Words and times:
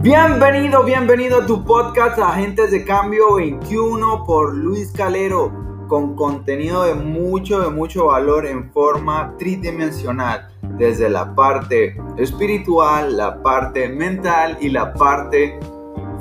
Bienvenido, 0.00 0.84
bienvenido 0.84 1.42
a 1.42 1.46
tu 1.46 1.64
podcast 1.64 2.20
Agentes 2.20 2.70
de 2.70 2.84
Cambio 2.84 3.34
21 3.34 4.24
por 4.24 4.54
Luis 4.54 4.92
Calero, 4.92 5.52
con 5.88 6.14
contenido 6.14 6.84
de 6.84 6.94
mucho, 6.94 7.60
de 7.62 7.70
mucho 7.70 8.06
valor 8.06 8.46
en 8.46 8.70
forma 8.70 9.34
tridimensional, 9.38 10.50
desde 10.78 11.08
la 11.08 11.34
parte 11.34 12.00
espiritual, 12.16 13.16
la 13.16 13.42
parte 13.42 13.88
mental 13.88 14.56
y 14.60 14.68
la 14.68 14.94
parte 14.94 15.58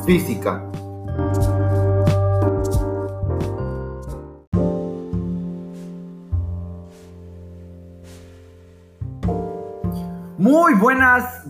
física. 0.04 0.64
Muy 10.39 10.73
buenas 10.73 11.46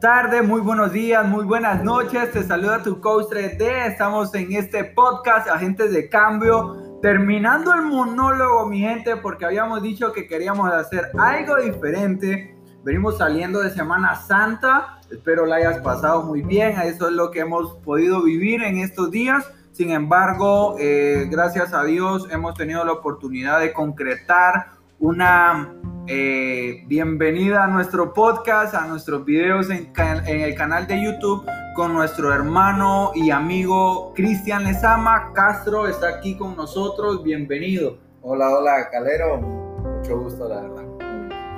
tardes, 0.00 0.46
muy 0.46 0.60
buenos 0.60 0.92
días, 0.92 1.26
muy 1.26 1.44
buenas 1.44 1.82
noches. 1.82 2.30
Te 2.30 2.44
saluda 2.44 2.82
tu 2.82 3.00
coach 3.00 3.26
3D. 3.32 3.88
Estamos 3.88 4.32
en 4.34 4.52
este 4.52 4.84
podcast 4.84 5.48
Agentes 5.48 5.92
de 5.92 6.08
Cambio. 6.08 6.98
Terminando 7.02 7.74
el 7.74 7.82
monólogo, 7.82 8.66
mi 8.66 8.80
gente, 8.80 9.16
porque 9.16 9.44
habíamos 9.44 9.82
dicho 9.82 10.12
que 10.12 10.28
queríamos 10.28 10.72
hacer 10.72 11.10
algo 11.18 11.56
diferente. 11.56 12.56
Venimos 12.84 13.18
saliendo 13.18 13.60
de 13.60 13.70
Semana 13.70 14.14
Santa. 14.14 15.00
Espero 15.10 15.46
la 15.46 15.56
hayas 15.56 15.78
pasado 15.78 16.22
muy 16.22 16.42
bien. 16.42 16.80
Eso 16.80 17.08
es 17.08 17.14
lo 17.14 17.32
que 17.32 17.40
hemos 17.40 17.74
podido 17.78 18.22
vivir 18.22 18.62
en 18.62 18.78
estos 18.78 19.10
días. 19.10 19.50
Sin 19.72 19.90
embargo, 19.90 20.76
eh, 20.78 21.26
gracias 21.28 21.74
a 21.74 21.82
Dios 21.82 22.28
hemos 22.30 22.54
tenido 22.54 22.84
la 22.84 22.92
oportunidad 22.92 23.60
de 23.60 23.72
concretar 23.72 24.68
una 25.00 25.74
eh, 26.08 26.84
bienvenida 26.86 27.64
a 27.64 27.66
nuestro 27.66 28.12
podcast, 28.12 28.74
a 28.74 28.86
nuestros 28.86 29.24
videos 29.24 29.68
en, 29.70 29.90
el 30.26 30.54
canal 30.54 30.86
de 30.86 31.02
YouTube 31.02 31.44
con 31.74 31.92
nuestro 31.94 32.32
hermano 32.32 33.10
y 33.14 33.30
amigo 33.30 34.12
Cristian 34.14 34.64
Lezama. 34.64 35.32
Castro 35.32 35.88
está 35.88 36.08
aquí 36.08 36.36
con 36.36 36.56
nosotros, 36.56 37.22
bienvenido. 37.24 37.98
Hola, 38.22 38.50
hola, 38.50 38.88
Calero, 38.90 39.38
mucho 39.38 40.18
gusto, 40.20 40.48
la 40.48 40.62
verdad. 40.62 40.84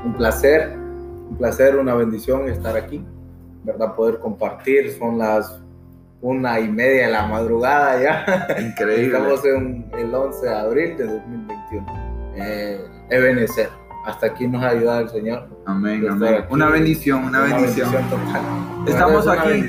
Un 0.04 0.14
placer, 0.14 0.72
un 0.76 1.36
placer, 1.36 1.76
una 1.76 1.94
bendición 1.94 2.48
estar 2.48 2.76
aquí, 2.76 3.04
¿verdad? 3.64 3.94
Poder 3.94 4.18
compartir, 4.18 4.96
son 4.98 5.18
las 5.18 5.60
una 6.20 6.58
y 6.58 6.68
media 6.68 7.06
de 7.06 7.12
la 7.12 7.26
madrugada 7.26 8.00
ya. 8.00 8.56
Increíble. 8.60 9.18
Estamos 9.18 9.44
en 9.44 9.90
el 9.96 10.14
11 10.14 10.46
de 10.46 10.54
abril 10.54 10.96
de 10.96 11.06
2021. 11.06 12.34
Eh, 12.36 12.80
Ebenezer 13.10 13.87
hasta 14.08 14.26
aquí 14.26 14.48
nos 14.48 14.62
ha 14.64 14.70
ayudado 14.70 15.00
el 15.00 15.08
Señor. 15.10 15.48
Amén, 15.66 16.06
amén. 16.08 16.44
Una 16.50 16.70
bendición, 16.70 17.24
una, 17.24 17.40
bendición. 17.40 17.90
total. 18.08 18.42
Estamos 18.86 19.28
aquí. 19.28 19.64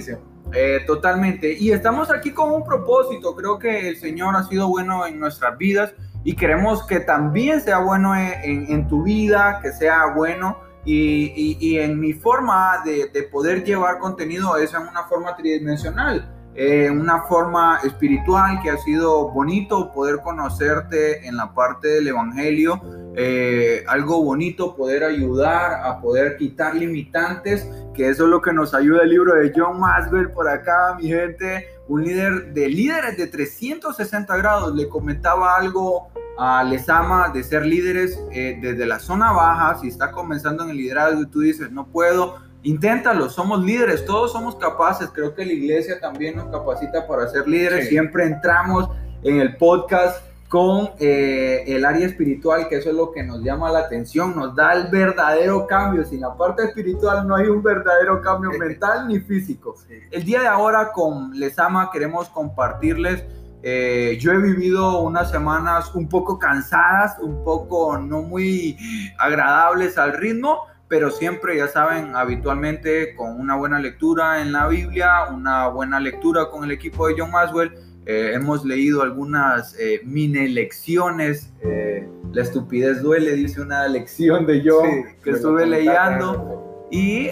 Eh, 0.53 0.79
totalmente. 0.87 1.53
Y 1.59 1.71
estamos 1.71 2.09
aquí 2.09 2.31
con 2.31 2.51
un 2.51 2.63
propósito. 2.63 3.35
Creo 3.35 3.59
que 3.59 3.89
el 3.89 3.97
Señor 3.97 4.35
ha 4.35 4.43
sido 4.43 4.69
bueno 4.69 5.05
en 5.05 5.19
nuestras 5.19 5.57
vidas 5.57 5.93
y 6.23 6.35
queremos 6.35 6.87
que 6.87 7.01
también 7.01 7.59
sea 7.59 7.79
bueno 7.79 8.15
en, 8.15 8.87
tu 8.87 9.03
vida, 9.03 9.59
que 9.61 9.71
sea 9.73 10.13
bueno. 10.15 10.57
Y, 10.85 11.57
y, 11.59 11.77
en 11.77 11.99
mi 11.99 12.13
forma 12.13 12.81
de, 12.85 13.09
de, 13.13 13.23
poder 13.23 13.65
llevar 13.65 13.99
contenido 13.99 14.55
es 14.57 14.73
en 14.73 14.83
una 14.83 15.03
forma 15.03 15.35
tridimensional, 15.35 16.33
eh, 16.55 16.89
una 16.89 17.21
forma 17.23 17.79
espiritual 17.83 18.59
que 18.61 18.69
ha 18.69 18.77
sido 18.77 19.29
bonito 19.29 19.91
poder 19.93 20.19
conocerte 20.21 21.25
en 21.27 21.37
la 21.37 21.53
parte 21.53 21.87
del 21.87 22.07
Evangelio. 22.07 22.81
Eh, 23.15 23.83
algo 23.87 24.23
bonito, 24.23 24.75
poder 24.75 25.03
ayudar 25.03 25.85
a 25.85 26.01
poder 26.01 26.37
quitar 26.37 26.75
limitantes, 26.75 27.69
que 27.93 28.09
eso 28.09 28.23
es 28.23 28.29
lo 28.29 28.41
que 28.41 28.53
nos 28.53 28.73
ayuda 28.73 29.03
el 29.03 29.09
libro 29.09 29.35
de 29.35 29.51
John 29.55 29.79
Maswell 29.79 30.31
por 30.31 30.49
acá, 30.49 30.95
mi 30.99 31.07
gente, 31.07 31.67
un 31.87 32.03
líder 32.03 32.53
de 32.53 32.67
líderes 32.67 33.17
de 33.17 33.27
360 33.27 34.35
grados. 34.37 34.75
Le 34.75 34.89
comentaba 34.89 35.55
algo 35.55 36.09
a 36.37 36.63
Lesama 36.63 37.29
de 37.29 37.43
ser 37.43 37.65
líderes 37.65 38.17
eh, 38.31 38.57
desde 38.61 38.85
la 38.85 38.99
zona 38.99 39.31
baja, 39.33 39.77
si 39.79 39.89
está 39.89 40.11
comenzando 40.11 40.63
en 40.63 40.69
el 40.69 40.77
liderazgo 40.77 41.21
y 41.21 41.27
tú 41.27 41.41
dices, 41.41 41.71
no 41.71 41.87
puedo, 41.87 42.37
inténtalo, 42.63 43.29
somos 43.29 43.63
líderes, 43.63 44.05
todos 44.05 44.31
somos 44.31 44.55
capaces, 44.55 45.09
creo 45.13 45.33
que 45.33 45.45
la 45.45 45.53
iglesia 45.53 45.99
también 45.99 46.35
nos 46.35 46.47
capacita 46.47 47.07
para 47.07 47.27
ser 47.27 47.47
líderes, 47.47 47.89
siempre 47.89 48.25
entramos 48.25 48.89
en 49.23 49.39
el 49.39 49.55
podcast 49.57 50.23
con 50.49 50.89
eh, 50.97 51.63
el 51.67 51.85
área 51.85 52.07
espiritual, 52.07 52.67
que 52.67 52.77
eso 52.77 52.89
es 52.89 52.95
lo 52.95 53.11
que 53.11 53.21
nos 53.23 53.43
llama 53.43 53.71
la 53.71 53.79
atención, 53.79 54.35
nos 54.35 54.55
da 54.55 54.73
el 54.73 54.87
verdadero 54.87 55.67
cambio. 55.67 56.03
Sin 56.03 56.21
la 56.21 56.35
parte 56.35 56.63
espiritual 56.63 57.27
no 57.27 57.35
hay 57.35 57.45
un 57.47 57.61
verdadero 57.61 58.19
cambio 58.21 58.49
mental 58.59 59.07
ni 59.07 59.19
físico. 59.19 59.75
El 60.09 60.23
día 60.25 60.41
de 60.41 60.47
ahora 60.47 60.91
con 60.91 61.31
Lesama 61.39 61.91
queremos 61.91 62.29
compartirles, 62.29 63.23
eh, 63.61 64.17
yo 64.19 64.31
he 64.31 64.37
vivido 64.37 65.01
unas 65.01 65.29
semanas 65.29 65.93
un 65.93 66.09
poco 66.09 66.39
cansadas, 66.39 67.19
un 67.19 67.43
poco 67.43 67.99
no 67.99 68.23
muy 68.23 68.75
agradables 69.19 69.99
al 69.99 70.13
ritmo, 70.13 70.63
pero 70.89 71.11
siempre, 71.11 71.55
ya 71.55 71.69
saben, 71.69 72.15
habitualmente 72.15 73.15
con 73.15 73.39
una 73.39 73.55
buena 73.55 73.79
lectura 73.79 74.41
en 74.41 74.51
la 74.51 74.67
Biblia, 74.67 75.27
una 75.31 75.69
buena 75.69 75.99
lectura 75.99 76.49
con 76.49 76.65
el 76.65 76.71
equipo 76.71 77.07
de 77.07 77.15
John 77.17 77.31
Maswell 77.31 77.71
eh, 78.11 78.33
hemos 78.33 78.65
leído 78.65 79.03
algunas 79.03 79.75
eh, 79.79 80.01
mini 80.03 80.47
lecciones. 80.47 81.53
Eh, 81.61 82.09
la 82.31 82.41
estupidez 82.41 83.03
duele, 83.03 83.33
dice 83.33 83.61
una 83.61 83.87
lección 83.87 84.47
de 84.47 84.63
yo 84.63 84.81
que 85.23 85.29
estuve 85.29 85.67
leyendo. 85.67 86.87
Y 86.89 87.29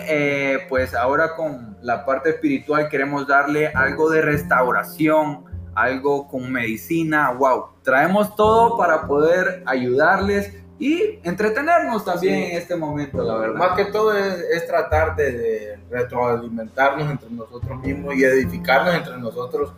pues 0.69 0.93
ahora 0.93 1.35
con 1.35 1.77
la 1.81 2.05
parte 2.05 2.29
espiritual 2.29 2.89
queremos 2.89 3.27
darle 3.27 3.69
algo 3.69 4.07
de 4.11 4.21
restauración, 4.21 5.45
algo 5.73 6.27
con 6.27 6.51
medicina. 6.51 7.31
¡Wow! 7.31 7.69
Traemos 7.81 8.35
todo 8.35 8.77
para 8.77 9.07
poder 9.07 9.63
ayudarles 9.65 10.53
y 10.79 11.19
entretenernos 11.23 12.05
también 12.05 12.35
en 12.35 12.57
este 12.57 12.75
momento, 12.75 13.23
la 13.23 13.35
verdad. 13.37 13.55
Más 13.55 13.75
que 13.75 13.85
todo 13.85 14.15
es, 14.15 14.67
tratar 14.67 15.15
de 15.15 15.79
retroalimentarnos 15.89 17.09
entre 17.09 17.29
nosotros 17.31 17.79
mismos 17.81 18.15
y 18.15 18.23
edificarnos 18.23 18.93
entre 18.93 19.17
nosotros 19.17 19.73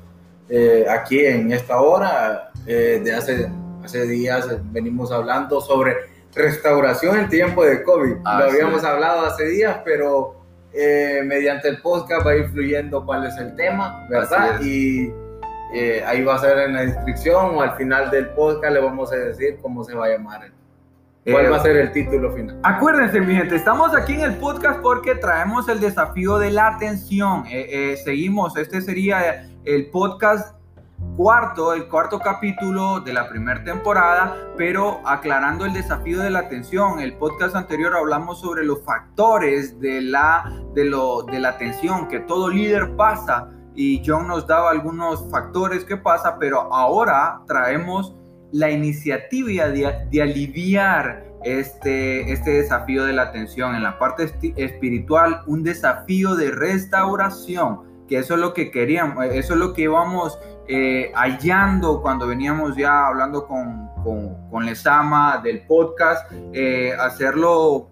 eh, 0.49 0.85
aquí 0.89 1.25
en 1.25 1.53
esta 1.53 1.79
hora. 1.79 2.51
Eh, 2.67 3.01
de 3.01 3.15
hace, 3.15 3.49
hace 3.83 4.05
días 4.07 4.45
venimos 4.71 5.11
hablando 5.11 5.61
sobre 5.61 5.95
restauración 6.35 7.17
en 7.17 7.29
tiempo 7.29 7.63
de 7.63 7.81
COVID. 7.81 8.15
Lo 8.17 8.29
habíamos 8.29 8.83
hablado 8.83 9.25
hace 9.25 9.45
días, 9.45 9.77
pero 9.85 10.35
eh, 10.73 11.21
mediante 11.25 11.69
el 11.69 11.81
podcast 11.81 12.27
va 12.27 12.35
influyendo 12.35 13.05
cuál 13.05 13.25
es 13.25 13.37
el 13.37 13.55
tema, 13.55 14.05
¿verdad? 14.09 14.59
Y 14.61 15.13
ahí 16.05 16.23
va 16.25 16.35
a 16.35 16.39
ser 16.39 16.57
en 16.59 16.73
la 16.73 16.81
descripción 16.81 17.55
o 17.55 17.61
al 17.61 17.77
final 17.77 18.11
del 18.11 18.27
podcast 18.31 18.73
le 18.73 18.81
vamos 18.81 19.13
a 19.13 19.15
decir 19.15 19.59
cómo 19.61 19.85
se 19.85 19.95
va 19.95 20.07
a 20.07 20.09
llamar. 20.09 20.58
¿Cuál 21.25 21.51
va 21.51 21.57
a 21.57 21.59
ser 21.59 21.75
el 21.75 21.91
título 21.91 22.31
final? 22.31 22.59
Acuérdense, 22.63 23.19
mi 23.19 23.35
gente, 23.35 23.55
estamos 23.55 23.93
aquí 23.95 24.13
en 24.13 24.21
el 24.21 24.37
podcast 24.37 24.79
porque 24.81 25.15
traemos 25.15 25.67
el 25.67 25.79
desafío 25.79 26.39
de 26.39 26.51
la 26.51 26.67
atención. 26.67 27.43
seguimos, 28.03 28.55
este 28.57 28.81
sería 28.81 29.47
el 29.65 29.89
podcast 29.91 30.55
cuarto, 31.17 31.73
el 31.73 31.87
cuarto 31.87 32.19
capítulo 32.19 33.01
de 33.01 33.13
la 33.13 33.27
primera 33.27 33.63
temporada, 33.63 34.35
pero 34.57 35.01
aclarando 35.05 35.65
el 35.65 35.73
desafío 35.73 36.21
de 36.21 36.29
la 36.29 36.39
atención. 36.39 36.99
El 36.99 37.13
podcast 37.17 37.55
anterior 37.55 37.95
hablamos 37.95 38.39
sobre 38.39 38.63
los 38.63 38.83
factores 38.83 39.79
de 39.79 40.01
la, 40.01 40.49
de 40.73 40.85
lo, 40.85 41.23
de 41.23 41.39
la 41.39 41.49
atención 41.49 42.07
que 42.07 42.21
todo 42.21 42.49
líder 42.49 42.95
pasa 42.95 43.49
y 43.75 44.01
John 44.05 44.27
nos 44.27 44.47
daba 44.47 44.71
algunos 44.71 45.29
factores 45.29 45.83
que 45.83 45.97
pasa, 45.97 46.37
pero 46.39 46.73
ahora 46.73 47.41
traemos 47.47 48.15
la 48.51 48.69
iniciativa 48.69 49.69
de, 49.69 50.21
aliviar 50.21 51.25
este, 51.43 52.31
este 52.31 52.51
desafío 52.51 53.05
de 53.05 53.13
la 53.13 53.23
atención 53.23 53.75
en 53.75 53.83
la 53.83 53.97
parte 53.97 54.31
espiritual, 54.57 55.41
un 55.47 55.63
desafío 55.63 56.35
de 56.35 56.51
restauración 56.51 57.89
que 58.09 58.17
eso 58.17 58.33
es 58.33 58.39
lo 58.39 58.53
que 58.53 58.71
queríamos, 58.71 59.23
eh, 59.23 59.37
eso 59.37 59.53
es 59.53 59.59
lo 59.59 59.71
que 59.71 59.83
íbamos 59.83 60.37
eh, 60.67 61.11
hallando 61.13 62.01
cuando 62.01 62.27
veníamos 62.27 62.75
ya 62.75 63.07
hablando 63.07 63.47
con, 63.47 63.87
con, 64.03 64.49
con 64.49 64.65
Lesama 64.65 65.39
del 65.43 65.61
podcast, 65.61 66.29
eh, 66.51 66.91
hacerlo 66.99 67.91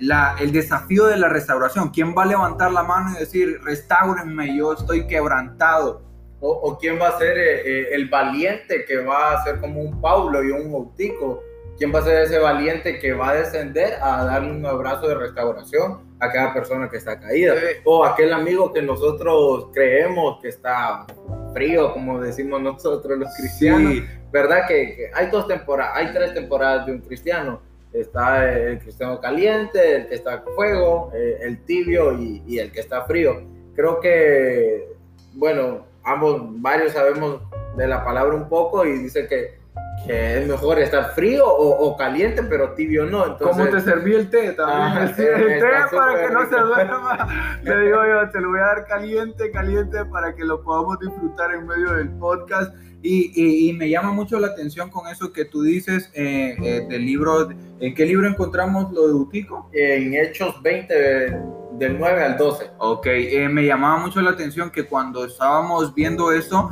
la, 0.00 0.34
el 0.40 0.52
desafío 0.52 1.06
de 1.06 1.16
la 1.16 1.28
restauración. 1.28 1.90
¿Quién 1.90 2.14
va 2.16 2.24
a 2.24 2.26
levantar 2.26 2.72
la 2.72 2.82
mano 2.82 3.12
y 3.16 3.20
decir, 3.20 3.60
restáurenme, 3.62 4.56
yo 4.56 4.74
estoy 4.74 5.06
quebrantado? 5.06 6.02
O, 6.40 6.50
o 6.50 6.78
quién 6.78 7.00
va 7.00 7.08
a 7.08 7.18
ser 7.18 7.38
el 7.38 8.08
valiente 8.08 8.84
que 8.84 8.98
va 8.98 9.32
a 9.32 9.44
ser 9.44 9.60
como 9.60 9.80
un 9.80 10.00
Paulo 10.00 10.44
y 10.44 10.50
un 10.50 10.70
Bautico 10.70 11.42
¿Quién 11.76 11.92
va 11.92 11.98
a 11.98 12.02
ser 12.02 12.22
ese 12.22 12.38
valiente 12.38 13.00
que 13.00 13.12
va 13.14 13.30
a 13.30 13.34
descender 13.34 13.94
a 14.00 14.24
darle 14.24 14.52
un 14.52 14.64
abrazo 14.64 15.08
de 15.08 15.16
restauración 15.16 16.14
a 16.20 16.30
cada 16.30 16.54
persona 16.54 16.88
que 16.88 16.98
está 16.98 17.18
caída? 17.18 17.54
O 17.84 18.04
aquel 18.04 18.32
amigo 18.32 18.72
que 18.72 18.80
nosotros 18.80 19.70
creemos 19.72 20.40
que 20.40 20.48
está 20.48 21.04
frío, 21.52 21.92
como 21.92 22.20
decimos 22.20 22.62
nosotros 22.62 23.18
los 23.18 23.34
cristianos. 23.36 24.04
¿Verdad? 24.30 24.68
Que, 24.68 25.10
hay 25.12 25.26
dos 25.30 25.48
temporadas, 25.48 25.96
hay 25.96 26.12
tres 26.12 26.34
temporadas 26.34 26.86
de 26.86 26.92
un 26.92 27.00
cristiano. 27.00 27.60
Está 27.92 28.52
el 28.52 28.78
cristiano 28.78 29.20
caliente, 29.20 29.96
el 29.96 30.08
que 30.08 30.14
está 30.14 30.34
a 30.34 30.42
fuego, 30.42 31.10
eh, 31.14 31.38
el 31.42 31.64
tibio 31.64 32.16
y, 32.18 32.42
y 32.46 32.58
el 32.58 32.70
que 32.70 32.80
está 32.80 33.02
frío. 33.02 33.42
creo 33.74 34.00
que, 34.00 34.92
bueno, 35.32 35.86
ambos, 36.04 36.42
varios 36.60 36.92
sabemos 36.92 37.40
de 37.76 37.86
la 37.86 38.04
palabra 38.04 38.34
un 38.34 38.48
poco 38.48 38.84
y 38.84 38.92
dice 38.98 39.26
que, 39.26 39.58
que 40.06 40.38
es 40.38 40.46
mejor 40.46 40.78
estar 40.78 41.12
frío 41.14 41.44
o, 41.46 41.96
caliente, 41.96 42.42
pero 42.42 42.74
tibio 42.74 43.06
no. 43.06 43.26
Entonces, 43.26 43.56
¿Cómo 43.56 43.68
te 43.68 43.80
serví 43.80 44.14
el 44.14 44.30
té 44.30 44.52
también? 44.56 45.08
el, 45.08 45.14
té 45.16 45.66
para 45.90 46.26
que 46.26 46.32
no 46.32 46.48
se 46.48 46.56
duerma. 46.56 47.58
Le 47.62 47.80
digo 47.80 47.98
yo, 48.06 48.30
te 48.30 48.40
lo 48.40 48.50
voy 48.50 48.60
a 48.60 48.66
dar 48.66 48.86
caliente, 48.86 49.50
caliente 49.50 50.04
para 50.06 50.34
que 50.34 50.44
lo 50.44 50.62
podamos 50.62 50.98
disfrutar 51.00 51.54
en 51.54 51.66
medio 51.66 51.92
del 51.94 52.10
podcast. 52.10 52.74
Y, 53.06 53.68
y, 53.68 53.72
me 53.74 53.90
llama 53.90 54.12
mucho 54.12 54.40
la 54.40 54.46
atención 54.46 54.88
con 54.88 55.06
eso 55.08 55.30
que 55.30 55.44
tú 55.44 55.62
dices 55.62 56.10
eh, 56.14 56.56
eh, 56.62 56.86
del 56.88 57.04
libro. 57.04 57.50
¿En 57.78 57.94
qué 57.94 58.06
libro 58.06 58.26
encontramos 58.26 58.90
lo 58.94 59.08
de 59.08 59.12
Utico? 59.12 59.68
En 59.74 60.14
Hechos 60.14 60.62
20, 60.62 61.38
del 61.78 61.98
9 61.98 62.24
al 62.24 62.36
12. 62.36 62.70
Ok, 62.78 63.06
eh, 63.06 63.48
me 63.48 63.64
llamaba 63.64 63.98
mucho 63.98 64.20
la 64.20 64.30
atención 64.30 64.70
que 64.70 64.84
cuando 64.84 65.24
estábamos 65.24 65.94
viendo 65.94 66.32
eso, 66.32 66.70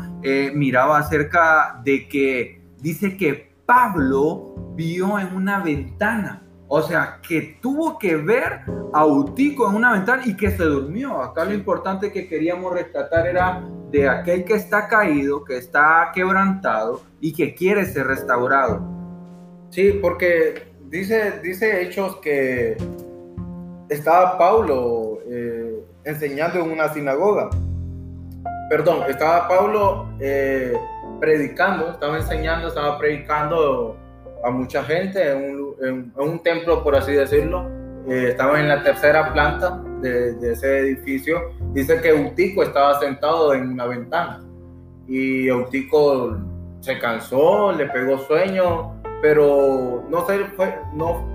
miraba 0.55 0.99
acerca 0.99 1.81
de 1.85 2.09
que 2.09 2.63
dice 2.79 3.17
que 3.17 3.53
Pablo 3.67 4.55
vio 4.75 5.19
en 5.19 5.35
una 5.35 5.61
ventana. 5.61 6.43
O 6.69 6.81
sea, 6.81 7.21
que 7.27 7.59
tuvo 7.61 7.99
que 7.99 8.17
ver 8.17 8.61
a 8.95 9.05
Utico 9.05 9.69
en 9.69 9.77
una 9.77 9.93
ventana 9.93 10.23
y 10.25 10.37
que 10.37 10.51
se 10.51 10.65
durmió. 10.65 11.21
Acá 11.21 11.45
lo 11.45 11.53
importante 11.53 12.11
que 12.11 12.27
queríamos 12.27 12.73
rescatar 12.73 13.27
era 13.27 13.63
de 13.91 14.09
aquel 14.09 14.45
que 14.45 14.55
está 14.55 14.89
caído, 14.89 15.45
que 15.45 15.59
está 15.59 16.11
quebrantado 16.15 17.03
y 17.21 17.35
que 17.35 17.55
quiere 17.55 17.85
ser 17.85 18.07
restaurado. 18.07 18.81
Sí, 19.69 19.99
porque 20.01 20.73
dice, 20.89 21.41
dice 21.43 21.83
Hechos 21.83 22.17
que 22.17 22.77
estaba 23.93 24.39
Pablo 24.39 25.21
eh, 25.29 25.85
enseñando 26.05 26.61
en 26.61 26.71
una 26.71 26.89
sinagoga. 26.93 27.51
Perdón, 28.69 29.03
estaba 29.09 29.49
Pablo 29.49 30.09
eh, 30.19 30.73
predicando, 31.21 31.93
estaba 31.93 32.17
enseñando, 32.17 32.69
estaba 32.69 32.99
predicando 32.99 33.97
a 34.45 34.51
mucha 34.51 34.83
gente 34.83 35.31
en 35.31 36.13
un, 36.17 36.43
templo, 36.43 36.83
por 36.83 36.97
así 36.97 37.13
decirlo. 37.13 37.69
Eh, 38.09 38.29
estaba 38.31 38.59
en 38.59 38.69
la 38.69 38.83
tercera 38.83 39.33
planta 39.33 39.81
de, 40.01 40.53
ese 40.53 40.81
edificio, 40.81 41.53
dice 41.73 42.01
que 42.01 42.09
Eutico 42.09 42.65
estaba 42.65 42.99
sentado 42.99 43.55
en 43.55 43.69
una 43.69 43.87
ventana 43.87 44.41
y 45.07 45.47
Eutico 45.47 46.37
se 46.81 46.99
cansó, 46.99 47.71
le 47.71 47.87
pegó 47.87 48.19
sueño, 48.19 49.01
pero 49.21 50.03
no 50.09 50.27
sé, 50.27 50.41
fue, 50.57 50.77
no, 50.95 51.32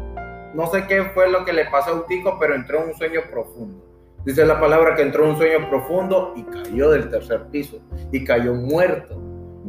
no 0.58 0.66
sé 0.66 0.88
qué 0.88 1.04
fue 1.14 1.30
lo 1.30 1.46
que 1.46 1.54
le 1.54 1.66
pasó 1.66 1.92
a 1.92 1.94
Eutico, 1.98 2.40
pero 2.40 2.56
entró 2.56 2.82
en 2.82 2.90
un 2.90 2.96
sueño 2.96 3.22
profundo. 3.30 3.86
Dice 4.26 4.44
la 4.44 4.60
palabra 4.60 4.96
que 4.96 5.04
entró 5.04 5.26
en 5.26 5.30
un 5.30 5.38
sueño 5.38 5.70
profundo 5.70 6.34
y 6.36 6.44
cayó 6.46 6.90
del 6.90 7.12
tercer 7.12 7.46
piso 7.52 7.80
y 8.12 8.26
cayó 8.26 8.56
muerto. 8.56 9.22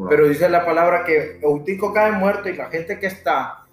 Pero 0.09 0.27
dice 0.27 0.49
la 0.49 0.65
palabra 0.65 1.05
que 1.05 1.41
Eutico 1.43 1.93
cae 1.93 2.13
muerto 2.13 2.49
y 2.49 2.57
la 2.57 2.71
gente 2.71 2.99
que 2.99 3.07
está 3.07 3.67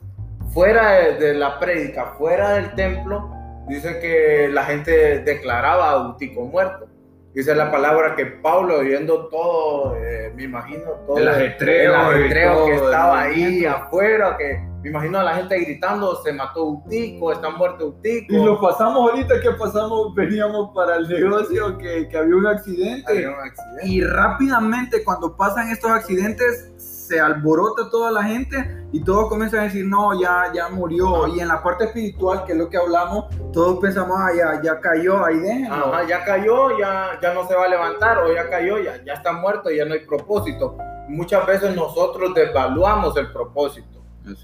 fuera 0.53 0.91
de, 0.91 1.13
de 1.13 1.33
la 1.35 1.57
prédica, 1.57 2.15
fuera 2.17 2.55
del 2.55 2.75
templo, 2.75 3.31
dice 3.69 3.97
que 4.01 4.49
la 4.51 4.65
gente 4.65 5.19
declaraba 5.19 5.91
a 5.91 6.07
Eutico 6.07 6.41
muerto. 6.43 6.89
Dice 7.33 7.55
la 7.55 7.71
palabra 7.71 8.15
que 8.17 8.25
Pablo, 8.25 8.79
oyendo 8.79 9.29
todo, 9.29 9.95
eh, 9.95 10.33
me 10.35 10.43
imagino 10.43 10.83
todo 11.07 11.17
el 11.17 11.29
ajetreo, 11.29 12.65
que 12.65 12.75
estaba 12.75 13.21
ahí 13.21 13.65
afuera, 13.65 14.35
que 14.37 14.74
me 14.85 14.91
imagino 14.91 15.17
a 15.17 15.23
la 15.23 15.33
gente 15.33 15.59
gritando, 15.59 16.21
se 16.21 16.31
mató 16.31 16.63
Utico, 16.63 17.31
está 17.31 17.49
muerto 17.49 17.87
Utico. 17.87 18.31
Y 18.31 18.45
lo 18.45 18.61
pasamos 18.61 19.09
ahorita 19.09 19.41
que 19.41 19.49
pasamos, 19.53 20.13
veníamos 20.13 20.75
para 20.75 20.97
el 20.97 21.09
negocio, 21.09 21.75
que, 21.79 22.07
que 22.07 22.15
había, 22.15 22.35
un 22.35 22.45
accidente, 22.45 23.11
había 23.11 23.29
un 23.29 23.39
accidente. 23.39 23.87
Y 23.87 24.01
rápidamente 24.01 25.03
cuando 25.03 25.35
pasan 25.35 25.71
estos 25.71 25.89
accidentes, 25.89 26.71
se 26.77 27.19
alborota 27.19 27.89
toda 27.89 28.11
la 28.11 28.25
gente 28.25 28.85
y 28.91 29.03
todos 29.03 29.27
comienzan 29.27 29.61
a 29.61 29.63
decir, 29.63 29.87
no, 29.87 30.21
ya, 30.21 30.51
ya 30.53 30.69
murió. 30.69 31.29
Y 31.35 31.39
en 31.39 31.47
la 31.47 31.63
parte 31.63 31.85
espiritual, 31.85 32.43
que 32.45 32.51
es 32.51 32.57
lo 32.59 32.69
que 32.69 32.77
hablamos, 32.77 33.25
todos 33.53 33.79
pensamos, 33.79 34.15
ah, 34.19 34.29
ya, 34.37 34.61
ya 34.61 34.79
cayó, 34.79 35.25
ahí 35.25 35.39
déjenlo. 35.39 36.07
ya 36.07 36.23
cayó, 36.23 36.77
ya, 36.77 37.19
ya 37.19 37.33
no 37.33 37.47
se 37.47 37.55
va 37.55 37.65
a 37.65 37.69
levantar, 37.69 38.19
o 38.19 38.31
ya 38.31 38.47
cayó, 38.51 38.77
ya, 38.77 39.03
ya 39.03 39.13
está 39.13 39.33
muerto, 39.33 39.71
ya 39.71 39.83
no 39.83 39.95
hay 39.95 40.05
propósito. 40.05 40.77
Muchas 41.07 41.43
veces 41.47 41.75
nosotros 41.75 42.35
devaluamos 42.35 43.17
el 43.17 43.31
propósito 43.31 43.94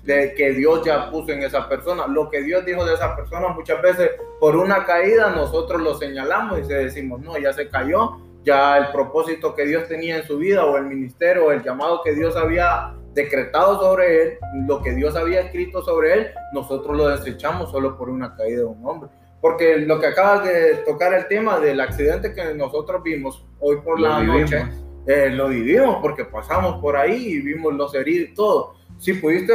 de 0.04 0.33
que 0.33 0.51
Dios 0.51 0.83
ya 0.86 1.10
puso 1.10 1.31
en 1.31 1.44
esa 1.44 1.68
persona. 1.68 2.07
Lo 2.07 2.30
que 2.30 2.42
Dios 2.42 2.66
dijo 2.66 2.86
de 2.86 2.94
esa 2.94 3.16
persona, 3.16 3.50
muchas 3.50 3.81
veces 3.81 4.12
por 4.39 4.56
una 4.56 4.86
caída 4.86 5.31
nosotros 5.31 5.81
lo 5.81 5.95
señalamos 5.95 6.60
y 6.60 6.63
se 6.66 6.74
decimos, 6.74 7.22
no, 7.22 7.38
ya 7.38 7.54
se 7.54 7.69
cayó, 7.69 8.18
ya 8.44 8.78
el 8.78 8.92
propósito 8.92 9.54
que 9.56 9.66
Dios 9.66 9.88
tenía 9.88 10.18
en 10.18 10.24
su 10.24 10.38
vida 10.38 10.66
o 10.66 10.78
el 10.78 10.86
ministerio 10.86 11.45
o 11.45 11.51
el 11.51 11.63
llamado 11.63 12.01
que 12.04 12.13
Dios 12.13 12.36
había 12.36 12.94
decretado 13.13 13.80
sobre 13.80 14.24
él, 14.24 14.38
lo 14.68 14.81
que 14.81 14.94
Dios 14.94 15.16
había 15.16 15.42
escrito 15.42 15.83
sobre 15.83 16.13
él, 16.13 16.28
nosotros 16.54 16.95
lo 16.95 17.07
desechamos 17.10 17.72
solo 17.72 17.98
por 17.98 18.10
una 18.10 18.36
caída 18.36 18.60
de 18.60 18.66
un 18.66 18.86
hombre. 18.86 19.10
Porque 19.42 19.78
lo 19.78 20.00
que 20.00 20.07
acabas 20.07 20.45
de 20.45 20.75
tocar 20.86 21.13
el 21.13 21.28
tema 21.28 21.60
del 21.60 21.80
accidente 21.80 22.33
que 22.33 22.54
nosotros 22.54 23.01
vimos 23.04 23.44
hoy 23.60 23.78
por 23.83 24.00
la 24.00 24.22
noche, 24.22 24.63
eh, 25.07 25.30
lo 25.31 25.48
vivimos 25.50 25.98
porque 26.00 26.25
pasamos 26.25 26.80
por 26.80 26.95
ahí 26.95 27.16
y 27.16 27.42
vimos 27.42 27.74
los 27.74 27.94
heridos 27.95 28.30
y 28.30 28.33
todo. 28.36 28.75
Si 29.01 29.15
pudiste, 29.15 29.53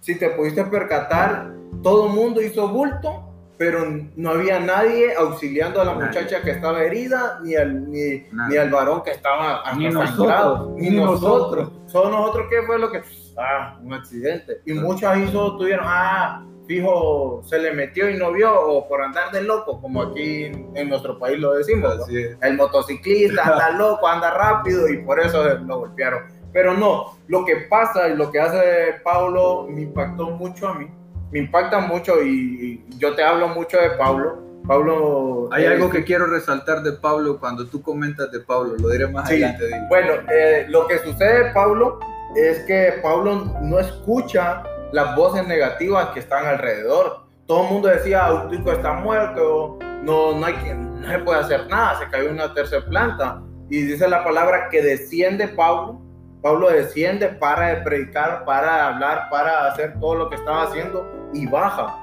si 0.00 0.18
te 0.18 0.30
pudiste 0.30 0.64
percatar, 0.64 1.54
todo 1.80 2.08
el 2.08 2.12
mundo 2.12 2.42
hizo 2.42 2.68
bulto 2.68 3.30
pero 3.60 3.86
no 4.16 4.30
había 4.30 4.58
nadie 4.58 5.14
auxiliando 5.14 5.82
a 5.82 5.84
la 5.84 5.92
muchacha 5.92 6.40
que 6.40 6.52
estaba 6.52 6.82
herida, 6.82 7.40
ni 7.42 7.54
al, 7.54 7.90
ni, 7.90 8.26
ni 8.48 8.56
al 8.56 8.70
varón 8.70 9.02
que 9.02 9.10
estaba 9.10 9.62
ni 9.76 9.90
nosotros, 9.90 10.70
ni, 10.76 10.88
nosotros. 10.88 11.70
Solo 11.84 12.08
nosotros, 12.08 12.46
¿qué 12.48 12.62
fue 12.62 12.78
lo 12.78 12.90
que? 12.90 13.02
Ah, 13.36 13.78
un 13.82 13.92
accidente. 13.92 14.62
Y 14.64 14.72
muchos 14.72 15.02
ahí 15.02 15.30
solo 15.30 15.58
tuvieron, 15.58 15.84
ah, 15.86 16.42
fijo, 16.66 17.42
se 17.44 17.58
le 17.58 17.72
metió 17.72 18.08
y 18.08 18.16
no 18.16 18.32
vio, 18.32 18.50
o 18.50 18.88
por 18.88 19.02
andar 19.02 19.30
de 19.30 19.42
loco, 19.42 19.78
como 19.78 20.04
aquí 20.04 20.44
en 20.44 20.88
nuestro 20.88 21.18
país 21.18 21.38
lo 21.38 21.52
decimos. 21.52 21.98
El 22.40 22.56
motociclista 22.56 23.42
anda 23.42 23.72
loco, 23.72 24.08
anda 24.08 24.30
rápido 24.30 24.88
y 24.88 25.02
por 25.02 25.20
eso 25.20 25.44
lo 25.44 25.80
golpearon. 25.80 26.39
Pero 26.52 26.74
no, 26.74 27.18
lo 27.28 27.44
que 27.44 27.56
pasa 27.68 28.08
y 28.08 28.16
lo 28.16 28.30
que 28.30 28.40
hace 28.40 29.00
Pablo 29.04 29.66
me 29.68 29.82
impactó 29.82 30.30
mucho 30.30 30.68
a 30.68 30.74
mí 30.74 30.88
me 31.30 31.38
impacta 31.40 31.80
mucho 31.80 32.22
y, 32.22 32.84
yo 32.98 33.14
te 33.14 33.22
hablo 33.22 33.48
mucho 33.48 33.78
de 33.78 33.90
Pablo. 33.90 34.38
Pablo. 34.66 35.48
Hay 35.52 35.64
algo 35.64 35.90
que 35.90 36.04
quiero 36.04 36.26
resaltar 36.26 36.82
de 36.82 36.92
Pablo 36.92 37.40
cuando 37.40 37.66
tú 37.66 37.82
comentas 37.82 38.30
de 38.30 38.40
Pablo, 38.40 38.76
lo 38.78 38.90
diré 38.90 39.08
más 39.08 39.26
adelante. 39.26 39.64
Bueno, 39.88 40.12
eh, 40.30 40.66
lo 40.68 40.86
que 40.86 40.98
sucede, 40.98 41.52
Pablo, 41.52 41.98
es 42.36 42.60
que 42.66 43.00
Pablo 43.02 43.56
no 43.62 43.78
escucha 43.78 44.62
las 44.92 45.16
voces 45.16 45.46
negativas 45.46 46.10
que 46.10 46.20
están 46.20 46.46
alrededor. 46.46 47.24
Todo 47.46 47.64
el 47.64 47.72
mundo 47.72 47.88
decía, 47.88 48.26
Autico 48.26 48.70
está 48.70 48.92
muerto, 48.92 49.78
no, 50.02 50.38
no, 50.38 50.46
hay 50.46 50.54
que, 50.54 50.74
no 50.74 51.08
se 51.08 51.18
puede 51.20 51.40
hacer 51.40 51.66
nada, 51.68 51.98
se 51.98 52.08
cayó 52.08 52.30
una 52.30 52.52
tercera 52.52 52.84
planta. 52.84 53.42
Y 53.70 53.82
dice 53.82 54.08
la 54.08 54.22
palabra 54.22 54.68
que 54.68 54.82
desciende 54.82 55.48
Pablo 55.48 56.00
Pablo 56.42 56.70
desciende 56.70 57.28
para 57.28 57.68
de 57.68 57.82
predicar, 57.82 58.44
para 58.44 58.88
hablar, 58.88 59.28
para 59.30 59.66
hacer 59.66 59.98
todo 60.00 60.14
lo 60.14 60.30
que 60.30 60.36
estaba 60.36 60.64
haciendo 60.64 61.06
y 61.34 61.46
baja 61.46 61.98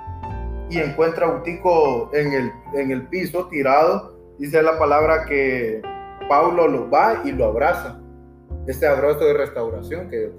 y 0.70 0.80
encuentra 0.80 1.28
a 1.28 1.38
Utico 1.38 2.10
en 2.14 2.34
el, 2.34 2.52
en 2.74 2.92
el 2.92 3.08
piso 3.08 3.48
tirado. 3.48 4.16
Dice 4.38 4.62
la 4.62 4.78
palabra 4.78 5.26
que 5.26 5.82
Pablo 6.30 6.68
lo 6.68 6.90
va 6.90 7.22
y 7.24 7.32
lo 7.32 7.46
abraza. 7.46 8.00
Este 8.68 8.86
abrazo 8.86 9.20
de 9.20 9.34
restauración 9.34 10.10
que 10.10 10.30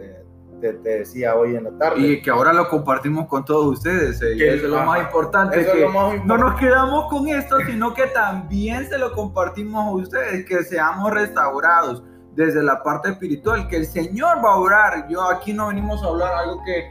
te, 0.61 0.73
te, 0.75 0.89
decía 0.99 1.35
hoy 1.35 1.57
en 1.57 1.65
la 1.65 1.79
tarde. 1.79 2.01
Y 2.01 2.23
que 2.23 2.31
ahora 2.31 2.53
lo 2.53 2.69
compartimos 2.69 3.27
con 3.27 3.45
todos 3.45 3.79
ustedes. 3.79 4.21
Eh, 4.23 4.35
eso 4.37 4.67
es 4.67 4.71
lo 4.71 4.85
más 4.85 5.01
importante. 5.01 5.65
que 5.65 5.89
No 6.25 6.37
nos 6.37 6.61
quedamos 6.61 7.09
con 7.09 7.27
esto, 7.27 7.57
sino 7.67 7.95
que 7.95 8.07
también 8.09 8.87
se 8.89 8.99
lo 8.99 9.13
compartimos 9.13 9.87
a 9.87 9.91
ustedes, 9.91 10.45
que 10.45 10.63
seamos 10.63 11.13
restaurados 11.13 12.05
desde 12.39 12.63
la 12.63 12.85
parte 12.85 13.11
espiritual, 13.11 13.67
que 13.67 13.79
el 13.79 13.85
Señor 13.85 14.37
va 14.37 14.53
a 14.53 14.59
orar. 14.59 15.09
Yo 15.09 15.29
aquí 15.29 15.53
no 15.53 15.67
venimos 15.67 16.05
a 16.05 16.07
hablar 16.07 16.33
algo 16.35 16.63
que 16.65 16.79
eh, 16.79 16.91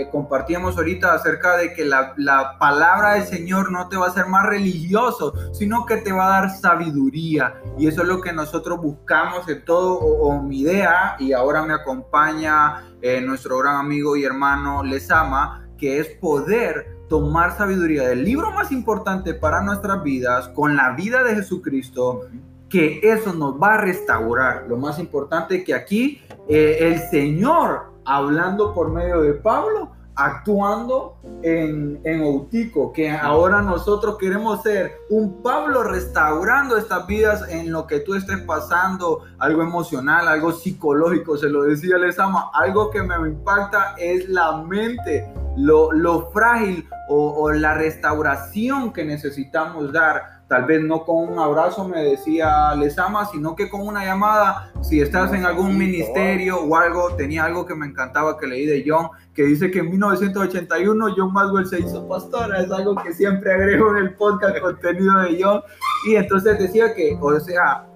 eh, 0.00 0.08
compartíamos 0.10 0.78
ahorita 0.78 1.12
acerca 1.12 1.58
de 1.58 1.74
que 1.74 1.84
la, 1.84 2.14
la, 2.16 2.56
palabra 2.58 3.12
del 3.12 3.24
Señor 3.24 3.70
no 3.70 3.90
te 3.90 3.98
va 3.98 4.06
a 4.06 4.08
hacer 4.08 4.24
más 4.24 4.46
religioso, 4.46 5.34
sino 5.52 5.84
que 5.84 5.98
te 5.98 6.10
va 6.10 6.28
a 6.28 6.40
dar 6.40 6.56
sabiduría. 6.56 7.60
Y 7.76 7.86
eso 7.86 8.00
es 8.00 8.08
lo 8.08 8.22
que 8.22 8.32
nosotros 8.32 8.80
buscamos 8.80 9.46
en 9.50 9.62
todo, 9.66 9.98
o, 9.98 10.42
mi 10.42 10.60
idea, 10.60 11.16
y 11.18 11.34
ahora 11.34 11.62
me 11.64 11.74
acompaña 11.74 12.86
eh, 13.02 13.20
nuestro 13.20 13.58
gran 13.58 13.76
amigo 13.76 14.16
y 14.16 14.24
hermano 14.24 14.82
Lesama, 14.82 15.68
que 15.76 15.98
es 15.98 16.08
poder 16.18 16.96
tomar 17.10 17.58
sabiduría 17.58 18.08
del 18.08 18.24
libro 18.24 18.52
más 18.52 18.72
importante 18.72 19.34
para 19.34 19.60
nuestras 19.60 20.02
vidas, 20.02 20.48
con 20.48 20.76
la 20.76 20.92
vida 20.92 21.22
de 21.24 21.34
Jesucristo, 21.34 22.22
que 22.68 23.00
eso 23.02 23.32
nos 23.32 23.60
va 23.60 23.74
a 23.74 23.78
restaurar. 23.78 24.64
Lo 24.68 24.76
más 24.76 24.98
importante 24.98 25.64
que 25.64 25.74
aquí 25.74 26.22
eh, 26.48 26.78
el 26.80 26.98
Señor, 27.10 27.92
hablando 28.04 28.74
por 28.74 28.90
medio 28.90 29.22
de 29.22 29.34
Pablo, 29.34 29.90
actuando 30.18 31.16
en, 31.42 32.00
en 32.02 32.22
Outico, 32.22 32.92
que 32.92 33.08
ahora 33.08 33.62
nosotros 33.62 34.18
queremos 34.18 34.62
ser 34.64 34.92
un 35.10 35.40
Pablo 35.42 35.84
restaurando 35.84 36.76
estas 36.76 37.06
vidas 37.06 37.48
en 37.48 37.70
lo 37.70 37.86
que 37.86 38.00
tú 38.00 38.14
estés 38.14 38.40
pasando, 38.40 39.22
algo 39.38 39.62
emocional, 39.62 40.26
algo 40.26 40.50
psicológico, 40.50 41.36
se 41.36 41.48
lo 41.48 41.62
decía 41.62 41.96
ama 42.18 42.50
algo 42.52 42.90
que 42.90 43.00
me 43.00 43.14
impacta 43.28 43.94
es 43.96 44.28
la 44.28 44.56
mente, 44.62 45.32
lo, 45.56 45.92
lo 45.92 46.32
frágil 46.32 46.88
o 47.08 47.52
la 47.52 47.74
restauración 47.74 48.92
que 48.92 49.04
necesitamos 49.04 49.92
dar 49.92 50.37
tal 50.48 50.64
vez 50.64 50.82
no 50.82 51.04
con 51.04 51.28
un 51.28 51.38
abrazo 51.38 51.86
me 51.86 52.02
decía 52.02 52.74
les 52.74 52.98
ama, 52.98 53.26
sino 53.26 53.54
que 53.54 53.68
con 53.68 53.86
una 53.86 54.04
llamada, 54.04 54.72
si 54.80 55.00
estás 55.00 55.32
en 55.32 55.44
algún 55.44 55.76
ministerio 55.76 56.58
o 56.60 56.76
algo, 56.76 57.14
tenía 57.16 57.44
algo 57.44 57.66
que 57.66 57.74
me 57.74 57.86
encantaba 57.86 58.38
que 58.38 58.46
leí 58.46 58.64
de 58.64 58.84
John, 58.86 59.08
que 59.34 59.44
dice 59.44 59.70
que 59.70 59.80
en 59.80 59.90
1981 59.90 61.14
John 61.16 61.32
Maxwell 61.32 61.66
se 61.66 61.80
hizo 61.80 62.08
pastora, 62.08 62.60
es 62.60 62.70
algo 62.70 62.96
que 62.96 63.12
siempre 63.12 63.52
agrego 63.52 63.90
en 63.96 64.04
el 64.04 64.14
podcast 64.14 64.58
contenido 64.60 65.18
de 65.20 65.38
John, 65.42 65.60
y 66.08 66.16
entonces 66.16 66.58
decía 66.58 66.94
que, 66.94 67.18
o 67.20 67.38
sea, 67.40 67.87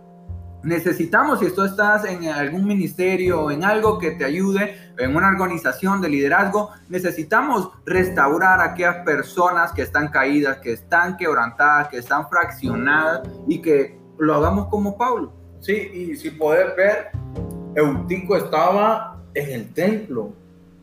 necesitamos, 0.62 1.40
si 1.40 1.50
tú 1.50 1.64
estás 1.64 2.04
en 2.04 2.28
algún 2.28 2.66
ministerio, 2.66 3.50
en 3.50 3.64
algo 3.64 3.98
que 3.98 4.12
te 4.12 4.24
ayude, 4.24 4.76
en 4.98 5.16
una 5.16 5.28
organización 5.28 6.00
de 6.00 6.08
liderazgo, 6.08 6.70
necesitamos 6.88 7.70
restaurar 7.84 8.60
a 8.60 8.64
aquellas 8.72 9.04
personas 9.04 9.72
que 9.72 9.82
están 9.82 10.08
caídas, 10.08 10.58
que 10.58 10.72
están 10.72 11.16
quebrantadas, 11.16 11.88
que 11.88 11.98
están 11.98 12.28
fraccionadas 12.28 13.22
y 13.48 13.60
que 13.60 13.98
lo 14.18 14.34
hagamos 14.34 14.68
como 14.68 14.96
Pablo. 14.96 15.32
Sí, 15.60 15.72
y 15.72 16.16
si 16.16 16.30
puedes 16.30 16.74
ver, 16.76 17.10
Eutico 17.74 18.36
estaba 18.36 19.20
en 19.34 19.50
el 19.50 19.72
templo. 19.72 20.32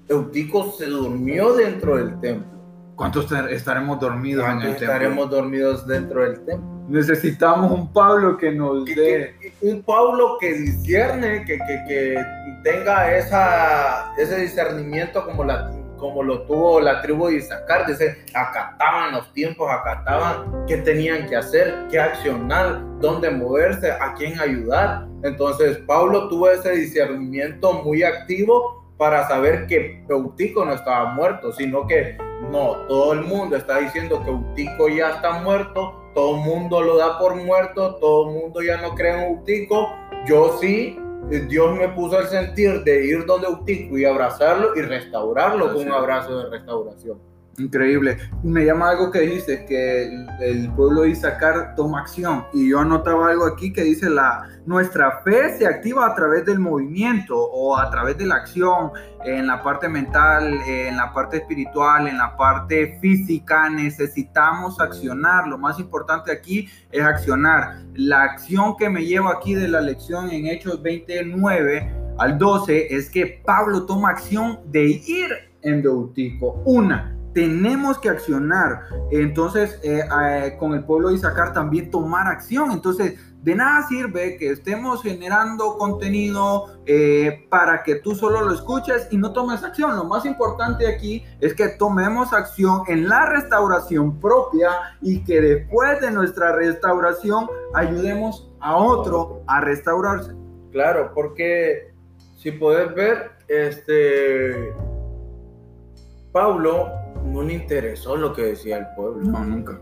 Eutico 0.08 0.72
se 0.72 0.88
durmió 0.88 1.54
dentro 1.54 1.98
del 1.98 2.20
templo. 2.20 2.60
¿Cuántos 2.96 3.32
estaremos 3.32 4.00
dormidos 4.00 4.46
en 4.46 4.62
el 4.62 4.62
templo? 4.62 4.86
Estaremos 4.86 5.30
dormidos 5.30 5.88
dentro 5.88 6.24
del 6.24 6.44
templo. 6.46 6.79
Necesitamos 6.90 7.72
un 7.72 7.94
Pablo 7.94 8.36
que 8.36 8.52
nos 8.52 8.84
dé. 8.86 9.36
un 9.62 9.84
Pablo 9.84 10.38
que 10.40 10.54
discierne, 10.54 11.46
que, 11.46 11.60
que, 11.60 11.84
que, 11.88 12.26
tenga 12.64 13.16
esa, 13.16 14.12
ese 14.18 14.38
discernimiento 14.38 15.24
como, 15.24 15.44
la, 15.44 15.72
como 15.98 16.24
lo 16.24 16.42
tuvo 16.44 16.82
la 16.82 17.00
tribu 17.02 17.28
de 17.28 17.36
Isaacar. 17.36 17.86
Dice, 17.86 18.26
acataban 18.34 19.14
los 19.14 19.32
tiempos, 19.34 19.70
acataban 19.72 20.66
qué 20.68 20.78
tenían 20.78 21.30
que 21.30 21.36
hacer, 21.36 21.76
qué 21.92 22.00
accionar, 22.00 22.82
dónde 23.00 23.30
moverse, 23.30 23.92
a 23.92 24.16
quién 24.16 24.40
ayudar. 24.40 25.06
Entonces, 25.24 25.78
Pablo 25.86 26.28
tuvo 26.28 26.50
ese 26.50 26.72
discernimiento 26.72 27.84
muy 27.84 28.02
activo 28.02 28.79
para 29.00 29.26
saber 29.30 29.66
que 29.66 30.04
Eutico 30.10 30.66
no 30.66 30.74
estaba 30.74 31.14
muerto, 31.14 31.54
sino 31.54 31.88
que 31.88 32.18
no, 32.52 32.76
todo 32.90 33.14
el 33.14 33.22
mundo 33.22 33.56
está 33.56 33.80
diciendo 33.80 34.22
que 34.22 34.30
Eutico 34.30 34.90
ya 34.90 35.12
está 35.12 35.40
muerto, 35.40 36.12
todo 36.14 36.36
el 36.36 36.42
mundo 36.42 36.82
lo 36.82 36.98
da 36.98 37.18
por 37.18 37.34
muerto, 37.36 37.96
todo 37.96 38.28
el 38.30 38.36
mundo 38.36 38.62
ya 38.62 38.76
no 38.82 38.94
cree 38.96 39.14
en 39.14 39.36
Eutico. 39.36 39.88
Yo 40.28 40.58
sí, 40.60 41.00
Dios 41.48 41.78
me 41.78 41.88
puso 41.88 42.20
el 42.20 42.28
sentir 42.28 42.84
de 42.84 43.06
ir 43.06 43.26
donde 43.26 43.48
Eutico 43.48 43.98
y 43.98 44.04
abrazarlo 44.04 44.76
y 44.76 44.82
restaurarlo 44.82 45.74
con 45.74 45.88
un 45.88 45.94
abrazo 45.94 46.38
de 46.38 46.50
restauración. 46.50 47.29
Increíble. 47.60 48.18
Me 48.44 48.66
llama 48.66 48.90
algo 48.90 49.12
que 49.12 49.22
dijiste, 49.22 49.66
que 49.66 50.06
el, 50.40 50.72
pueblo 50.74 51.02
de 51.02 51.10
Isaacar 51.10 51.76
toma 51.76 52.02
acción. 52.02 52.46
Y 52.54 52.70
yo 52.70 52.80
anotaba 52.80 53.30
algo 53.30 53.46
aquí 53.46 53.74
que 53.74 53.84
dice, 53.84 54.10
la, 54.10 54.48
nuestra 54.66 55.22
fe 55.24 55.58
se 55.58 55.68
activa 55.68 56.08
a 56.08 56.16
través 56.16 56.46
del 56.46 56.60
movimiento 56.60 57.38
o 57.38 57.78
a 57.78 57.90
través 57.92 58.18
de 58.18 58.26
la 58.26 58.36
acción, 58.36 58.92
en 59.26 59.48
la 59.48 59.62
parte 59.62 59.90
mental, 59.90 60.60
en 60.66 60.96
la 60.96 61.12
parte 61.14 61.38
espiritual, 61.38 62.08
en 62.08 62.18
la 62.18 62.36
parte 62.38 62.98
física. 63.02 63.70
Necesitamos 63.70 64.80
accionar. 64.80 65.48
Lo 65.48 65.58
más 65.58 65.80
importante 65.80 66.32
aquí 66.32 66.70
es 66.92 67.04
accionar. 67.04 67.84
La 67.94 68.24
acción 68.24 68.78
que 68.78 68.90
me 68.90 69.06
llevo 69.06 69.30
aquí 69.30 69.54
de 69.54 69.68
la 69.68 69.82
lección 69.82 70.30
en 70.32 70.48
Hechos 70.48 70.82
29 70.82 72.00
al 72.18 72.38
12 72.38 72.94
es 72.94 73.10
que 73.10 73.42
Pablo 73.46 73.86
toma 73.86 74.10
acción 74.10 74.60
de 74.66 74.86
ir 75.06 75.50
en 75.62 75.82
Beutico. 75.82 76.62
Una, 76.66 77.16
tenemos 77.34 78.00
que 78.00 78.10
accionar. 78.10 78.82
Entonces, 79.12 79.80
eh, 79.84 80.02
eh, 80.22 80.56
con 80.60 80.74
el 80.74 80.84
pueblo 80.84 81.10
de 81.10 81.16
Isaacar 81.16 81.54
también 81.54 81.92
tomar 81.92 82.28
acción. 82.28 82.72
Entonces, 82.72 83.20
de 83.44 83.56
nada 83.56 83.88
sirve 83.88 84.36
que 84.38 84.50
estemos 84.50 85.02
generando 85.02 85.78
contenido 85.78 86.82
eh, 86.86 87.46
para 87.50 87.84
que 87.84 87.96
tú 87.96 88.14
solo 88.14 88.42
lo 88.42 88.54
escuches 88.54 89.08
y 89.12 89.18
no 89.18 89.32
tomes 89.32 89.64
acción. 89.64 89.96
Lo 89.96 90.04
más 90.04 90.26
importante 90.26 90.88
aquí 90.88 91.24
es 91.40 91.54
que 91.54 91.70
tomemos 91.70 92.34
acción 92.34 92.82
en 92.88 93.08
la 93.08 93.28
restauración 93.28 94.20
propia 94.20 94.70
y 95.02 95.24
que 95.24 95.40
después 95.40 96.02
de 96.02 96.12
nuestra 96.12 96.52
restauración 96.52 97.48
ayudemos 97.74 98.52
a 98.60 98.76
otro 98.76 99.42
a 99.48 99.62
restaurarse. 99.62 100.34
Claro, 100.72 101.12
porque 101.16 101.94
si 102.38 102.52
puedes 102.52 102.94
ver, 102.94 103.32
este 103.48 104.74
Pablo 106.32 106.99
no 107.26 107.44
le 107.44 107.54
interesó 107.54 108.16
lo 108.16 108.34
que 108.34 108.44
decía 108.44 108.78
el 108.78 108.88
pueblo. 108.96 109.22
No, 109.24 109.44
nunca. 109.44 109.80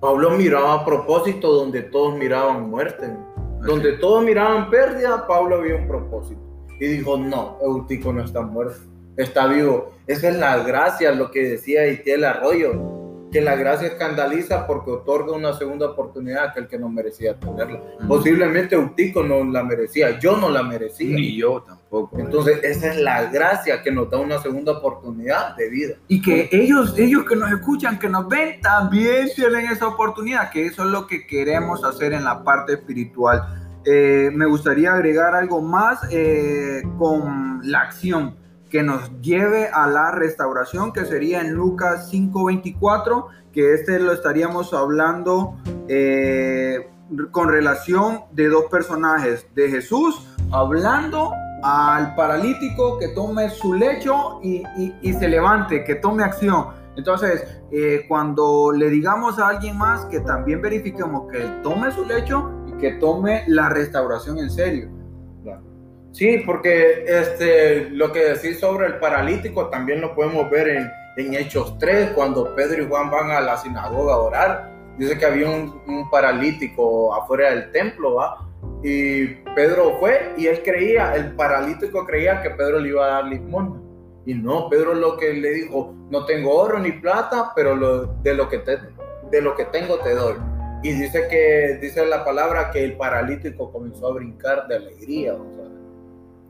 Pablo 0.00 0.30
miraba 0.30 0.74
a 0.74 0.84
propósito 0.84 1.52
donde 1.52 1.82
todos 1.82 2.16
miraban 2.16 2.68
muerte. 2.68 3.08
Donde 3.60 3.92
todos 3.98 4.24
miraban 4.24 4.70
pérdida, 4.70 5.26
Pablo 5.26 5.62
vio 5.62 5.76
un 5.76 5.86
propósito. 5.86 6.40
Y 6.80 6.86
dijo, 6.86 7.16
no, 7.16 7.58
Eutico 7.62 8.12
no 8.12 8.24
está 8.24 8.42
muerto, 8.42 8.80
está 9.16 9.46
vivo. 9.46 9.92
Esa 10.08 10.30
es 10.30 10.36
la 10.36 10.58
gracia, 10.64 11.12
lo 11.12 11.30
que 11.30 11.50
decía 11.50 11.86
Itiel 11.86 12.24
Arroyo 12.24 13.01
que 13.32 13.40
la 13.40 13.56
gracia 13.56 13.88
escandaliza 13.88 14.66
porque 14.66 14.90
otorga 14.90 15.32
una 15.32 15.54
segunda 15.54 15.86
oportunidad 15.86 16.44
a 16.44 16.50
aquel 16.50 16.68
que 16.68 16.78
no 16.78 16.90
merecía 16.90 17.34
tenerla. 17.34 17.80
Posiblemente 18.06 18.74
Eutico 18.74 19.22
no 19.22 19.42
la 19.42 19.64
merecía, 19.64 20.18
yo 20.18 20.36
no 20.36 20.50
la 20.50 20.62
merecía. 20.62 21.16
Ni 21.16 21.36
yo 21.36 21.62
tampoco. 21.62 22.18
Entonces, 22.18 22.62
esa 22.62 22.88
es 22.88 23.00
la 23.00 23.24
gracia 23.30 23.82
que 23.82 23.90
nos 23.90 24.10
da 24.10 24.18
una 24.18 24.38
segunda 24.38 24.72
oportunidad 24.72 25.56
de 25.56 25.70
vida. 25.70 25.94
Y 26.08 26.20
que 26.20 26.50
ellos, 26.52 26.94
ellos 26.98 27.24
que 27.24 27.34
nos 27.34 27.50
escuchan, 27.50 27.98
que 27.98 28.10
nos 28.10 28.28
ven, 28.28 28.60
también 28.60 29.28
tienen 29.34 29.66
esa 29.66 29.88
oportunidad, 29.88 30.50
que 30.50 30.66
eso 30.66 30.84
es 30.84 30.90
lo 30.90 31.06
que 31.06 31.26
queremos 31.26 31.82
hacer 31.84 32.12
en 32.12 32.24
la 32.24 32.44
parte 32.44 32.74
espiritual. 32.74 33.42
Eh, 33.86 34.30
me 34.32 34.44
gustaría 34.44 34.92
agregar 34.92 35.34
algo 35.34 35.62
más 35.62 36.06
eh, 36.10 36.82
con 36.98 37.60
la 37.64 37.80
acción 37.80 38.41
que 38.72 38.82
nos 38.82 39.20
lleve 39.20 39.68
a 39.68 39.86
la 39.86 40.12
restauración, 40.12 40.94
que 40.94 41.04
sería 41.04 41.42
en 41.42 41.52
Lucas 41.52 42.08
5:24, 42.10 43.26
que 43.52 43.74
este 43.74 44.00
lo 44.00 44.12
estaríamos 44.12 44.72
hablando 44.72 45.58
eh, 45.88 46.88
con 47.30 47.50
relación 47.50 48.22
de 48.32 48.48
dos 48.48 48.64
personajes, 48.70 49.46
de 49.54 49.68
Jesús 49.68 50.26
hablando 50.50 51.32
al 51.62 52.14
paralítico 52.14 52.98
que 52.98 53.08
tome 53.08 53.50
su 53.50 53.74
lecho 53.74 54.40
y, 54.42 54.62
se 55.12 55.28
levante, 55.28 55.84
que 55.84 55.96
tome 55.96 56.24
acción. 56.24 56.68
Entonces, 56.96 57.44
eh, 57.70 58.06
cuando 58.08 58.72
le 58.72 58.88
digamos 58.88 59.38
a 59.38 59.48
alguien 59.48 59.76
más 59.76 60.06
que 60.06 60.20
también 60.20 60.62
verifiquemos 60.62 61.30
que 61.30 61.40
tome 61.62 61.92
su 61.92 62.06
lecho 62.06 62.50
y 62.66 62.72
que 62.78 62.92
tome 62.92 63.44
la 63.48 63.68
restauración 63.68 64.38
en 64.38 64.50
serio. 64.50 64.90
Sí, 66.12 66.42
porque 66.44 67.04
este, 67.06 67.88
lo 67.90 68.12
que 68.12 68.20
decís 68.34 68.60
sobre 68.60 68.86
el 68.86 68.98
paralítico 68.98 69.68
también 69.68 70.02
lo 70.02 70.14
podemos 70.14 70.50
ver 70.50 70.68
en, 70.68 70.90
en, 71.16 71.34
Hechos 71.34 71.78
3, 71.78 72.10
cuando 72.10 72.54
Pedro 72.54 72.82
y 72.82 72.86
Juan 72.86 73.10
van 73.10 73.30
a 73.30 73.40
la 73.40 73.56
sinagoga 73.56 74.14
a 74.14 74.18
orar. 74.18 74.72
Dice 74.98 75.18
que 75.18 75.24
había 75.24 75.48
un, 75.48 76.10
paralítico 76.10 77.14
afuera 77.14 77.50
del 77.50 77.70
templo, 77.72 78.16
¿va? 78.16 78.46
Y 78.82 79.26
Pedro 79.54 79.96
fue 79.98 80.34
y 80.36 80.46
él 80.46 80.62
creía, 80.62 81.14
el 81.14 81.34
paralítico 81.34 82.04
creía 82.04 82.42
que 82.42 82.50
Pedro 82.50 82.78
le 82.78 82.90
iba 82.90 83.06
a 83.06 83.10
dar 83.10 83.24
limosna. 83.24 83.80
Y 84.26 84.34
no, 84.34 84.68
Pedro 84.68 84.94
lo 84.94 85.16
que 85.16 85.32
le 85.32 85.50
dijo, 85.50 85.94
no 86.10 86.26
tengo 86.26 86.54
oro 86.54 86.78
ni 86.78 86.92
plata, 86.92 87.52
pero 87.56 87.74
lo, 87.74 88.06
de, 88.22 88.34
lo 88.34 88.48
que 88.50 88.58
te, 88.58 88.78
de 89.30 89.40
lo 89.40 89.56
que 89.56 89.64
tengo 89.64 89.98
te 89.98 90.14
doy. 90.14 90.34
Y 90.82 90.92
dice 90.92 91.26
que, 91.28 91.78
dice 91.80 92.04
la 92.04 92.24
palabra 92.24 92.70
que 92.70 92.84
el 92.84 92.96
paralítico 92.96 93.72
comenzó 93.72 94.08
a 94.08 94.14
brincar 94.14 94.68
de 94.68 94.76
alegría. 94.76 95.34
O 95.34 95.54
sea, 95.54 95.61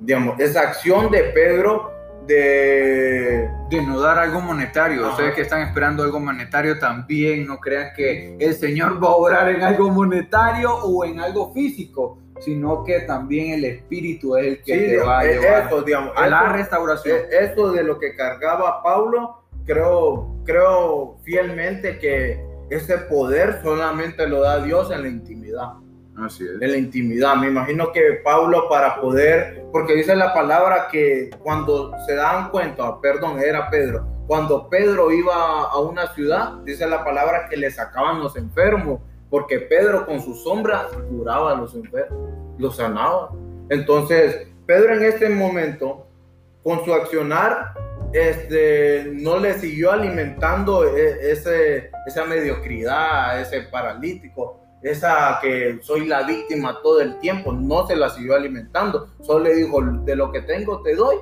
digamos, 0.03 0.39
esa 0.41 0.61
acción 0.63 1.11
de 1.11 1.25
Pedro 1.25 1.93
de... 2.27 3.51
De 3.71 3.83
no 3.83 4.01
dar 4.01 4.19
algo 4.19 4.41
monetario. 4.41 5.09
Ustedes 5.09 5.35
que 5.35 5.43
están 5.43 5.63
esperando 5.63 6.03
algo 6.03 6.21
monetario 6.21 6.79
también, 6.79 7.47
no 7.47 7.59
crean 7.59 7.95
que 7.97 8.37
el 8.39 8.55
Señor 8.55 9.03
va 9.03 9.09
a 9.09 9.17
orar 9.17 9.49
en 9.49 9.63
algo 9.63 9.89
monetario 9.91 10.75
o 10.75 11.05
en 11.07 11.21
algo 11.21 11.53
físico, 11.55 12.19
sino 12.41 12.85
que 12.85 13.01
también 13.01 13.55
el 13.55 13.65
Espíritu 13.65 14.37
es 14.37 14.47
el 14.47 14.63
que 14.63 14.77
te 14.77 14.97
va 14.99 15.21
a 15.21 15.25
llevar 15.25 15.71
a 16.17 16.27
la 16.27 16.53
restauración. 16.53 17.19
Esto 17.31 17.73
de 17.73 17.83
lo 17.83 17.99
que 17.99 18.15
cargaba 18.15 18.83
Pablo, 18.83 19.43
creo, 19.65 20.37
creo 20.45 21.17
fielmente 21.23 21.99
que 21.99 22.45
ese 22.69 22.99
poder 22.99 23.61
solamente 23.63 24.27
lo 24.27 24.41
da 24.41 24.63
Dios 24.63 24.91
en 24.91 25.03
la 25.03 25.09
intimidad. 25.09 25.73
Así 26.19 26.45
es. 26.45 26.61
En 26.61 26.71
la 26.71 26.77
intimidad. 26.77 27.37
Me 27.37 27.49
imagino 27.49 27.93
que 27.93 28.21
Pablo 28.25 28.69
para 28.69 29.01
poder, 29.01 29.65
porque 29.73 29.95
dice 29.95 30.15
la 30.15 30.35
palabra 30.35 30.89
que 30.91 31.31
cuando 31.43 31.93
se 32.07 32.15
dan 32.15 32.51
cuenta, 32.51 33.01
perdón, 33.01 33.41
era 33.41 33.71
Pedro, 33.71 34.07
cuando 34.27 34.69
Pedro 34.69 35.11
iba 35.11 35.63
a 35.63 35.79
una 35.81 36.07
ciudad, 36.15 36.55
dice 36.65 36.87
la 36.87 37.05
palabra 37.05 37.49
que 37.49 37.57
le 37.57 37.71
sacaban 37.71 38.21
los 38.21 38.37
enfermos, 38.37 39.01
porque 39.29 39.59
Pedro 39.59 40.07
con 40.07 40.21
su 40.21 40.35
sombra 40.35 40.89
curaba 41.11 41.53
a 41.53 41.57
los 41.57 41.75
enfermos, 41.75 42.31
los 42.59 42.77
sanaba. 42.77 43.31
Entonces, 43.69 44.49
Pedro 44.67 44.95
en 44.95 45.03
este 45.03 45.29
momento, 45.29 46.07
con 46.63 46.85
su 46.85 46.95
accionar, 46.95 47.75
este, 48.13 49.11
no 49.13 49.39
le 49.39 49.55
siguió 49.55 49.93
alimentando 49.93 50.85
e, 50.85 51.33
ese, 51.33 51.91
esa 52.07 52.25
mediocridad, 52.25 53.41
ese 53.41 53.63
paralítico, 53.63 54.62
esa 54.83 55.39
que 55.41 55.79
soy 55.83 56.07
la 56.07 56.25
víctima 56.25 56.81
todo 56.83 57.01
el 57.01 57.19
tiempo, 57.19 57.53
no 57.53 57.87
se 57.87 57.97
la 57.97 58.11
siguió 58.11 58.35
alimentando, 58.35 59.09
solo 59.21 59.45
le 59.45 59.55
dijo, 59.55 59.81
de 59.81 60.17
lo 60.17 60.33
que 60.33 60.43
tengo 60.43 60.83
te 60.83 60.95
doy, 60.95 61.17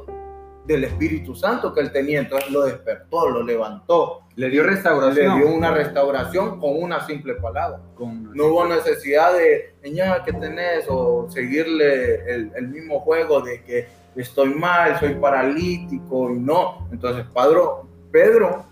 del 0.67 0.85
Espíritu 0.85 1.35
Santo 1.35 1.75
que 1.75 1.81
él 1.81 1.91
tenía, 1.91 2.21
entonces 2.21 2.51
lo 2.51 2.63
despertó, 2.63 3.29
lo 3.29 3.43
levantó. 3.43 4.21
Le 4.37 4.49
dio 4.51 4.63
restauración. 4.63 5.39
Le 5.39 5.45
dio 5.45 5.55
una 5.55 5.73
restauración 5.73 6.61
con 6.61 6.81
una 6.81 7.05
simple 7.07 7.35
palabra. 7.35 7.81
no 7.99 8.47
hubo 8.47 8.67
necesidad 8.67 9.37
de, 9.37 9.75
niña, 9.83 10.23
¿qué 10.25 10.33
tenés? 10.33 10.87
O 10.89 11.29
seguirle 11.29 12.15
el, 12.33 12.53
el 12.55 12.69
mismo 12.69 13.01
juego 13.01 13.41
de 13.41 13.63
que 13.65 13.89
estoy 14.15 14.55
mal, 14.55 14.99
soy 15.01 15.15
paralítico 15.15 16.31
y 16.31 16.39
no. 16.39 16.89
Entonces 16.93 17.27
Pedro, 17.35 17.89
Pedro 18.13 18.70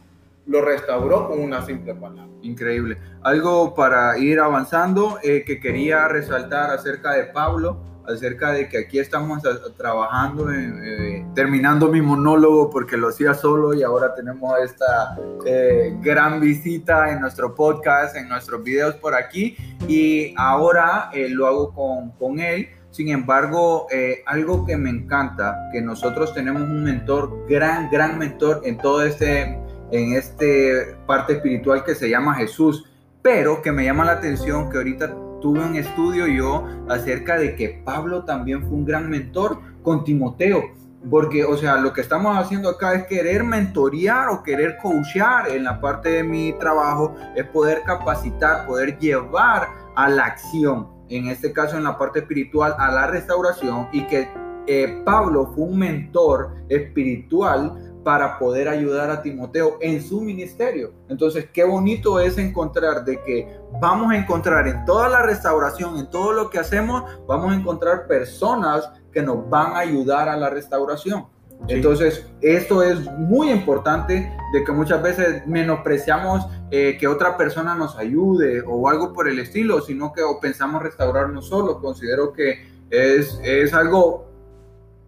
lo 0.49 0.63
restauró 0.63 1.29
con 1.29 1.41
una 1.41 1.65
simple 1.65 1.95
palabra. 1.95 2.27
Increíble. 2.43 2.99
Algo 3.23 3.75
para 3.75 4.19
ir 4.19 4.41
avanzando 4.41 5.19
eh, 5.23 5.45
que 5.47 5.61
quería 5.61 6.09
resaltar 6.09 6.71
acerca 6.71 7.13
de 7.13 7.25
Pablo, 7.25 7.85
acerca 8.07 8.53
de 8.53 8.69
que 8.69 8.79
aquí 8.79 8.99
estamos 8.99 9.43
trabajando, 9.77 10.51
eh, 10.51 11.27
terminando 11.35 11.89
mi 11.89 12.01
monólogo 12.01 12.71
porque 12.71 12.97
lo 12.97 13.09
hacía 13.09 13.35
solo 13.35 13.75
y 13.75 13.83
ahora 13.83 14.15
tenemos 14.15 14.59
esta 14.61 15.19
eh, 15.45 15.95
gran 16.01 16.41
visita 16.41 17.13
en 17.13 17.21
nuestro 17.21 17.55
podcast, 17.55 18.17
en 18.17 18.29
nuestros 18.29 18.63
videos 18.63 18.95
por 18.95 19.15
aquí 19.15 19.57
y 19.87 20.35
ahora 20.39 21.11
lo 21.15 21.47
hago 21.47 21.75
con, 21.75 22.13
con 22.13 22.41
él 22.41 22.71
sin 22.91 23.11
embargo, 23.11 23.87
eh, 23.91 24.23
algo 24.27 24.65
que 24.65 24.77
me 24.77 24.91
encanta, 24.91 25.69
que 25.73 25.81
nosotros 25.81 26.35
tenemos 26.35 26.63
un 26.63 26.83
mentor, 26.83 27.47
gran, 27.49 27.91
gran 27.91 28.19
mentor 28.19 28.63
en 28.65 28.79
todo 28.79 29.03
este, 29.03 29.59
en 29.91 30.13
este 30.13 30.97
parte 31.07 31.35
espiritual 31.35 31.85
que 31.85 31.95
se 31.95 32.09
llama 32.09 32.35
Jesús, 32.35 32.85
pero 33.23 33.63
que 33.63 33.73
me 33.73 33.85
llama 33.85 34.05
la 34.05 34.13
atención 34.13 34.71
que 34.71 34.79
ahorita 34.79 35.15
tuve 35.41 35.61
un 35.61 35.77
estudio 35.77 36.27
yo 36.27 36.67
acerca 36.89 37.39
de 37.39 37.55
que 37.55 37.81
Pablo 37.85 38.25
también 38.25 38.63
fue 38.63 38.77
un 38.77 38.85
gran 38.85 39.09
mentor 39.09 39.59
con 39.83 40.05
Timoteo. 40.05 40.63
Porque, 41.09 41.45
o 41.45 41.57
sea, 41.57 41.77
lo 41.77 41.93
que 41.93 42.01
estamos 42.01 42.37
haciendo 42.37 42.69
acá 42.69 42.95
es 42.95 43.07
querer 43.07 43.45
mentorear 43.45 44.31
o 44.31 44.43
querer 44.43 44.79
coachear 44.83 45.49
en 45.49 45.63
la 45.63 45.81
parte 45.81 46.09
de 46.09 46.25
mi 46.25 46.53
trabajo, 46.55 47.15
es 47.37 47.45
poder 47.45 47.83
capacitar, 47.85 48.67
poder 48.67 48.99
llevar 48.99 49.69
a 49.95 50.09
la 50.09 50.25
acción 50.25 50.99
en 51.09 51.29
este 51.29 51.53
caso 51.53 51.77
en 51.77 51.85
la 51.85 51.97
parte 51.99 52.21
espiritual, 52.21 52.75
a 52.79 52.91
la 52.91 53.07
restauración 53.07 53.89
y 53.93 54.07
que 54.07 54.29
eh, 54.67 55.03
Pablo 55.05 55.51
fue 55.55 55.65
un 55.65 55.79
mentor 55.79 56.55
espiritual 56.69 57.88
para 58.09 58.39
poder 58.39 58.71
ayudar 58.71 59.11
a 59.11 59.21
Timoteo 59.21 59.77
en 59.83 60.03
su 60.03 60.23
ministerio. 60.23 60.95
Entonces, 61.11 61.51
qué 61.53 61.63
bonito 61.63 62.19
es 62.21 62.39
encontrar 62.39 63.05
de 63.05 63.23
que 63.23 63.55
vamos 63.83 64.11
a 64.11 64.17
encontrar 64.17 64.67
en 64.67 64.83
toda 64.87 65.11
la 65.11 65.21
restauración, 65.21 65.99
en 65.99 66.09
todo 66.09 66.33
lo 66.33 66.49
que 66.49 66.59
hacemos, 66.59 67.03
vamos 67.27 67.53
a 67.53 67.57
encontrar 67.57 68.07
personas 68.07 68.91
que 69.13 69.21
nos 69.21 69.47
van 69.51 69.73
a 69.73 69.81
ayudar 69.81 70.31
a 70.31 70.39
la 70.39 70.49
restauración. 70.49 71.27
Entonces, 71.67 72.25
esto 72.41 72.83
es 72.83 72.99
muy 73.19 73.51
importante 73.51 74.35
de 74.55 74.65
que 74.65 74.73
muchas 74.73 75.03
veces 75.03 75.47
menospreciamos 75.47 76.47
eh, 76.71 76.97
que 76.99 77.07
otra 77.07 77.37
persona 77.37 77.75
nos 77.75 77.99
ayude 77.99 78.63
o 78.67 78.89
algo 78.89 79.13
por 79.13 79.29
el 79.29 79.39
estilo, 79.39 79.83
sino 79.83 80.15
que 80.15 80.23
pensamos 80.41 80.83
restaurarnos 80.83 81.49
solos. 81.49 81.77
Considero 81.83 82.33
que 82.33 82.71
es, 82.89 83.39
es 83.45 83.75
algo 83.75 84.31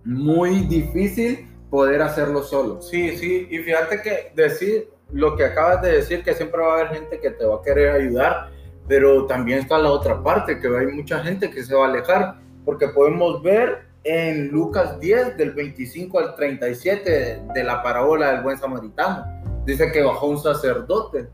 muy 0.05 0.67
difícil 0.67 1.50
poder 1.71 2.03
hacerlo 2.03 2.43
solo. 2.43 2.83
Sí, 2.83 3.17
sí, 3.17 3.47
y 3.51 3.59
fíjate 3.59 4.03
que 4.03 4.33
decir 4.35 4.91
lo 5.13 5.37
que 5.37 5.45
acabas 5.45 5.83
de 5.83 5.93
decir, 5.93 6.23
que 6.23 6.35
siempre 6.35 6.61
va 6.61 6.73
a 6.73 6.81
haber 6.81 6.89
gente 6.89 7.19
que 7.21 7.31
te 7.31 7.45
va 7.45 7.57
a 7.57 7.63
querer 7.63 7.91
ayudar, 7.91 8.51
pero 8.87 9.27
también 9.27 9.61
está 9.61 9.79
la 9.79 9.91
otra 9.91 10.23
parte, 10.23 10.59
que 10.59 10.69
hay 10.69 10.87
mucha 10.87 11.21
gente 11.21 11.51
que 11.51 11.63
se 11.63 11.75
va 11.75 11.87
a 11.87 11.89
alejar, 11.89 12.37
porque 12.65 12.89
podemos 12.89 13.43
ver 13.43 13.91
en 14.05 14.49
Lucas 14.49 14.99
10, 14.99 15.37
del 15.37 15.53
25 15.53 16.19
al 16.19 16.35
37 16.35 17.43
de 17.55 17.65
la 17.65 17.83
parábola 17.83 18.33
del 18.33 18.43
buen 18.43 18.59
samaritano. 18.59 19.25
Dice 19.65 19.93
que 19.93 20.03
bajó 20.03 20.27
un 20.27 20.39
sacerdote 20.39 21.29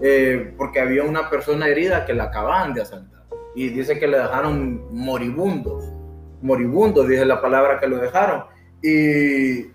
eh, 0.00 0.54
porque 0.56 0.80
había 0.80 1.02
una 1.02 1.28
persona 1.28 1.68
herida 1.68 2.04
que 2.04 2.14
la 2.14 2.24
acababan 2.24 2.72
de 2.74 2.82
asaltar. 2.82 3.24
Y 3.54 3.68
dice 3.70 3.98
que 3.98 4.06
le 4.06 4.18
dejaron 4.18 4.86
moribundos. 4.92 5.84
Moribundos, 6.40 7.08
dice 7.08 7.24
la 7.24 7.40
palabra 7.40 7.80
que 7.80 7.88
lo 7.88 7.96
dejaron. 7.98 8.44
Y 8.82 9.70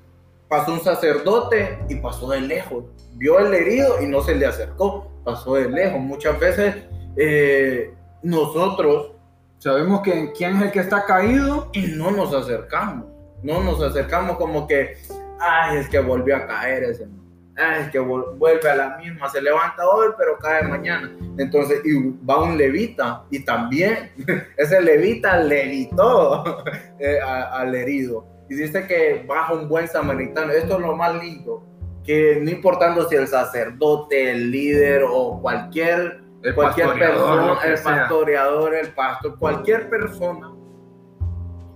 pasó 0.47 0.73
un 0.73 0.81
sacerdote 0.81 1.79
y 1.89 1.95
pasó 1.95 2.29
de 2.31 2.41
lejos. 2.41 2.85
Vio 3.15 3.37
al 3.37 3.53
herido 3.53 4.01
y 4.01 4.07
no 4.07 4.21
se 4.21 4.35
le 4.35 4.45
acercó. 4.45 5.11
Pasó 5.23 5.55
de 5.55 5.69
lejos. 5.69 5.99
Muchas 5.99 6.39
veces 6.39 6.75
eh, 7.17 7.93
nosotros 8.21 9.13
Sabemos 9.63 10.01
que 10.01 10.33
quién 10.33 10.57
es 10.57 10.63
el 10.63 10.71
que 10.71 10.79
está 10.81 11.05
caído 11.05 11.69
y 11.71 11.83
no 11.83 12.11
nos 12.11 12.33
acercamos. 12.33 13.05
No 13.41 13.63
nos 13.63 13.81
acercamos 13.81 14.35
como 14.35 14.67
que, 14.67 14.97
ay, 15.39 15.77
es 15.77 15.87
que 15.87 15.99
volvió 15.99 16.35
a 16.35 16.45
caer 16.45 16.83
ese. 16.83 17.07
Ay, 17.55 17.83
es 17.83 17.89
que 17.89 17.99
vuelve 17.99 18.69
a 18.69 18.75
la 18.75 18.97
misma, 18.97 19.29
se 19.29 19.41
levanta 19.41 19.87
hoy, 19.87 20.09
pero 20.17 20.37
cae 20.37 20.63
mañana. 20.63 21.15
Entonces, 21.37 21.79
y 21.85 21.93
va 22.29 22.43
un 22.43 22.57
levita 22.57 23.23
y 23.31 23.45
también 23.45 24.11
ese 24.57 24.81
levita 24.81 25.37
levitó 25.37 26.65
eh, 26.99 27.21
al 27.21 27.73
herido. 27.73 28.27
Y 28.53 28.55
dice 28.55 28.85
que 28.85 29.25
baja 29.27 29.53
un 29.53 29.67
buen 29.67 29.87
samaritano. 29.87 30.51
Esto 30.51 30.75
es 30.75 30.81
lo 30.81 30.95
más 30.95 31.15
lindo, 31.19 31.63
que 32.03 32.39
no 32.39 32.51
importando 32.51 33.09
si 33.09 33.15
el 33.15 33.27
sacerdote, 33.27 34.29
el 34.29 34.51
líder 34.51 35.03
o 35.09 35.39
cualquier 35.41 36.21
el 36.43 36.53
cualquier 36.53 36.93
persona, 36.93 37.57
el 37.63 37.79
pastoreador, 37.81 38.75
el 38.75 38.89
pastor, 38.89 39.39
cualquier 39.39 39.89
persona 39.89 40.51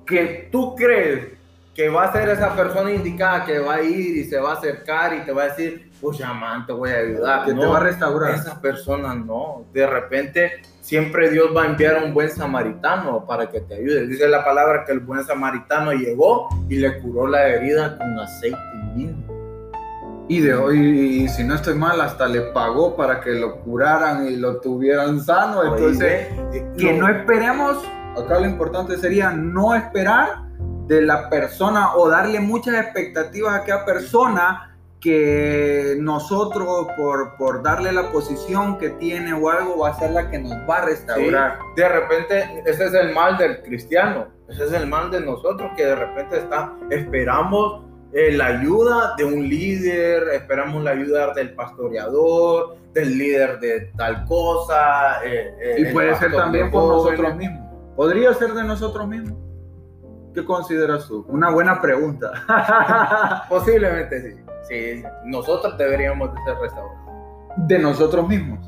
que 0.05 0.49
tú 0.51 0.75
crees 0.75 1.37
que 1.73 1.89
va 1.89 2.05
a 2.05 2.11
ser 2.11 2.29
esa 2.29 2.55
persona 2.55 2.91
indicada 2.91 3.45
que 3.45 3.59
va 3.59 3.75
a 3.75 3.81
ir 3.81 4.17
y 4.17 4.23
se 4.25 4.39
va 4.39 4.51
a 4.51 4.53
acercar 4.53 5.13
y 5.13 5.19
te 5.21 5.31
va 5.31 5.43
a 5.43 5.47
decir, 5.49 5.91
pues 6.01 6.19
man, 6.19 6.65
te 6.65 6.73
voy 6.73 6.89
a 6.89 6.97
ayudar. 6.97 7.45
Que 7.45 7.53
te 7.53 7.65
va 7.65 7.77
a 7.77 7.81
restaurar. 7.81 8.35
Esa 8.35 8.59
persona 8.59 9.15
no. 9.15 9.65
De 9.73 9.85
repente, 9.85 10.61
siempre 10.87 11.29
Dios 11.29 11.49
va 11.53 11.63
a 11.63 11.65
enviar 11.65 11.97
a 11.97 12.03
un 12.05 12.13
buen 12.13 12.29
samaritano 12.29 13.25
para 13.25 13.49
que 13.49 13.59
te 13.59 13.75
ayude. 13.75 14.07
Dice 14.07 14.25
la 14.29 14.45
palabra 14.45 14.85
que 14.85 14.93
el 14.93 15.01
buen 15.01 15.21
samaritano 15.21 15.91
llegó 15.91 16.47
y 16.69 16.77
le 16.77 17.01
curó 17.01 17.27
la 17.27 17.45
herida 17.45 17.97
con 17.97 18.17
aceite 18.17 18.57
y 18.95 19.09
y 20.29 20.41
de 20.41 20.53
hoy, 20.53 21.29
si 21.29 21.45
no 21.45 21.55
estoy 21.55 21.75
mal, 21.75 22.01
hasta 22.01 22.27
le 22.27 22.41
pagó 22.51 22.97
para 22.97 23.21
que 23.21 23.31
lo 23.31 23.61
curaran 23.61 24.27
y 24.27 24.35
lo 24.35 24.59
tuvieran 24.59 25.21
sano. 25.21 25.63
Entonces, 25.63 26.27
que 26.77 26.93
no 26.93 27.07
esperemos, 27.07 27.77
acá 28.17 28.37
lo 28.37 28.45
importante 28.45 28.97
sería 28.97 29.31
no 29.31 29.73
esperar 29.73 30.43
de 30.87 31.01
la 31.01 31.29
persona 31.29 31.95
o 31.95 32.09
darle 32.09 32.41
muchas 32.41 32.75
expectativas 32.75 33.53
a 33.53 33.57
aquella 33.59 33.85
persona 33.85 34.76
que 34.99 35.95
nosotros 35.99 36.87
por, 36.97 37.35
por 37.37 37.61
darle 37.61 37.91
la 37.91 38.11
posición 38.11 38.77
que 38.77 38.89
tiene 38.91 39.33
o 39.33 39.49
algo 39.49 39.79
va 39.79 39.89
a 39.89 39.93
ser 39.93 40.11
la 40.11 40.29
que 40.29 40.39
nos 40.39 40.53
va 40.67 40.77
a 40.77 40.85
restaurar. 40.85 41.59
de 41.75 41.89
repente 41.89 42.63
ese 42.65 42.85
es 42.85 42.93
el 42.93 43.13
mal 43.13 43.37
del 43.37 43.61
cristiano, 43.61 44.27
ese 44.49 44.65
es 44.65 44.73
el 44.73 44.87
mal 44.87 45.11
de 45.11 45.21
nosotros 45.21 45.71
que 45.77 45.85
de 45.85 45.95
repente 45.95 46.39
está, 46.39 46.73
esperamos 46.89 47.83
eh, 48.13 48.31
la 48.31 48.47
ayuda 48.47 49.13
de 49.17 49.25
un 49.25 49.47
líder, 49.47 50.29
esperamos 50.29 50.83
la 50.83 50.91
ayuda 50.91 51.33
del 51.33 51.53
pastoreador, 51.53 52.77
del 52.93 53.17
líder 53.17 53.59
de 53.59 53.91
tal 53.97 54.25
cosa. 54.25 55.23
Eh, 55.25 55.53
eh, 55.61 55.75
y 55.79 55.93
puede 55.93 56.15
ser 56.15 56.31
también 56.33 56.71
por 56.71 56.83
nosotros 56.83 57.35
mismos. 57.35 57.67
Podría 57.95 58.33
ser 58.33 58.53
de 58.53 58.63
nosotros 58.63 59.07
mismos. 59.07 59.37
¿Qué 60.33 60.45
consideras 60.45 61.07
tú? 61.07 61.25
Una 61.27 61.49
buena 61.49 61.81
pregunta. 61.81 62.31
Posiblemente 63.49 64.21
sí. 64.21 64.46
Sí, 64.67 65.03
nosotros 65.25 65.77
deberíamos 65.77 66.33
de 66.33 66.43
ser 66.43 66.57
restaurados. 66.57 66.97
De 67.57 67.79
nosotros 67.79 68.27
mismos. 68.27 68.59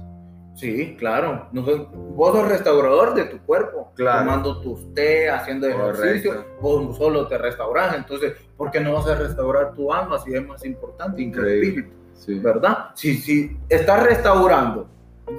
Sí, 0.60 0.98
claro. 1.00 1.48
vos 1.54 2.36
sos 2.36 2.50
restaurador 2.50 3.14
de 3.14 3.26
tu 3.26 3.40
cuerpo, 3.40 3.94
claro. 3.96 4.26
tomando 4.26 4.60
tus 4.60 4.94
té, 4.94 5.30
haciendo 5.30 5.70
ejercicio, 5.70 6.46
vos 6.60 6.98
solo 6.98 7.28
te 7.28 7.38
restauras. 7.38 7.96
Entonces, 7.96 8.34
¿por 8.58 8.70
qué 8.70 8.82
no 8.82 8.94
vas 8.94 9.08
a 9.08 9.16
restaurar 9.16 9.74
tu 9.74 9.94
alma 9.94 10.20
si 10.20 10.34
es 10.34 10.46
más 10.46 10.66
importante? 10.66 11.22
Increíble. 11.22 11.90
¿Verdad? 12.28 12.90
Si, 12.96 13.16
si 13.16 13.58
estás 13.70 14.04
restaurando, 14.04 14.90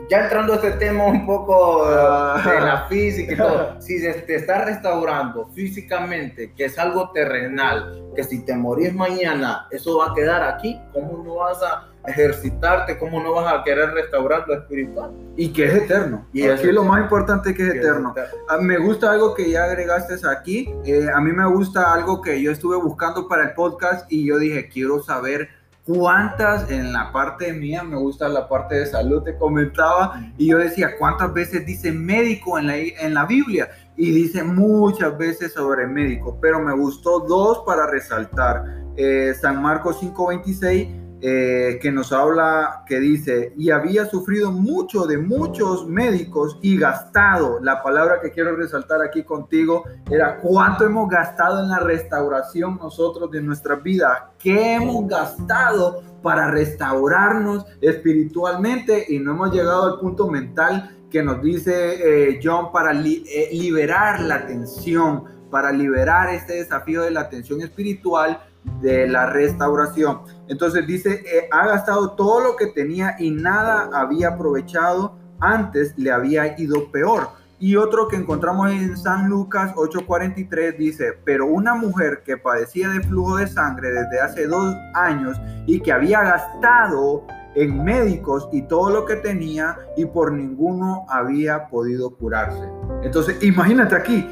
ya 0.08 0.24
entrando 0.24 0.52
a 0.52 0.56
este 0.56 0.72
tema 0.72 1.04
un 1.04 1.24
poco 1.24 1.84
ah. 1.86 2.42
de 2.44 2.60
la 2.60 2.86
física 2.88 3.32
y 3.32 3.36
todo, 3.36 3.80
si 3.80 4.00
te 4.00 4.34
estás 4.34 4.64
restaurando 4.64 5.48
físicamente, 5.50 6.52
que 6.54 6.64
es 6.64 6.78
algo 6.78 7.10
terrenal, 7.10 8.04
que 8.14 8.24
si 8.24 8.44
te 8.44 8.54
morís 8.56 8.94
mañana, 8.94 9.66
eso 9.70 9.98
va 9.98 10.12
a 10.12 10.14
quedar 10.14 10.42
aquí, 10.42 10.80
¿cómo 10.92 11.22
no 11.22 11.36
vas 11.36 11.62
a 11.62 11.86
ejercitarte, 12.06 12.98
cómo 12.98 13.22
no 13.22 13.34
vas 13.34 13.52
a 13.52 13.62
querer 13.62 13.90
restaurar 13.90 14.46
lo 14.48 14.54
espiritual? 14.54 15.12
Y 15.36 15.52
que 15.52 15.66
es 15.66 15.74
eterno. 15.74 16.26
Y 16.32 16.48
aquí 16.48 16.72
lo 16.72 16.82
más 16.82 17.02
importante 17.02 17.54
que 17.54 17.62
es 17.62 17.74
eterno. 17.74 18.14
Ah, 18.48 18.58
me 18.58 18.78
gusta 18.78 19.12
algo 19.12 19.34
que 19.34 19.50
ya 19.50 19.64
agregaste 19.64 20.14
aquí. 20.28 20.72
Eh, 20.84 21.06
a 21.14 21.20
mí 21.20 21.32
me 21.32 21.46
gusta 21.46 21.92
algo 21.92 22.20
que 22.20 22.40
yo 22.42 22.50
estuve 22.50 22.76
buscando 22.76 23.28
para 23.28 23.44
el 23.44 23.54
podcast 23.54 24.10
y 24.10 24.26
yo 24.26 24.38
dije, 24.38 24.68
quiero 24.68 25.02
saber 25.02 25.59
cuántas 25.92 26.70
en 26.70 26.92
la 26.92 27.10
parte 27.12 27.52
mía, 27.52 27.82
me 27.82 27.96
gusta 27.96 28.28
la 28.28 28.48
parte 28.48 28.76
de 28.76 28.86
salud, 28.86 29.22
te 29.22 29.36
comentaba, 29.36 30.22
y 30.38 30.50
yo 30.50 30.58
decía, 30.58 30.96
¿cuántas 30.98 31.32
veces 31.34 31.66
dice 31.66 31.90
médico 31.90 32.58
en 32.58 32.68
la, 32.68 32.76
en 32.76 33.14
la 33.14 33.26
Biblia? 33.26 33.68
Y 33.96 34.12
dice 34.12 34.44
muchas 34.44 35.18
veces 35.18 35.52
sobre 35.52 35.86
médico, 35.88 36.38
pero 36.40 36.60
me 36.60 36.72
gustó 36.74 37.20
dos 37.20 37.62
para 37.66 37.86
resaltar. 37.88 38.64
Eh, 38.96 39.34
San 39.40 39.60
Marcos 39.60 40.00
5:26 40.00 40.99
eh, 41.22 41.78
que 41.82 41.92
nos 41.92 42.12
habla, 42.12 42.82
que 42.86 42.98
dice, 42.98 43.52
y 43.58 43.70
había 43.70 44.06
sufrido 44.06 44.50
mucho 44.50 45.06
de 45.06 45.18
muchos 45.18 45.86
médicos 45.86 46.58
y 46.62 46.78
gastado, 46.78 47.60
la 47.60 47.82
palabra 47.82 48.20
que 48.22 48.30
quiero 48.30 48.56
resaltar 48.56 49.02
aquí 49.02 49.22
contigo 49.22 49.84
era 50.10 50.38
cuánto 50.38 50.84
hemos 50.84 51.10
gastado 51.10 51.62
en 51.62 51.68
la 51.68 51.78
restauración 51.78 52.78
nosotros 52.78 53.30
de 53.30 53.42
nuestra 53.42 53.74
vida, 53.74 54.30
qué 54.38 54.74
hemos 54.74 55.06
gastado 55.08 56.02
para 56.22 56.50
restaurarnos 56.50 57.66
espiritualmente 57.82 59.04
y 59.08 59.18
no 59.18 59.32
hemos 59.32 59.52
llegado 59.52 59.92
al 59.92 60.00
punto 60.00 60.26
mental 60.28 60.96
que 61.10 61.22
nos 61.22 61.42
dice 61.42 62.30
eh, 62.30 62.40
John 62.42 62.72
para 62.72 62.92
eh, 62.92 63.50
liberar 63.52 64.20
la 64.20 64.46
tensión, 64.46 65.24
para 65.50 65.72
liberar 65.72 66.32
este 66.32 66.54
desafío 66.54 67.02
de 67.02 67.10
la 67.10 67.28
tensión 67.28 67.60
espiritual 67.60 68.40
de 68.80 69.08
la 69.08 69.26
restauración. 69.26 70.20
Entonces 70.48 70.86
dice, 70.86 71.22
eh, 71.26 71.48
ha 71.50 71.66
gastado 71.66 72.12
todo 72.12 72.40
lo 72.40 72.56
que 72.56 72.66
tenía 72.66 73.16
y 73.18 73.30
nada 73.30 73.90
había 73.92 74.28
aprovechado, 74.30 75.16
antes 75.40 75.94
le 75.96 76.10
había 76.10 76.58
ido 76.58 76.90
peor. 76.90 77.28
Y 77.58 77.76
otro 77.76 78.08
que 78.08 78.16
encontramos 78.16 78.70
en 78.70 78.96
San 78.96 79.28
Lucas 79.28 79.74
8:43 79.76 80.78
dice, 80.78 81.12
pero 81.24 81.46
una 81.46 81.74
mujer 81.74 82.22
que 82.24 82.38
padecía 82.38 82.88
de 82.88 83.00
flujo 83.00 83.36
de 83.36 83.46
sangre 83.46 83.90
desde 83.90 84.20
hace 84.20 84.46
dos 84.46 84.74
años 84.94 85.38
y 85.66 85.80
que 85.80 85.92
había 85.92 86.22
gastado 86.22 87.26
en 87.54 87.84
médicos 87.84 88.48
y 88.52 88.62
todo 88.62 88.90
lo 88.90 89.04
que 89.04 89.16
tenía 89.16 89.76
y 89.96 90.06
por 90.06 90.32
ninguno 90.32 91.04
había 91.08 91.68
podido 91.68 92.16
curarse. 92.16 92.66
Entonces, 93.02 93.42
imagínate 93.42 93.94
aquí, 93.94 94.26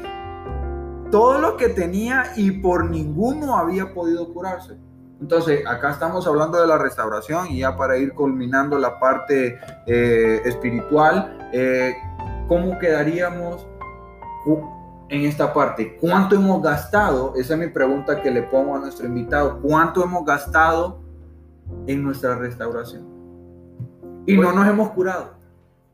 todo 1.11 1.39
lo 1.39 1.57
que 1.57 1.69
tenía 1.69 2.31
y 2.35 2.51
por 2.51 2.89
ninguno 2.89 3.57
había 3.57 3.93
podido 3.93 4.31
curarse. 4.33 4.77
Entonces, 5.21 5.65
acá 5.67 5.91
estamos 5.91 6.25
hablando 6.27 6.61
de 6.61 6.67
la 6.67 6.77
restauración 6.77 7.47
y 7.47 7.59
ya 7.59 7.75
para 7.75 7.97
ir 7.97 8.13
culminando 8.13 8.77
la 8.77 8.99
parte 8.99 9.59
eh, 9.85 10.41
espiritual, 10.45 11.49
eh, 11.51 11.93
¿cómo 12.47 12.79
quedaríamos 12.79 13.67
en 15.09 15.25
esta 15.25 15.53
parte? 15.53 15.97
¿Cuánto 15.99 16.35
hemos 16.35 16.61
gastado? 16.61 17.33
Esa 17.35 17.55
es 17.55 17.59
mi 17.59 17.67
pregunta 17.67 18.21
que 18.21 18.31
le 18.31 18.43
pongo 18.43 18.77
a 18.77 18.79
nuestro 18.79 19.07
invitado. 19.07 19.59
¿Cuánto 19.61 20.03
hemos 20.03 20.23
gastado 20.23 21.01
en 21.85 22.01
nuestra 22.01 22.35
restauración? 22.35 23.05
Y 24.25 24.35
no 24.35 24.43
pues 24.43 24.55
nos 24.55 24.67
hemos 24.67 24.89
curado. 24.91 25.33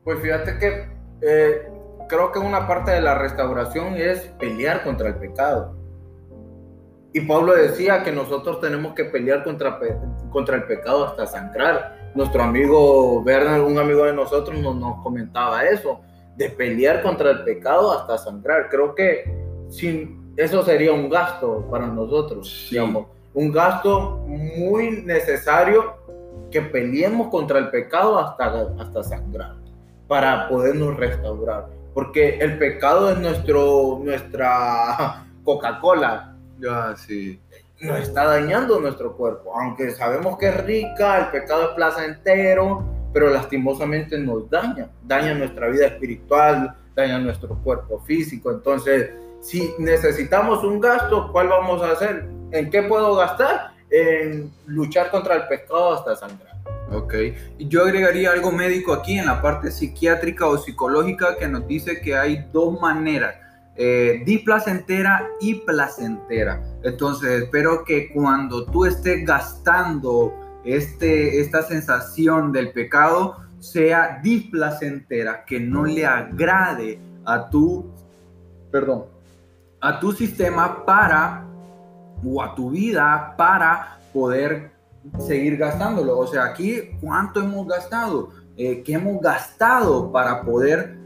Pues 0.04 0.20
fíjate 0.20 0.56
que 0.58 0.88
eh, 1.22 1.75
creo 2.08 2.32
que 2.32 2.38
una 2.38 2.66
parte 2.66 2.92
de 2.92 3.00
la 3.00 3.14
restauración 3.14 3.94
es 3.96 4.20
pelear 4.38 4.82
contra 4.84 5.08
el 5.08 5.16
pecado. 5.16 5.74
Y 7.12 7.20
Pablo 7.22 7.54
decía 7.54 8.02
que 8.02 8.12
nosotros 8.12 8.60
tenemos 8.60 8.94
que 8.94 9.04
pelear 9.04 9.42
contra, 9.42 9.78
contra 10.30 10.56
el 10.56 10.64
pecado 10.64 11.06
hasta 11.06 11.26
sangrar. 11.26 12.10
Nuestro 12.14 12.42
amigo 12.42 13.22
Bernard, 13.22 13.62
un 13.62 13.78
amigo 13.78 14.04
de 14.04 14.12
nosotros, 14.12 14.58
nos, 14.58 14.76
nos 14.76 15.02
comentaba 15.02 15.64
eso, 15.64 16.00
de 16.36 16.50
pelear 16.50 17.02
contra 17.02 17.30
el 17.30 17.44
pecado 17.44 17.92
hasta 17.92 18.18
sangrar. 18.18 18.68
Creo 18.68 18.94
que 18.94 19.24
sin, 19.70 20.34
eso 20.36 20.62
sería 20.62 20.92
un 20.92 21.08
gasto 21.08 21.66
para 21.70 21.86
nosotros, 21.86 22.68
digamos, 22.70 23.06
un 23.32 23.50
gasto 23.52 24.18
muy 24.26 25.02
necesario 25.02 25.96
que 26.50 26.60
peleemos 26.62 27.28
contra 27.28 27.58
el 27.58 27.70
pecado 27.70 28.18
hasta, 28.18 28.68
hasta 28.78 29.02
sangrar 29.02 29.56
para 30.06 30.48
podernos 30.48 30.96
restaurar 30.96 31.75
porque 31.96 32.36
el 32.40 32.58
pecado 32.58 33.10
es 33.10 33.16
nuestro, 33.16 34.02
nuestra 34.04 35.24
Coca-Cola. 35.42 36.36
Ya, 36.58 36.94
sí. 36.94 37.40
Nos 37.80 38.00
está 38.00 38.26
dañando 38.26 38.78
nuestro 38.78 39.16
cuerpo. 39.16 39.58
Aunque 39.58 39.92
sabemos 39.92 40.36
que 40.36 40.48
es 40.48 40.64
rica, 40.66 41.20
el 41.20 41.30
pecado 41.30 41.70
es 41.70 41.74
placentero, 41.74 42.84
pero 43.14 43.30
lastimosamente 43.30 44.18
nos 44.18 44.50
daña. 44.50 44.90
Daña 45.04 45.32
nuestra 45.32 45.68
vida 45.68 45.86
espiritual, 45.86 46.76
daña 46.94 47.18
nuestro 47.18 47.56
cuerpo 47.64 47.98
físico. 48.00 48.50
Entonces, 48.50 49.12
si 49.40 49.72
necesitamos 49.78 50.62
un 50.64 50.78
gasto, 50.78 51.32
¿cuál 51.32 51.48
vamos 51.48 51.80
a 51.82 51.92
hacer? 51.92 52.28
¿En 52.50 52.68
qué 52.68 52.82
puedo 52.82 53.14
gastar? 53.14 53.70
En 53.88 54.52
luchar 54.66 55.10
contra 55.10 55.36
el 55.36 55.48
pecado 55.48 55.94
hasta 55.94 56.14
sangrar. 56.14 56.55
Ok, 56.96 57.14
yo 57.58 57.82
agregaría 57.82 58.32
algo 58.32 58.50
médico 58.50 58.94
aquí 58.94 59.18
en 59.18 59.26
la 59.26 59.42
parte 59.42 59.70
psiquiátrica 59.70 60.46
o 60.46 60.56
psicológica 60.56 61.36
que 61.36 61.46
nos 61.46 61.68
dice 61.68 62.00
que 62.00 62.16
hay 62.16 62.48
dos 62.54 62.80
maneras, 62.80 63.34
eh, 63.76 64.22
displacentera 64.24 65.28
y 65.38 65.56
placentera. 65.56 66.62
Entonces 66.82 67.42
espero 67.42 67.84
que 67.84 68.10
cuando 68.14 68.64
tú 68.64 68.86
estés 68.86 69.26
gastando 69.26 70.32
este, 70.64 71.38
esta 71.38 71.62
sensación 71.62 72.50
del 72.50 72.72
pecado 72.72 73.36
sea 73.60 74.18
displacentera, 74.22 75.44
que 75.44 75.60
no 75.60 75.84
le 75.84 76.06
agrade 76.06 76.98
a 77.26 77.50
tu, 77.50 77.90
perdón, 78.70 79.04
a 79.82 80.00
tu 80.00 80.12
sistema 80.12 80.86
para 80.86 81.44
o 82.24 82.42
a 82.42 82.54
tu 82.54 82.70
vida 82.70 83.34
para 83.36 83.98
poder 84.14 84.75
seguir 85.18 85.56
gastándolo. 85.56 86.18
O 86.18 86.26
sea, 86.26 86.44
aquí, 86.44 86.96
¿cuánto 87.00 87.40
hemos 87.40 87.66
gastado? 87.66 88.30
Eh, 88.56 88.82
¿Qué 88.82 88.94
hemos 88.94 89.20
gastado 89.20 90.10
para 90.12 90.42
poder 90.42 90.96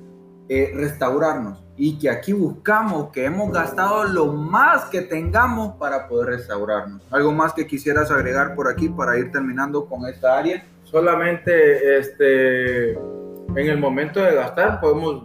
eh, 0.49 0.73
restaurarnos? 0.75 1.63
Y 1.77 1.99
que 1.99 2.11
aquí 2.11 2.33
buscamos 2.33 3.11
que 3.11 3.25
hemos 3.25 3.51
gastado 3.51 4.05
lo 4.05 4.27
más 4.27 4.85
que 4.87 5.03
tengamos 5.03 5.77
para 5.77 6.09
poder 6.09 6.31
restaurarnos. 6.31 7.03
¿Algo 7.11 7.33
más 7.33 7.55
que 7.55 7.67
quisieras 7.67 8.11
agregar 8.11 8.55
por 8.55 8.69
aquí 8.69 8.89
para 8.89 9.19
ir 9.19 9.33
terminando 9.33 9.87
con 9.87 10.07
esta 10.07 10.39
área? 10.39 10.65
Solamente 10.85 11.99
este, 11.99 12.93
en 12.93 13.57
el 13.57 13.79
momento 13.79 14.21
de 14.21 14.35
gastar 14.35 14.81
podemos, 14.81 15.25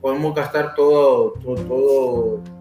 podemos 0.00 0.34
gastar 0.34 0.74
todo, 0.74 1.34
todo, 1.34 1.54
todo 1.54 2.57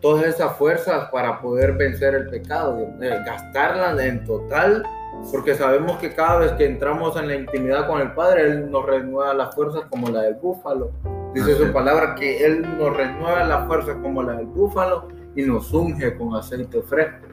todas 0.00 0.24
esas 0.26 0.56
fuerzas 0.56 1.08
para 1.10 1.40
poder 1.40 1.72
vencer 1.72 2.14
el 2.14 2.28
pecado, 2.28 2.88
gastarlas 2.98 4.00
en 4.00 4.24
total, 4.24 4.84
porque 5.30 5.54
sabemos 5.54 5.98
que 5.98 6.14
cada 6.14 6.38
vez 6.38 6.52
que 6.52 6.66
entramos 6.66 7.16
en 7.16 7.28
la 7.28 7.34
intimidad 7.34 7.86
con 7.86 8.00
el 8.00 8.12
Padre, 8.12 8.42
Él 8.42 8.70
nos 8.70 8.86
renueva 8.86 9.34
las 9.34 9.54
fuerzas 9.54 9.82
como 9.90 10.08
la 10.08 10.22
del 10.22 10.34
búfalo. 10.34 10.90
Dice 11.34 11.56
su 11.56 11.72
palabra 11.72 12.14
que 12.14 12.44
Él 12.44 12.62
nos 12.78 12.96
renueva 12.96 13.44
las 13.44 13.66
fuerzas 13.66 13.96
como 14.02 14.22
la 14.22 14.34
del 14.34 14.46
búfalo 14.46 15.08
y 15.36 15.42
nos 15.42 15.72
unge 15.72 16.16
con 16.16 16.34
aceite 16.34 16.80
fresco. 16.82 17.26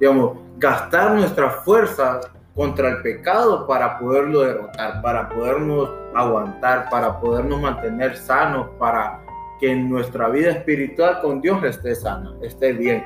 Digamos, 0.00 0.38
gastar 0.58 1.12
nuestras 1.12 1.56
fuerzas 1.64 2.28
contra 2.54 2.88
el 2.88 3.02
pecado 3.02 3.66
para 3.66 3.98
poderlo 3.98 4.40
derrotar, 4.40 5.02
para 5.02 5.28
podernos 5.28 5.90
aguantar, 6.14 6.88
para 6.90 7.20
podernos 7.20 7.60
mantener 7.60 8.16
sanos, 8.16 8.68
para 8.78 9.20
que 9.60 9.74
nuestra 9.74 10.28
vida 10.28 10.50
espiritual 10.50 11.20
con 11.20 11.40
Dios 11.40 11.62
esté 11.64 11.94
sana, 11.94 12.34
esté 12.42 12.72
bien, 12.72 13.04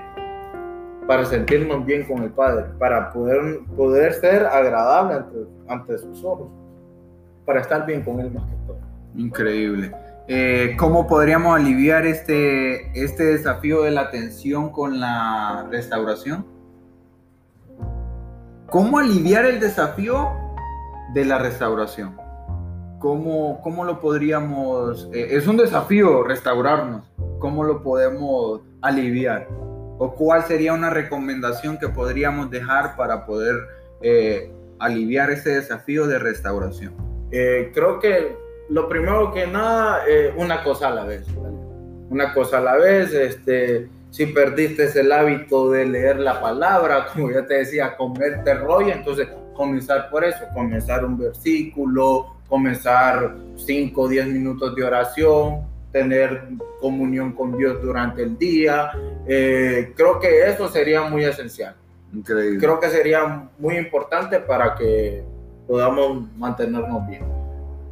para 1.06 1.24
sentirnos 1.24 1.84
bien 1.84 2.06
con 2.06 2.22
el 2.22 2.30
Padre, 2.30 2.66
para 2.78 3.12
poder, 3.12 3.60
poder 3.76 4.12
ser 4.14 4.46
agradable 4.46 5.14
ante, 5.14 5.38
ante 5.68 5.98
sus 5.98 6.24
ojos, 6.24 6.48
para 7.44 7.60
estar 7.60 7.86
bien 7.86 8.02
con 8.02 8.20
Él 8.20 8.30
más 8.32 8.44
que 8.44 8.56
todo. 8.66 8.78
Increíble. 9.16 9.92
Eh, 10.28 10.76
¿Cómo 10.78 11.08
podríamos 11.08 11.58
aliviar 11.58 12.06
este, 12.06 12.92
este 12.92 13.24
desafío 13.24 13.82
de 13.82 13.90
la 13.90 14.10
tensión 14.10 14.70
con 14.70 15.00
la 15.00 15.66
restauración? 15.70 16.46
¿Cómo 18.68 18.98
aliviar 18.98 19.46
el 19.46 19.58
desafío 19.58 20.30
de 21.14 21.24
la 21.24 21.38
restauración? 21.38 22.19
¿Cómo, 23.00 23.60
cómo 23.62 23.84
lo 23.84 23.98
podríamos, 24.00 25.08
eh, 25.12 25.28
es 25.30 25.48
un 25.48 25.56
desafío 25.56 26.22
restaurarnos, 26.22 27.04
cómo 27.40 27.64
lo 27.64 27.82
podemos 27.82 28.60
aliviar? 28.80 29.48
¿O 29.98 30.14
cuál 30.14 30.44
sería 30.44 30.72
una 30.72 30.90
recomendación 30.90 31.78
que 31.78 31.88
podríamos 31.88 32.50
dejar 32.50 32.96
para 32.96 33.26
poder 33.26 33.56
eh, 34.00 34.52
aliviar 34.78 35.30
ese 35.30 35.50
desafío 35.50 36.06
de 36.06 36.18
restauración? 36.18 36.94
Eh, 37.32 37.70
creo 37.74 37.98
que 37.98 38.36
lo 38.68 38.88
primero 38.88 39.32
que 39.32 39.46
nada, 39.46 40.04
eh, 40.08 40.32
una 40.36 40.62
cosa 40.62 40.88
a 40.88 40.90
la 40.92 41.04
vez. 41.04 41.26
Una 42.08 42.32
cosa 42.32 42.58
a 42.58 42.60
la 42.60 42.76
vez, 42.76 43.12
este, 43.12 43.88
si 44.10 44.26
perdiste 44.26 44.88
el 44.98 45.12
hábito 45.12 45.70
de 45.70 45.86
leer 45.86 46.18
la 46.18 46.40
palabra, 46.40 47.06
como 47.12 47.30
ya 47.30 47.46
te 47.46 47.54
decía, 47.54 47.96
comerte 47.96 48.54
rollo, 48.54 48.92
entonces 48.92 49.28
comenzar 49.54 50.08
por 50.10 50.24
eso, 50.24 50.44
comenzar 50.54 51.04
un 51.04 51.18
versículo, 51.18 52.39
comenzar 52.50 53.36
5 53.56 54.00
o 54.00 54.08
10 54.08 54.26
minutos 54.26 54.74
de 54.74 54.84
oración, 54.84 55.62
tener 55.92 56.48
comunión 56.80 57.32
con 57.32 57.56
Dios 57.56 57.80
durante 57.80 58.22
el 58.22 58.36
día. 58.36 58.90
Eh, 59.26 59.94
creo 59.96 60.20
que 60.20 60.48
eso 60.50 60.68
sería 60.68 61.02
muy 61.02 61.24
esencial. 61.24 61.74
Increíble. 62.12 62.58
Creo 62.58 62.78
que 62.78 62.90
sería 62.90 63.48
muy 63.58 63.76
importante 63.76 64.40
para 64.40 64.74
que 64.74 65.22
podamos 65.66 66.26
mantenernos 66.36 67.06
bien. 67.06 67.40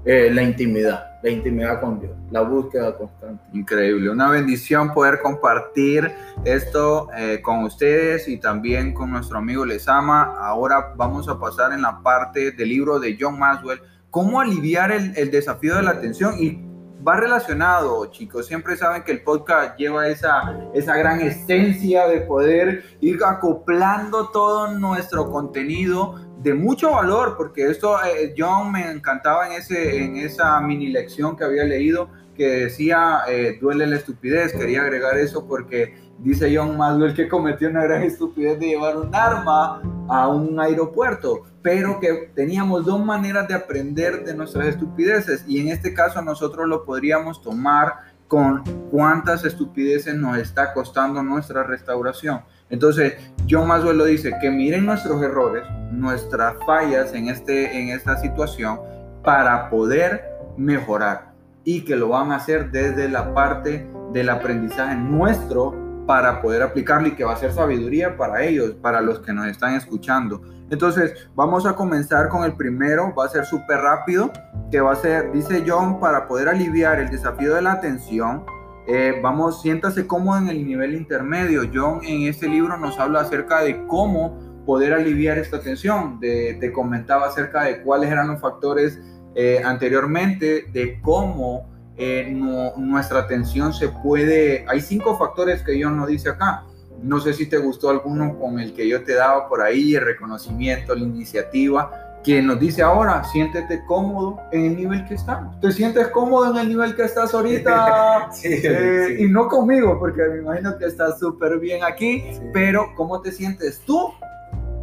Eh, 0.05 0.31
la 0.33 0.43
intimidad, 0.43 1.19
la 1.23 1.29
intimidad 1.29 1.81
con 1.81 2.01
Dios, 2.01 2.13
la 2.31 2.41
búsqueda 2.41 2.97
constante. 2.97 3.45
Increíble, 3.53 4.09
una 4.09 4.31
bendición 4.31 4.95
poder 4.95 5.21
compartir 5.21 6.11
esto 6.45 7.09
eh, 7.15 7.41
con 7.43 7.65
ustedes 7.65 8.27
y 8.29 8.39
también 8.39 8.95
con 8.95 9.11
nuestro 9.11 9.39
amigo 9.39 9.67
Les 9.67 9.87
Ama. 9.87 10.37
Ahora 10.39 10.95
vamos 10.97 11.29
a 11.29 11.39
pasar 11.39 11.73
en 11.73 11.83
la 11.83 12.01
parte 12.01 12.53
del 12.53 12.69
libro 12.69 12.99
de 12.99 13.19
John 13.21 13.39
Maxwell, 13.39 13.81
cómo 14.11 14.41
aliviar 14.41 14.93
el, 14.93 15.17
el 15.17 15.31
desafío 15.31 15.77
de 15.77 15.83
la 15.83 15.91
atención 15.91 16.35
y 16.39 16.69
va 17.07 17.17
relacionado, 17.17 18.07
chicos. 18.07 18.47
Siempre 18.47 18.77
saben 18.77 19.03
que 19.03 19.13
el 19.13 19.23
podcast 19.23 19.79
lleva 19.79 20.09
esa, 20.09 20.59
esa 20.75 20.97
gran 20.97 21.21
esencia 21.21 22.07
de 22.09 22.21
poder 22.23 22.85
ir 23.01 23.19
acoplando 23.25 24.29
todo 24.29 24.73
nuestro 24.73 25.31
contenido 25.31 26.17
de 26.43 26.55
mucho 26.55 26.93
valor, 26.93 27.37
porque 27.37 27.69
esto, 27.69 27.97
eh, 28.05 28.35
John 28.37 28.73
me 28.73 28.91
encantaba 28.91 29.47
en, 29.47 29.55
ese, 29.55 30.05
en 30.05 30.17
esa 30.17 30.61
mini 30.61 30.89
lección 30.89 31.37
que 31.37 31.45
había 31.45 31.65
leído 31.65 32.09
que 32.39 32.47
decía, 32.47 33.23
eh, 33.29 33.59
duele 33.61 33.87
la 33.87 33.97
estupidez. 33.97 34.53
Quería 34.53 34.83
agregar 34.83 35.19
eso 35.19 35.47
porque 35.47 35.99
dice 36.21 36.57
John 36.57 36.79
Maxwell 36.79 37.13
que 37.13 37.29
cometió 37.29 37.69
una 37.69 37.83
gran 37.83 38.03
estupidez 38.03 38.59
de 38.59 38.69
llevar 38.69 38.97
un 38.97 39.15
arma 39.15 39.83
a 40.09 40.29
un 40.29 40.59
aeropuerto, 40.59 41.43
pero 41.61 42.01
que 42.01 42.31
teníamos 42.35 42.87
dos 42.87 43.05
maneras 43.05 43.47
de 43.49 43.55
aprender 43.55 44.25
de 44.25 44.35
nuestras 44.35 44.69
estupideces 44.69 45.45
y 45.47 45.61
en 45.61 45.69
este 45.69 45.93
caso 45.93 46.23
nosotros 46.23 46.67
lo 46.67 46.85
podríamos 46.85 47.43
tomar 47.43 47.95
con 48.29 48.63
cuántas 48.91 49.45
estupideces 49.45 50.15
nos 50.15 50.39
está 50.39 50.73
costando 50.73 51.23
nuestra 51.23 51.65
restauración. 51.65 52.43
Entonces, 52.71 53.15
John 53.49 53.67
Maxwell 53.67 53.97
lo 53.97 54.05
dice, 54.05 54.33
que 54.41 54.51
miren 54.51 54.87
nuestros 54.87 55.23
errores, 55.23 55.65
nuestras 55.91 56.55
fallas 56.67 57.15
en, 57.15 57.29
este, 57.29 57.79
en 57.81 57.89
esta 57.89 58.19
situación 58.19 58.79
para 59.25 59.71
poder 59.71 60.23
mejorar 60.59 61.28
y 61.65 61.85
que 61.85 61.97
lo 61.97 62.09
van 62.09 62.33
a 62.33 62.37
hacer 62.37 62.71
desde 62.71 63.09
la 63.09 63.35
parte 63.35 63.91
del 64.13 64.31
aprendizaje 64.31 64.97
nuestro 64.97 65.75
para 66.07 66.41
poder 66.41 66.63
aplicarlo 66.63 67.09
y 67.09 67.15
que 67.15 67.25
va 67.25 67.35
a 67.35 67.37
ser 67.37 67.53
sabiduría 67.53 68.17
para 68.17 68.43
ellos, 68.43 68.73
para 68.81 69.03
los 69.03 69.21
que 69.21 69.33
nos 69.33 69.47
están 69.47 69.75
escuchando. 69.75 70.41
Entonces, 70.71 71.29
vamos 71.35 71.67
a 71.67 71.75
comenzar 71.75 72.29
con 72.29 72.45
el 72.45 72.55
primero, 72.55 73.15
va 73.15 73.27
a 73.27 73.29
ser 73.29 73.45
súper 73.45 73.79
rápido, 73.79 74.33
que 74.71 74.81
va 74.81 74.93
a 74.93 74.97
ser, 74.97 75.33
dice 75.33 75.65
John, 75.67 76.01
para 76.01 76.27
poder 76.27 76.49
aliviar 76.49 76.99
el 76.99 77.11
desafío 77.11 77.55
de 77.55 77.63
la 77.63 77.73
atención, 77.73 78.45
eh, 78.91 79.21
vamos, 79.23 79.61
siéntase 79.61 80.07
cómodo 80.07 80.39
en 80.39 80.49
el 80.49 80.67
nivel 80.67 80.95
intermedio. 80.95 81.69
John 81.73 82.01
en 82.03 82.23
este 82.23 82.49
libro 82.49 82.79
nos 82.79 82.99
habla 82.99 83.21
acerca 83.21 83.61
de 83.61 83.87
cómo 83.87 84.39
poder 84.65 84.95
aliviar 84.95 85.37
esta 85.37 85.61
tensión. 85.61 86.19
De, 86.21 86.57
te 86.59 86.73
comentaba 86.73 87.27
acerca 87.27 87.65
de 87.65 87.83
cuáles 87.83 88.11
eran 88.11 88.29
los 88.29 88.41
factores 88.41 88.99
eh, 89.41 89.63
anteriormente, 89.65 90.67
de 90.73 90.99
cómo 91.01 91.69
eh, 91.97 92.29
nuestra 92.77 93.21
atención 93.21 93.73
se 93.73 93.89
puede... 93.89 94.65
Hay 94.67 94.81
cinco 94.81 95.17
factores 95.17 95.63
que 95.63 95.79
yo 95.79 95.91
no 95.91 96.09
dice 96.09 96.31
acá. 96.31 96.65
No 97.05 97.21
sé 97.21 97.33
si 97.33 97.47
te 97.47 97.57
gustó 97.59 97.91
alguno 97.91 98.37
con 98.37 98.59
el 98.59 98.75
que 98.75 98.89
yo 98.89 99.05
te 99.05 99.15
daba 99.15 99.49
por 99.49 99.63
ahí, 99.63 99.95
el 99.95 100.05
reconocimiento, 100.05 100.93
la 100.93 101.03
iniciativa, 101.03 102.19
que 102.25 102.43
nos 102.43 102.59
dice 102.59 102.83
ahora, 102.83 103.23
siéntete 103.23 103.85
cómodo 103.87 104.41
en 104.51 104.65
el 104.65 104.77
nivel 104.77 105.07
que 105.07 105.15
estás. 105.15 105.61
¿Te 105.61 105.71
sientes 105.71 106.09
cómodo 106.09 106.51
en 106.51 106.59
el 106.59 106.69
nivel 106.71 106.97
que 106.97 107.05
estás 107.05 107.33
ahorita? 107.33 108.31
Eh, 108.43 109.19
y 109.21 109.29
no 109.29 109.47
conmigo, 109.47 110.01
porque 110.01 110.23
me 110.23 110.39
imagino 110.39 110.77
que 110.77 110.87
estás 110.87 111.21
súper 111.21 111.61
bien 111.61 111.85
aquí, 111.85 112.25
pero 112.53 112.89
¿cómo 112.97 113.21
te 113.21 113.31
sientes 113.31 113.81
tú 113.87 114.13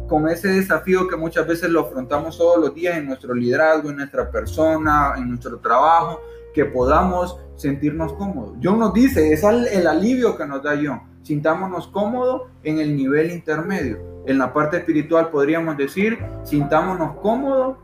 con 0.08 0.28
ese 0.28 0.48
desafío 0.48 1.08
que 1.08 1.16
muchas 1.16 1.46
veces 1.46 1.70
lo 1.70 1.80
afrontamos 1.80 2.38
todos 2.38 2.58
los 2.58 2.74
días 2.74 2.96
en 2.96 3.06
nuestro 3.06 3.34
liderazgo, 3.34 3.90
en 3.90 3.96
nuestra 3.96 4.30
persona, 4.30 5.14
en 5.16 5.28
nuestro 5.28 5.58
trabajo? 5.58 6.20
que 6.56 6.64
podamos 6.64 7.38
sentirnos 7.56 8.14
cómodos. 8.14 8.56
John 8.62 8.78
nos 8.78 8.94
dice, 8.94 9.30
es 9.30 9.44
el 9.44 9.86
alivio 9.86 10.38
que 10.38 10.46
nos 10.46 10.62
da 10.62 10.74
John. 10.82 11.02
Sintámonos 11.22 11.86
cómodos 11.88 12.48
en 12.62 12.78
el 12.78 12.96
nivel 12.96 13.30
intermedio. 13.30 13.98
En 14.24 14.38
la 14.38 14.54
parte 14.54 14.78
espiritual 14.78 15.28
podríamos 15.28 15.76
decir, 15.76 16.18
sintámonos 16.44 17.18
cómodos 17.20 17.76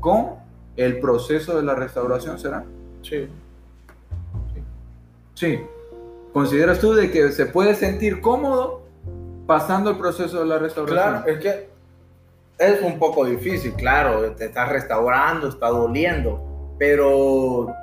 con 0.00 0.30
el 0.74 0.98
proceso 0.98 1.56
de 1.56 1.62
la 1.62 1.76
restauración, 1.76 2.36
¿será? 2.36 2.64
Sí. 3.00 3.28
Sí. 5.34 5.60
¿Consideras 6.32 6.80
tú 6.80 6.94
de 6.94 7.12
que 7.12 7.30
se 7.30 7.46
puede 7.46 7.76
sentir 7.76 8.20
cómodo 8.20 8.81
pasando 9.46 9.90
el 9.90 9.98
proceso 9.98 10.40
de 10.40 10.46
la 10.46 10.58
restauración? 10.58 11.22
Claro, 11.22 11.26
es 11.26 11.38
que 11.38 11.68
es 12.58 12.82
un 12.82 12.98
poco 12.98 13.24
difícil, 13.24 13.74
claro, 13.74 14.32
te 14.32 14.46
estás 14.46 14.68
restaurando, 14.68 15.48
está 15.48 15.68
doliendo, 15.68 16.74
pero 16.78 17.74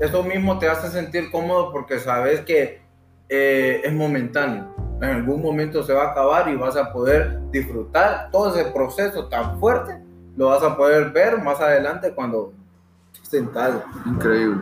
eso 0.00 0.22
mismo 0.22 0.58
te 0.58 0.68
hace 0.68 0.88
sentir 0.88 1.30
cómodo 1.30 1.72
porque 1.72 1.98
sabes 1.98 2.40
que 2.40 2.80
eh, 3.28 3.80
es 3.84 3.92
momentáneo. 3.92 4.74
En 5.00 5.08
algún 5.08 5.40
momento 5.40 5.82
se 5.82 5.94
va 5.94 6.08
a 6.08 6.10
acabar 6.10 6.48
y 6.50 6.56
vas 6.56 6.76
a 6.76 6.92
poder 6.92 7.40
disfrutar 7.50 8.28
todo 8.30 8.54
ese 8.54 8.70
proceso 8.70 9.28
tan 9.28 9.58
fuerte. 9.58 10.02
Lo 10.36 10.48
vas 10.48 10.62
a 10.62 10.76
poder 10.76 11.10
ver 11.10 11.42
más 11.42 11.60
adelante 11.60 12.12
cuando 12.14 12.52
estés 13.12 13.28
sentado. 13.28 13.82
Increíble. 14.04 14.60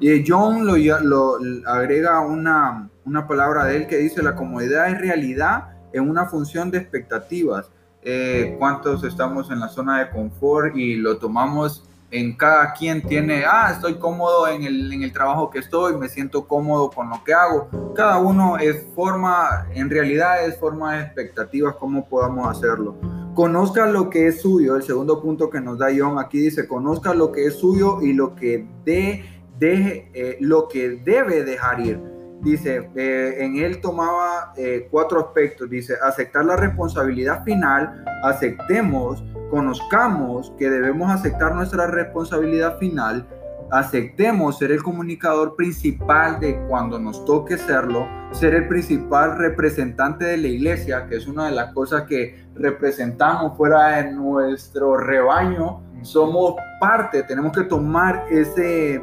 Y 0.00 0.24
John 0.26 0.66
lo, 0.66 0.76
lo 1.02 1.38
agrega 1.66 2.20
una, 2.20 2.88
una, 3.08 3.26
palabra 3.26 3.64
de 3.64 3.76
él 3.76 3.86
que 3.86 3.96
dice, 3.96 4.22
la 4.22 4.34
comodidad 4.34 4.88
es 4.90 4.98
realidad 4.98 5.70
en 5.92 6.08
una 6.08 6.26
función 6.26 6.70
de 6.70 6.78
expectativas. 6.78 7.70
Eh, 8.02 8.56
¿Cuántos 8.58 9.02
estamos 9.04 9.50
en 9.50 9.60
la 9.60 9.68
zona 9.68 10.00
de 10.00 10.10
confort 10.10 10.76
y 10.76 10.96
lo 10.96 11.18
tomamos 11.18 11.88
en 12.10 12.36
cada 12.36 12.72
quien 12.72 13.02
tiene, 13.02 13.44
ah, 13.44 13.70
estoy 13.72 13.94
cómodo 13.98 14.48
en 14.48 14.64
el, 14.64 14.92
en 14.92 15.02
el 15.02 15.12
trabajo 15.12 15.50
que 15.50 15.58
estoy, 15.58 15.96
me 15.96 16.08
siento 16.08 16.46
cómodo 16.46 16.90
con 16.90 17.10
lo 17.10 17.22
que 17.22 17.34
hago. 17.34 17.68
Cada 17.94 18.18
uno 18.18 18.56
es 18.56 18.86
forma, 18.94 19.66
en 19.74 19.90
realidad 19.90 20.46
es 20.46 20.58
forma 20.58 20.96
de 20.96 21.02
expectativas, 21.02 21.74
cómo 21.76 22.08
podamos 22.08 22.48
hacerlo. 22.48 22.96
Conozca 23.34 23.86
lo 23.86 24.08
que 24.08 24.28
es 24.28 24.40
suyo, 24.40 24.76
el 24.76 24.82
segundo 24.82 25.20
punto 25.20 25.50
que 25.50 25.60
nos 25.60 25.78
da 25.78 25.88
John 25.96 26.18
aquí 26.18 26.38
dice, 26.38 26.66
conozca 26.66 27.12
lo 27.14 27.30
que 27.30 27.46
es 27.46 27.54
suyo 27.54 28.00
y 28.00 28.14
lo 28.14 28.34
que, 28.34 28.66
de, 28.84 29.24
deje, 29.58 30.10
eh, 30.14 30.38
lo 30.40 30.66
que 30.66 30.90
debe 31.04 31.44
dejar 31.44 31.80
ir. 31.80 32.17
Dice, 32.48 32.88
eh, 32.94 33.36
en 33.40 33.58
él 33.58 33.78
tomaba 33.78 34.54
eh, 34.56 34.88
cuatro 34.90 35.20
aspectos, 35.20 35.68
dice, 35.68 35.96
aceptar 36.02 36.46
la 36.46 36.56
responsabilidad 36.56 37.44
final, 37.44 38.02
aceptemos 38.24 39.22
conozcamos 39.50 40.54
que 40.58 40.70
debemos 40.70 41.10
aceptar 41.10 41.54
nuestra 41.54 41.88
responsabilidad 41.88 42.78
final, 42.78 43.28
aceptemos 43.70 44.56
ser 44.56 44.72
el 44.72 44.82
comunicador 44.82 45.56
principal 45.56 46.40
de 46.40 46.58
cuando 46.68 46.98
nos 46.98 47.22
toque 47.26 47.58
serlo, 47.58 48.08
ser 48.32 48.54
el 48.54 48.66
principal 48.66 49.36
representante 49.36 50.24
de 50.24 50.38
la 50.38 50.48
iglesia, 50.48 51.06
que 51.06 51.16
es 51.16 51.26
una 51.26 51.50
de 51.50 51.52
las 51.52 51.74
cosas 51.74 52.04
que 52.04 52.46
representamos 52.54 53.58
fuera 53.58 53.96
de 53.96 54.12
nuestro 54.12 54.96
rebaño, 54.96 55.82
somos 56.00 56.54
parte, 56.80 57.24
tenemos 57.24 57.52
que 57.52 57.64
tomar 57.64 58.24
ese 58.30 59.02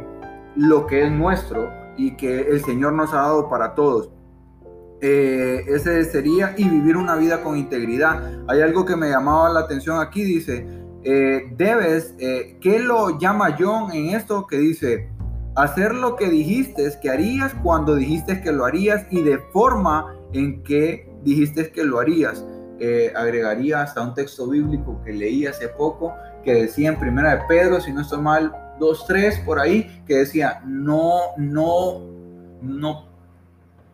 lo 0.56 0.88
que 0.88 1.06
es 1.06 1.12
nuestro 1.12 1.85
y 1.98 2.16
que 2.16 2.42
el 2.42 2.64
Señor 2.64 2.94
nos 2.94 3.14
ha 3.14 3.18
dado 3.18 3.50
para 3.50 3.76
todos. 3.76 4.10
Eh, 5.02 5.64
ese 5.68 6.04
sería 6.06 6.56
y 6.58 6.68
vivir 6.68 6.98
una 6.98 7.16
vida 7.16 7.44
con 7.44 7.58
integridad. 7.58 8.44
Hay 8.48 8.62
algo 8.62 8.86
que 8.86 8.96
me 8.96 9.10
llamaba 9.10 9.50
la 9.50 9.62
atención 9.62 10.00
aquí, 10.00 10.24
dice, 10.24 10.66
eh, 11.04 11.54
debes, 11.56 12.16
eh, 12.18 12.58
¿qué 12.62 12.80
lo 12.80 13.20
llama 13.20 13.56
John 13.60 13.92
en 13.92 14.16
esto? 14.16 14.48
Que 14.48 14.58
dice, 14.58 15.10
hacer 15.56 15.94
lo 15.94 16.16
que 16.16 16.30
dijiste 16.30 16.92
que 17.02 17.10
harías 17.10 17.54
cuando 17.62 17.96
dijiste 17.96 18.42
que 18.42 18.52
lo 18.52 18.66
harías 18.66 19.06
y 19.12 19.22
de 19.22 19.38
forma 19.52 20.16
en 20.34 20.64
que 20.64 21.10
dijiste 21.24 21.72
que 21.72 21.84
lo 21.84 22.00
harías. 22.00 22.46
agregaría 23.16 23.82
hasta 23.82 24.02
un 24.02 24.14
texto 24.14 24.50
bíblico 24.50 25.02
que 25.06 25.14
leí 25.14 25.46
hace 25.46 25.70
poco 25.70 26.14
que 26.44 26.54
decía 26.54 26.90
en 26.90 27.00
primera 27.00 27.36
de 27.36 27.42
Pedro, 27.48 27.80
si 27.80 27.94
no 27.94 28.02
estoy 28.02 28.22
mal, 28.22 28.54
2.3 28.80 29.44
por 29.46 29.60
ahí, 29.60 30.04
que 30.08 30.18
decía, 30.18 30.62
no, 30.66 31.36
no, 31.38 32.02
no 32.62 33.16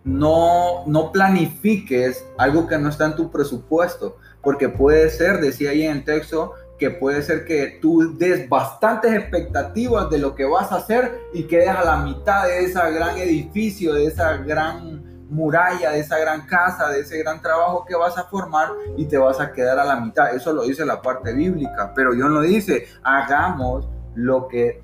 no, 0.03 0.83
no 0.87 1.11
planifiques 1.11 2.25
algo 2.37 2.67
que 2.67 2.77
no 2.77 2.89
está 2.89 3.05
en 3.05 3.15
tu 3.15 3.31
presupuesto, 3.31 4.17
porque 4.41 4.69
puede 4.69 5.09
ser, 5.09 5.39
decía 5.39 5.71
ahí 5.71 5.83
en 5.83 5.97
el 5.97 6.03
texto, 6.03 6.53
que 6.79 6.89
puede 6.89 7.21
ser 7.21 7.45
que 7.45 7.77
tú 7.79 8.17
des 8.17 8.49
bastantes 8.49 9.13
expectativas 9.13 10.09
de 10.09 10.17
lo 10.17 10.33
que 10.33 10.45
vas 10.45 10.71
a 10.71 10.77
hacer 10.77 11.19
y 11.31 11.43
quedes 11.43 11.69
a 11.69 11.83
la 11.83 11.97
mitad 11.97 12.47
de 12.47 12.63
ese 12.63 12.79
gran 12.91 13.17
edificio, 13.17 13.93
de 13.93 14.07
esa 14.07 14.37
gran 14.37 15.27
muralla, 15.29 15.91
de 15.91 15.99
esa 15.99 16.17
gran 16.17 16.47
casa, 16.47 16.89
de 16.89 17.01
ese 17.01 17.19
gran 17.19 17.39
trabajo 17.39 17.85
que 17.85 17.95
vas 17.95 18.17
a 18.17 18.23
formar 18.23 18.69
y 18.97 19.05
te 19.05 19.19
vas 19.19 19.39
a 19.39 19.53
quedar 19.53 19.77
a 19.77 19.85
la 19.85 19.97
mitad. 19.97 20.35
Eso 20.35 20.51
lo 20.51 20.63
dice 20.63 20.83
la 20.83 21.01
parte 21.01 21.33
bíblica, 21.33 21.93
pero 21.95 22.13
Dios 22.13 22.29
lo 22.31 22.41
dice, 22.41 22.87
hagamos 23.03 23.87
lo 24.15 24.47
que 24.47 24.81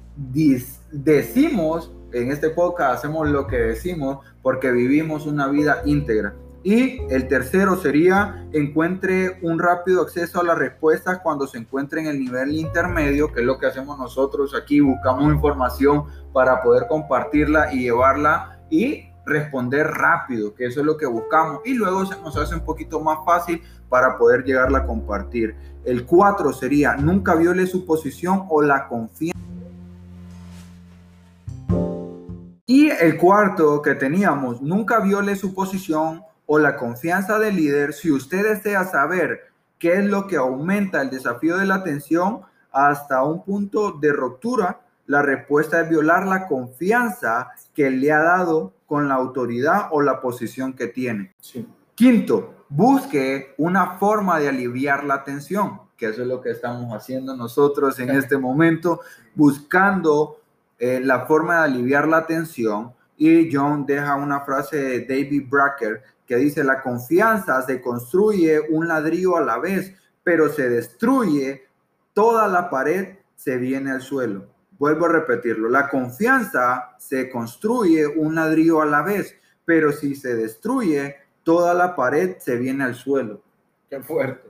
decimos, 0.92 1.92
en 2.14 2.32
este 2.32 2.50
podcast 2.50 3.00
hacemos 3.00 3.30
lo 3.30 3.48
que 3.48 3.58
decimos 3.58 4.26
porque 4.42 4.72
vivimos 4.72 5.26
una 5.26 5.48
vida 5.48 5.82
íntegra. 5.86 6.34
Y 6.64 7.00
el 7.10 7.28
tercero 7.28 7.78
sería 7.78 8.46
encuentre 8.52 9.40
un 9.42 9.60
rápido 9.60 10.02
acceso 10.02 10.42
a 10.42 10.44
las 10.44 10.58
respuestas 10.58 11.20
cuando 11.20 11.48
se 11.48 11.58
encuentre 11.58 12.02
en 12.02 12.08
el 12.08 12.20
nivel 12.20 12.56
intermedio, 12.56 13.32
que 13.32 13.40
es 13.40 13.46
lo 13.46 13.58
que 13.58 13.68
hacemos 13.68 13.98
nosotros 13.98 14.54
aquí, 14.56 14.82
buscamos 14.82 15.34
información 15.34 16.06
para 16.34 16.62
poder 16.62 16.88
compartirla 16.90 17.74
y 17.74 17.84
llevarla 17.84 18.60
y 18.70 19.06
responder 19.28 19.86
rápido, 19.88 20.56
que 20.56 20.66
eso 20.66 20.80
es 20.80 20.86
lo 20.86 20.98
que 20.98 21.06
buscamos. 21.06 21.60
Y 21.66 21.74
luego 21.74 22.06
se 22.06 22.20
nos 22.22 22.36
hace 22.38 22.56
un 22.56 22.62
poquito 22.62 23.00
más 23.00 23.20
fácil 23.26 23.62
para 23.90 24.18
poder 24.18 24.44
llegarla 24.44 24.80
a 24.80 24.86
compartir. 24.86 25.56
El 25.86 26.06
cuatro 26.06 26.52
sería 26.54 26.96
nunca 26.96 27.36
viole 27.36 27.68
su 27.68 27.86
posición 27.86 28.46
o 28.50 28.62
la 28.62 28.88
confianza. 28.88 29.38
Y 32.66 32.90
el 32.90 33.18
cuarto 33.18 33.82
que 33.82 33.96
teníamos, 33.96 34.62
nunca 34.62 35.00
viole 35.00 35.36
su 35.36 35.54
posición 35.54 36.24
o 36.46 36.60
la 36.60 36.76
confianza 36.76 37.40
del 37.40 37.56
líder, 37.56 37.94
si 37.94 38.12
usted 38.12 38.44
desea 38.44 38.86
saber 38.86 39.42
qué 39.80 40.00
es 40.00 40.06
lo 40.06 40.28
que 40.28 40.38
aumenta 40.38 41.02
el 41.02 41.10
desafío 41.10 41.58
de 41.58 41.66
la 41.66 41.76
atención 41.76 42.42
hasta 42.72 43.24
un 43.24 43.44
punto 43.44 43.92
de 43.92 44.12
ruptura, 44.12 44.80
la 45.06 45.22
respuesta 45.22 45.82
es 45.82 45.90
violar 45.90 46.26
la 46.26 46.48
confianza 46.48 47.50
que 47.74 47.90
le 47.90 48.12
ha 48.12 48.20
dado 48.20 48.74
con 48.88 49.08
la 49.08 49.16
autoridad 49.16 49.90
o 49.92 50.02
la 50.02 50.20
posición 50.20 50.74
que 50.74 50.88
tiene. 50.88 51.36
Quinto, 51.94 52.66
busque 52.70 53.54
una 53.58 53.98
forma 53.98 54.40
de 54.40 54.50
aliviar 54.50 55.04
la 55.04 55.24
tensión, 55.24 55.82
que 55.96 56.08
eso 56.08 56.22
es 56.22 56.28
lo 56.28 56.42
que 56.42 56.52
estamos 56.52 56.94
haciendo 56.94 57.36
nosotros 57.36 58.00
en 58.00 58.10
este 58.12 58.38
momento, 58.38 59.02
buscando 59.36 60.40
eh, 60.80 61.02
la 61.04 61.26
forma 61.26 61.58
de 61.58 61.66
aliviar 61.66 62.08
la 62.08 62.26
tensión. 62.26 62.94
Y 63.18 63.54
John 63.54 63.86
deja 63.86 64.16
una 64.16 64.42
frase 64.42 64.78
de 64.78 65.00
David 65.02 65.48
Bracker 65.50 66.02
que 66.26 66.36
dice, 66.36 66.64
la 66.64 66.82
confianza 66.82 67.62
se 67.64 67.82
construye 67.82 68.60
un 68.70 68.88
ladrillo 68.88 69.38
a 69.38 69.42
la 69.42 69.60
vez, 69.60 69.94
pero 70.24 70.50
se 70.50 70.70
destruye 70.70 71.68
toda 72.14 72.48
la 72.48 72.70
pared, 72.70 73.18
se 73.36 73.58
viene 73.58 73.92
al 73.92 74.02
suelo. 74.02 74.46
Vuelvo 74.80 75.06
a 75.06 75.10
repetirlo, 75.10 75.70
la 75.70 75.90
confianza 75.90 76.96
se 77.00 77.30
construye 77.30 78.06
un 78.06 78.36
ladrillo 78.36 78.82
a 78.82 78.86
la 78.86 79.02
vez, 79.02 79.36
pero 79.66 79.92
si 79.92 80.16
se 80.16 80.36
destruye, 80.36 81.16
toda 81.44 81.74
la 81.74 81.96
pared 81.96 82.38
se 82.40 82.58
viene 82.58 82.84
al 82.84 82.96
suelo. 82.96 83.42
Qué 83.90 84.02
fuerte. 84.02 84.48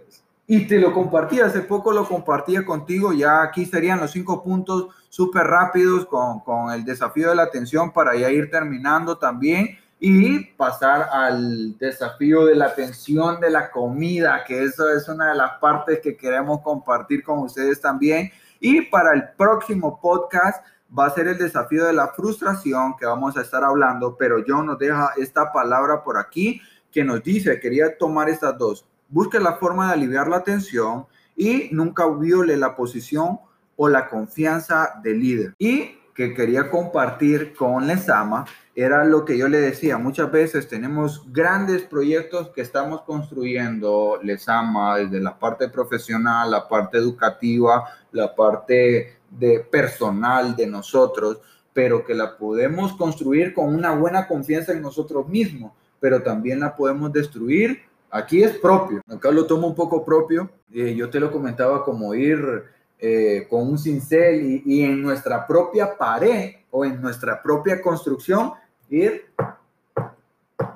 Y 0.49 0.65
te 0.65 0.79
lo 0.79 0.93
compartí, 0.93 1.41
hace 1.41 1.61
poco 1.61 1.91
lo 1.91 2.07
compartía 2.07 2.65
contigo, 2.65 3.11
ya 3.11 3.41
aquí 3.41 3.65
serían 3.65 3.99
los 3.99 4.11
cinco 4.11 4.41
puntos 4.43 4.87
súper 5.09 5.45
rápidos 5.45 6.05
con, 6.05 6.39
con 6.39 6.71
el 6.71 6.85
desafío 6.85 7.29
de 7.29 7.35
la 7.35 7.43
atención 7.43 7.91
para 7.91 8.15
ya 8.15 8.29
ir 8.31 8.49
terminando 8.49 9.17
también 9.17 9.77
y 9.99 10.45
pasar 10.55 11.09
al 11.11 11.77
desafío 11.77 12.45
de 12.45 12.55
la 12.55 12.65
atención 12.65 13.39
de 13.39 13.49
la 13.49 13.71
comida, 13.71 14.43
que 14.45 14.63
eso 14.63 14.89
es 14.89 15.07
una 15.07 15.29
de 15.29 15.35
las 15.35 15.57
partes 15.59 15.99
que 16.01 16.15
queremos 16.15 16.61
compartir 16.61 17.23
con 17.23 17.39
ustedes 17.39 17.81
también. 17.81 18.31
Y 18.59 18.81
para 18.81 19.13
el 19.13 19.29
próximo 19.37 19.99
podcast 20.01 20.65
va 20.97 21.07
a 21.07 21.13
ser 21.13 21.27
el 21.27 21.37
desafío 21.37 21.85
de 21.85 21.93
la 21.93 22.09
frustración 22.09 22.95
que 22.97 23.05
vamos 23.05 23.37
a 23.37 23.41
estar 23.41 23.63
hablando, 23.63 24.15
pero 24.17 24.43
John 24.47 24.67
nos 24.67 24.79
deja 24.79 25.11
esta 25.17 25.51
palabra 25.51 26.03
por 26.03 26.17
aquí 26.17 26.61
que 26.91 27.03
nos 27.03 27.23
dice, 27.23 27.59
quería 27.59 27.97
tomar 27.97 28.29
estas 28.29 28.57
dos, 28.57 28.87
busque 29.09 29.39
la 29.39 29.57
forma 29.57 29.87
de 29.87 29.93
aliviar 29.93 30.27
la 30.27 30.43
tensión 30.43 31.05
y 31.35 31.69
nunca 31.71 32.07
viole 32.07 32.57
la 32.57 32.75
posición 32.75 33.39
o 33.75 33.87
la 33.87 34.09
confianza 34.09 34.99
del 35.03 35.19
líder. 35.19 35.55
Y 35.59 35.96
que 36.17 36.33
quería 36.33 36.71
compartir 36.71 37.53
con 37.53 37.85
Lesama 37.85 38.43
era 38.73 39.05
lo 39.05 39.23
que 39.23 39.37
yo 39.37 39.47
le 39.47 39.59
decía, 39.59 39.99
muchas 39.99 40.31
veces 40.31 40.67
tenemos 40.67 41.23
grandes 41.31 41.83
proyectos 41.83 42.49
que 42.49 42.61
estamos 42.61 43.03
construyendo, 43.03 44.19
les 44.23 44.49
ama 44.49 44.97
desde 44.97 45.19
la 45.19 45.37
parte 45.37 45.69
profesional, 45.69 46.49
la 46.49 46.67
parte 46.67 46.97
educativa, 46.97 47.83
la 48.11 48.33
parte 48.33 49.19
de 49.29 49.59
personal 49.59 50.55
de 50.55 50.65
nosotros, 50.65 51.39
pero 51.71 52.03
que 52.03 52.15
la 52.15 52.35
podemos 52.35 52.93
construir 52.93 53.53
con 53.53 53.75
una 53.75 53.93
buena 53.93 54.27
confianza 54.27 54.71
en 54.71 54.81
nosotros 54.81 55.27
mismos, 55.27 55.73
pero 55.99 56.23
también 56.23 56.61
la 56.61 56.75
podemos 56.75 57.13
destruir. 57.13 57.81
Aquí 58.09 58.41
es 58.41 58.57
propio, 58.57 59.03
acá 59.07 59.29
lo 59.29 59.45
tomo 59.45 59.67
un 59.67 59.75
poco 59.75 60.03
propio, 60.03 60.49
eh, 60.73 60.95
yo 60.95 61.11
te 61.11 61.19
lo 61.19 61.31
comentaba 61.31 61.83
como 61.83 62.15
ir 62.15 62.63
eh, 62.99 63.47
con 63.49 63.67
un 63.67 63.77
cincel 63.77 64.61
y, 64.65 64.83
en 64.83 65.01
nuestra 65.01 65.45
propia 65.45 65.97
pared 65.97 66.55
o 66.71 66.83
en 66.83 67.01
nuestra 67.01 67.41
propia 67.41 67.81
construcción 67.81 68.53
ir 68.89 69.25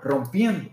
rompiendo 0.01 0.69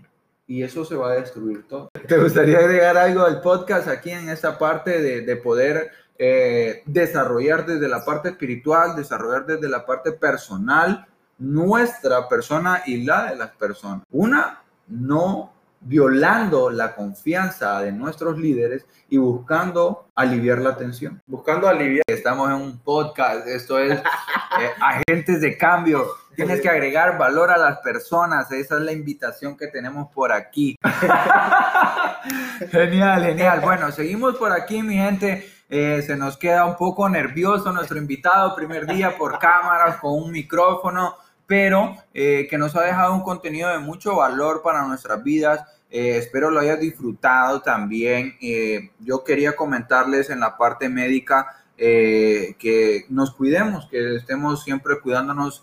y 0.47 0.63
eso 0.63 0.85
se 0.85 0.95
va 0.95 1.11
a 1.11 1.15
destruir 1.15 1.67
todo. 1.69 1.91
¿Te 2.07 2.19
gustaría 2.19 2.59
agregar 2.59 2.97
algo 2.97 3.23
al 3.23 3.41
podcast 3.41 3.89
aquí 3.89 4.11
en 4.11 4.29
esta 4.29 4.59
parte 4.59 5.01
de, 5.01 5.21
de 5.23 5.37
poder 5.37 5.91
eh, 6.19 6.83
desarrollar 6.87 7.65
desde 7.65 7.89
la 7.89 8.05
parte 8.05 8.31
espiritual, 8.31 8.97
desarrollar 8.97 9.47
desde 9.47 9.69
la 9.69 9.87
parte 9.87 10.13
personal 10.13 11.07
nuestra 11.39 12.29
persona 12.29 12.83
y 12.87 13.05
la 13.05 13.31
de 13.31 13.37
las 13.37 13.51
personas? 13.53 14.05
Una, 14.11 14.63
no 14.89 15.53
violando 15.81 16.71
la 16.71 16.95
confianza 16.95 17.81
de 17.81 17.93
nuestros 17.93 18.39
líderes 18.39 18.87
y 19.09 19.17
buscando 19.17 20.09
aliviar 20.15 20.59
la 20.59 20.77
tensión. 20.77 21.23
Buscando 21.27 21.69
aliviar. 21.69 22.05
Estamos 22.07 22.49
en 22.51 22.57
un 22.57 22.79
podcast, 22.79 23.47
esto 23.47 23.79
es 23.79 23.93
eh, 24.61 24.71
agentes 24.81 25.41
de 25.41 25.57
cambio. 25.57 26.07
Tienes 26.35 26.61
que 26.61 26.69
agregar 26.69 27.19
valor 27.19 27.51
a 27.51 27.57
las 27.59 27.79
personas, 27.79 28.51
esa 28.53 28.77
es 28.77 28.83
la 28.83 28.93
invitación 28.93 29.57
que 29.57 29.67
tenemos 29.67 30.09
por 30.13 30.33
aquí. 30.33 30.77
genial, 32.71 33.25
genial. 33.25 33.61
Bueno, 33.61 33.91
seguimos 33.91 34.37
por 34.37 34.53
aquí, 34.53 34.83
mi 34.83 34.95
gente. 34.95 35.53
Eh, 35.71 36.03
se 36.07 36.17
nos 36.17 36.37
queda 36.37 36.65
un 36.65 36.77
poco 36.77 37.09
nervioso 37.09 37.73
nuestro 37.73 37.99
invitado, 37.99 38.55
primer 38.55 38.87
día 38.87 39.19
por 39.19 39.39
cámaras, 39.39 39.97
con 39.97 40.13
un 40.15 40.31
micrófono 40.31 41.17
pero 41.49 41.97
eh, 42.13 42.47
que 42.49 42.59
nos 42.59 42.77
ha 42.77 42.83
dejado 42.83 43.15
un 43.15 43.23
contenido 43.23 43.71
de 43.71 43.79
mucho 43.79 44.17
valor 44.17 44.61
para 44.63 44.87
nuestras 44.87 45.25
vidas. 45.25 45.65
Eh, 45.91 46.19
espero 46.19 46.51
lo 46.51 46.61
hayas 46.61 46.79
disfrutado 46.79 47.63
también. 47.63 48.37
Eh, 48.43 48.91
yo 49.01 49.25
quería 49.25 49.57
comentarles 49.57 50.29
en 50.29 50.41
la 50.41 50.57
parte 50.59 50.89
médica 50.91 51.65
que 51.79 53.05
nos 53.09 53.31
cuidemos, 53.31 53.87
que 53.89 54.17
estemos 54.17 54.65
siempre 54.65 54.99
cuidándonos 55.01 55.63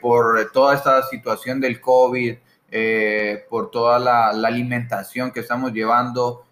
por 0.00 0.50
toda 0.52 0.74
esta 0.74 1.02
situación 1.02 1.60
del 1.60 1.82
COVID, 1.82 2.36
por 3.50 3.70
toda 3.70 3.98
la, 3.98 4.32
la, 4.32 4.48
alimentación 4.48 5.30
que 5.30 5.40
estamos 5.40 5.74
llevando. 5.74 6.46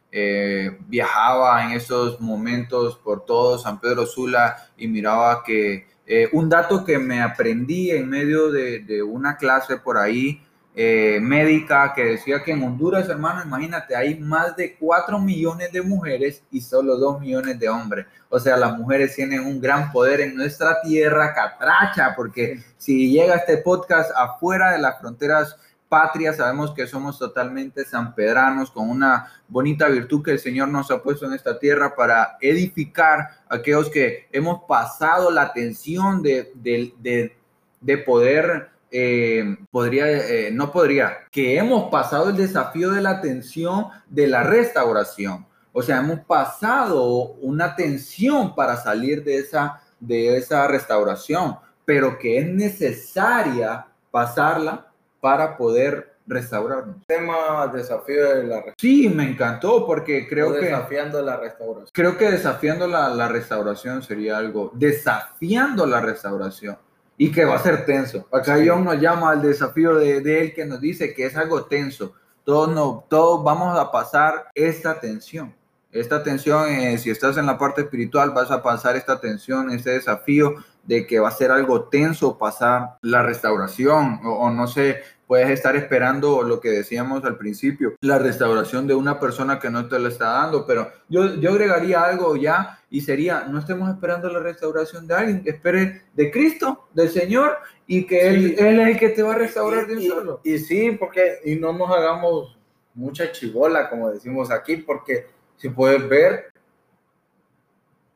viajaba 0.88 1.64
en 1.64 1.71
esos 1.71 2.21
momentos 2.21 2.99
por 2.99 3.25
todo 3.25 3.59
San 3.59 3.81
Pedro 3.81 4.05
Sula 4.05 4.69
y 4.77 4.88
miraba 4.88 5.43
que 5.43 5.87
eh, 6.11 6.27
un 6.33 6.49
dato 6.49 6.87
que 6.87 6.99
me 6.99 7.21
aprendí 7.21 7.90
en 7.90 8.09
medio 8.09 8.51
de, 8.51 9.03
una 9.03 9.37
clase 9.37 9.77
por 9.77 9.99
ahí 9.99 10.40
eh, 10.75 11.18
médica 11.21 11.92
que 11.94 12.03
decía 12.03 12.42
que 12.42 12.53
en 12.53 12.62
Honduras, 12.62 13.11
hermano, 13.11 13.42
imagínate, 13.44 13.94
hay 13.94 14.18
más 14.18 14.57
de 14.57 14.75
4 14.77 15.18
millones 15.21 15.71
de 15.71 15.83
mujeres 15.83 16.42
y 16.51 16.62
solo 16.62 16.97
2 16.97 17.21
millones 17.21 17.59
de 17.59 17.68
hombres. 17.68 18.07
O 18.31 18.40
sea, 18.40 18.57
las 18.57 18.79
mujeres 18.79 19.14
tienen 19.16 19.40
un 19.40 19.61
gran 19.61 19.92
poder 19.92 20.23
en 20.23 20.35
nuestra 20.35 20.81
tierra, 20.81 21.35
catracha, 21.35 22.14
porque 22.16 22.62
si 22.79 23.11
llega 23.11 23.35
este 23.35 23.59
podcast 23.59 24.11
afuera 24.16 24.73
de 24.73 24.79
las 24.79 24.99
fronteras 25.01 25.57
patria, 25.88 26.33
sabemos 26.33 26.72
que 26.72 26.86
somos 26.86 27.18
totalmente 27.18 27.84
sanpedranos, 27.84 28.70
con 28.70 28.89
una 28.91 29.32
bonita 29.49 29.89
virtud 29.89 30.22
que 30.22 30.32
el 30.32 30.39
Señor 30.39 30.68
nos 30.68 30.91
ha 30.91 31.03
puesto 31.03 31.26
en 31.26 31.32
esta 31.32 31.59
tierra 31.59 31.95
para 31.97 32.36
edificar 32.41 33.30
a 33.49 33.57
aquellos 33.57 33.89
que 33.89 34.28
hemos 34.32 34.62
pasado 34.68 35.30
la 35.30 35.53
tensión 35.53 36.22
de, 36.22 36.53
de, 36.55 37.99
poder, 37.99 38.70
eh, 38.91 39.57
podría, 39.70 40.07
eh, 40.09 40.51
no 40.53 40.70
podría, 40.70 41.18
que 41.30 41.57
hemos 41.57 41.91
pasado 41.91 42.30
el 42.30 42.36
desafío 42.36 42.91
de 42.91 43.01
la 43.01 43.20
tensión 43.20 43.86
de 44.09 44.26
la 44.26 44.43
restauración. 44.43 45.47
O 45.72 45.82
sea, 45.82 45.99
hemos 45.99 46.20
pasado 46.20 47.34
una 47.41 47.76
tensión 47.76 48.55
para 48.55 48.76
salir 48.76 49.22
de 49.22 49.39
esa, 49.39 49.80
de 50.01 50.36
esa 50.36 50.66
restauración, 50.66 51.57
pero 51.84 52.18
que 52.18 52.39
es 52.39 52.47
necesaria 52.47 53.86
pasarla 54.11 54.88
para 55.21 55.57
poder 55.57 56.14
restaurarnos. 56.27 56.97
Tema 57.07 57.66
desafío 57.73 58.23
de 58.23 58.45
la 58.45 58.57
restauración. 58.57 58.75
Sí, 58.79 59.09
me 59.09 59.31
encantó 59.31 59.87
porque 59.87 60.29
creo 60.29 60.53
que... 60.53 60.66
Desafiando 60.66 61.23
la 61.23 61.37
restauración. 61.39 61.91
Creo 61.93 62.19
que 62.19 62.31
desafiando 62.31 62.87
la, 62.87 63.09
la, 63.09 63.29
restauración 63.29 64.03
sería 64.03 64.37
algo, 64.37 64.71
desafiando 64.75 65.87
la 65.87 66.01
restauración 66.01 66.77
y 67.16 67.33
que 67.33 67.45
va 67.45 67.57
a 67.57 67.62
ser 67.62 67.85
tenso. 67.85 68.27
Acá. 68.31 68.59
John 68.64 68.85
nos 68.85 69.01
llama 69.01 69.31
al 69.31 69.43
desafío 69.43 69.95
de, 69.97 70.21
de, 70.21 70.43
él 70.43 70.55
que 70.55 70.64
nos 70.64 70.81
dice 70.81 71.14
que 71.14 71.27
es 71.27 71.37
algo 71.37 71.64
tenso. 71.64 72.14
Todos, 72.45 72.71
no, 72.71 73.05
todos 73.09 73.43
vamos 73.43 73.79
a 73.79 73.91
pasar 73.91 74.49
esta 74.55 75.01
tensión. 75.01 75.55
Esta 75.91 76.23
tensión, 76.23 76.69
eh, 76.69 76.99
si 76.99 77.11
estás 77.11 77.39
en 77.39 77.47
la 77.47 77.59
parte 77.59 77.81
espiritual, 77.81 78.31
vas 78.31 78.51
a 78.51 78.62
pasar 78.62 78.97
esta 78.97 79.19
tensión, 79.21 79.71
este 79.71 79.91
desafío 79.91 80.55
de 80.89 81.07
que 81.07 81.20
va 81.20 81.28
a 81.28 81.32
ser 81.32 81.51
algo 81.51 81.84
tenso 81.84 82.39
pasar 82.39 82.97
la 83.03 83.22
restauración 83.22 84.20
o, 84.24 84.30
o 84.30 84.51
no 84.51 84.66
sé, 84.66 85.03
puedes 85.26 85.51
estar 85.51 85.76
esperando 85.76 86.43
lo 86.43 86.59
que 86.59 86.70
decíamos 86.70 87.22
al 87.24 87.36
principio, 87.36 87.95
la 88.01 88.18
restauración 88.18 88.86
de 88.86 88.95
una 88.95 89.20
persona 89.20 89.59
que 89.59 89.68
no 89.68 89.86
te 89.86 89.99
lo 89.99 90.09
está 90.09 90.30
dando, 90.30 90.66
pero 90.66 90.91
yo, 91.11 91.34
yo 91.34 91.51
agregaría 91.51 92.03
algo 92.03 92.34
ya 92.36 92.80
y 92.89 93.03
sería, 93.03 93.45
no 93.45 93.59
estemos 93.59 93.91
esperando 93.91 94.30
la 94.30 94.41
restauración 94.41 95.07
de 95.07 95.14
alguien, 95.14 95.43
espere 95.45 96.05
de 96.14 96.30
Cristo, 96.30 96.89
del 96.95 97.11
Señor, 97.11 97.59
y 97.86 98.07
que 98.07 98.20
sí. 98.20 98.26
él, 98.26 98.55
él, 98.59 98.80
es 98.80 98.89
el 98.89 98.99
que 98.99 99.11
te 99.11 99.22
va 99.22 99.34
a 99.34 99.39
restaurar 99.39 99.86
de 99.86 99.97
un 99.97 100.03
y, 100.03 100.09
solo. 100.09 100.41
Y 100.43 100.59
sí, 100.59 100.93
porque, 100.93 101.41
y 101.45 101.57
no 101.57 101.74
nos 101.74 101.91
hagamos 101.91 102.59
mucha 102.95 103.30
chivola, 103.30 103.91
como 103.91 104.11
decimos 104.11 104.51
aquí, 104.51 104.78
porque 104.78 105.26
si 105.59 105.68
puedes 105.68 106.09
ver, 106.09 106.51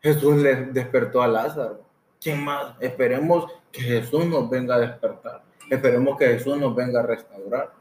Jesús 0.00 0.36
le 0.36 0.56
despertó 0.66 1.22
a 1.22 1.28
Lázaro. 1.28 1.91
¿Quién 2.22 2.44
más? 2.44 2.74
Esperemos 2.80 3.52
que 3.72 3.80
Jesús 3.80 4.24
nos 4.26 4.48
venga 4.48 4.76
a 4.76 4.78
despertar. 4.78 5.42
Esperemos 5.68 6.16
que 6.18 6.26
Jesús 6.26 6.56
nos 6.56 6.74
venga 6.74 7.00
a 7.00 7.02
restaurar. 7.02 7.72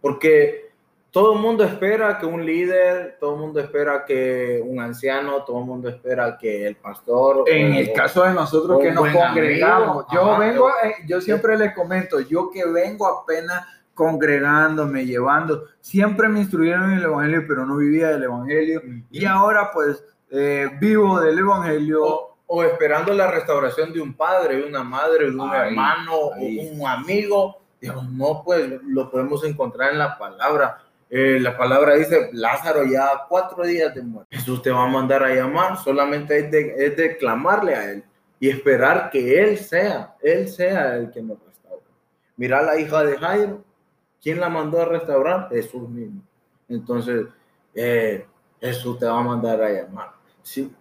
Porque 0.00 0.72
todo 1.10 1.34
el 1.34 1.40
mundo 1.40 1.62
espera 1.62 2.18
que 2.18 2.24
un 2.24 2.44
líder, 2.46 3.18
todo 3.20 3.34
el 3.34 3.40
mundo 3.40 3.60
espera 3.60 4.04
que 4.06 4.62
un 4.64 4.80
anciano, 4.80 5.44
todo 5.44 5.58
el 5.58 5.66
mundo 5.66 5.90
espera 5.90 6.38
que 6.38 6.66
el 6.66 6.76
pastor. 6.76 7.44
En 7.46 7.72
o, 7.72 7.76
el 7.76 7.92
caso 7.92 8.24
de 8.24 8.32
nosotros 8.32 8.80
que 8.80 8.92
nos 8.92 9.08
congregamos, 9.10 10.06
amigo, 10.08 10.10
yo 10.10 10.38
vengo, 10.38 10.70
eh, 10.82 10.94
yo 11.06 11.20
siempre 11.20 11.58
les 11.58 11.74
comento, 11.74 12.20
yo 12.20 12.50
que 12.50 12.64
vengo 12.64 13.06
apenas 13.06 13.66
congregándome, 13.92 15.04
llevando, 15.04 15.64
siempre 15.80 16.30
me 16.30 16.40
instruyeron 16.40 16.92
en 16.92 16.98
el 16.98 17.04
Evangelio, 17.04 17.44
pero 17.46 17.66
no 17.66 17.76
vivía 17.76 18.08
del 18.08 18.22
Evangelio. 18.22 18.80
-huh. 18.82 19.04
Y 19.10 19.26
ahora 19.26 19.70
pues 19.70 20.02
eh, 20.30 20.70
vivo 20.80 21.20
del 21.20 21.38
Evangelio. 21.38 22.31
O, 22.52 22.58
o, 22.58 22.64
esperando 22.64 23.14
la 23.14 23.30
restauración 23.30 23.92
de 23.92 24.00
un 24.00 24.14
padre, 24.14 24.56
de 24.56 24.64
una 24.64 24.82
madre, 24.82 25.30
de 25.30 25.36
un 25.36 25.40
ahí, 25.40 25.68
hermano, 25.68 26.32
ahí. 26.34 26.70
un 26.72 26.86
amigo. 26.86 27.62
Dios, 27.80 28.08
no, 28.10 28.42
pues 28.44 28.70
lo 28.84 29.10
podemos 29.10 29.44
encontrar 29.44 29.92
en 29.92 29.98
la 29.98 30.16
palabra. 30.16 30.82
Eh, 31.14 31.38
la 31.40 31.56
palabra 31.56 31.94
dice, 31.94 32.30
Lázaro 32.32 32.84
ya 32.84 33.26
cuatro 33.28 33.64
días 33.64 33.94
de 33.94 34.02
muerte. 34.02 34.34
Jesús 34.34 34.62
te 34.62 34.70
va 34.70 34.84
a 34.84 34.88
mandar 34.88 35.22
a 35.22 35.34
llamar, 35.34 35.76
solamente 35.76 36.38
es 36.38 36.50
de, 36.50 36.74
es 36.78 36.96
de 36.96 37.16
clamarle 37.18 37.74
a 37.74 37.90
Él 37.90 38.04
y 38.40 38.48
esperar 38.48 39.10
que 39.10 39.38
Él 39.38 39.58
sea, 39.58 40.16
Él 40.22 40.48
sea 40.48 40.96
el 40.96 41.10
que 41.10 41.20
nos 41.20 41.38
restaure. 41.44 41.82
Mira 42.36 42.62
la 42.62 42.78
hija 42.80 43.04
de 43.04 43.18
Jairo, 43.18 43.62
¿quién 44.22 44.40
la 44.40 44.48
mandó 44.48 44.80
a 44.80 44.86
restaurar? 44.86 45.48
Jesús 45.50 45.88
mismo. 45.88 46.22
Entonces, 46.68 47.26
eh, 47.74 48.26
Jesús 48.60 48.98
te 48.98 49.06
va 49.06 49.18
a 49.18 49.22
mandar 49.22 49.62
a 49.62 49.70
llamar. 49.70 50.12
Sí, 50.42 50.72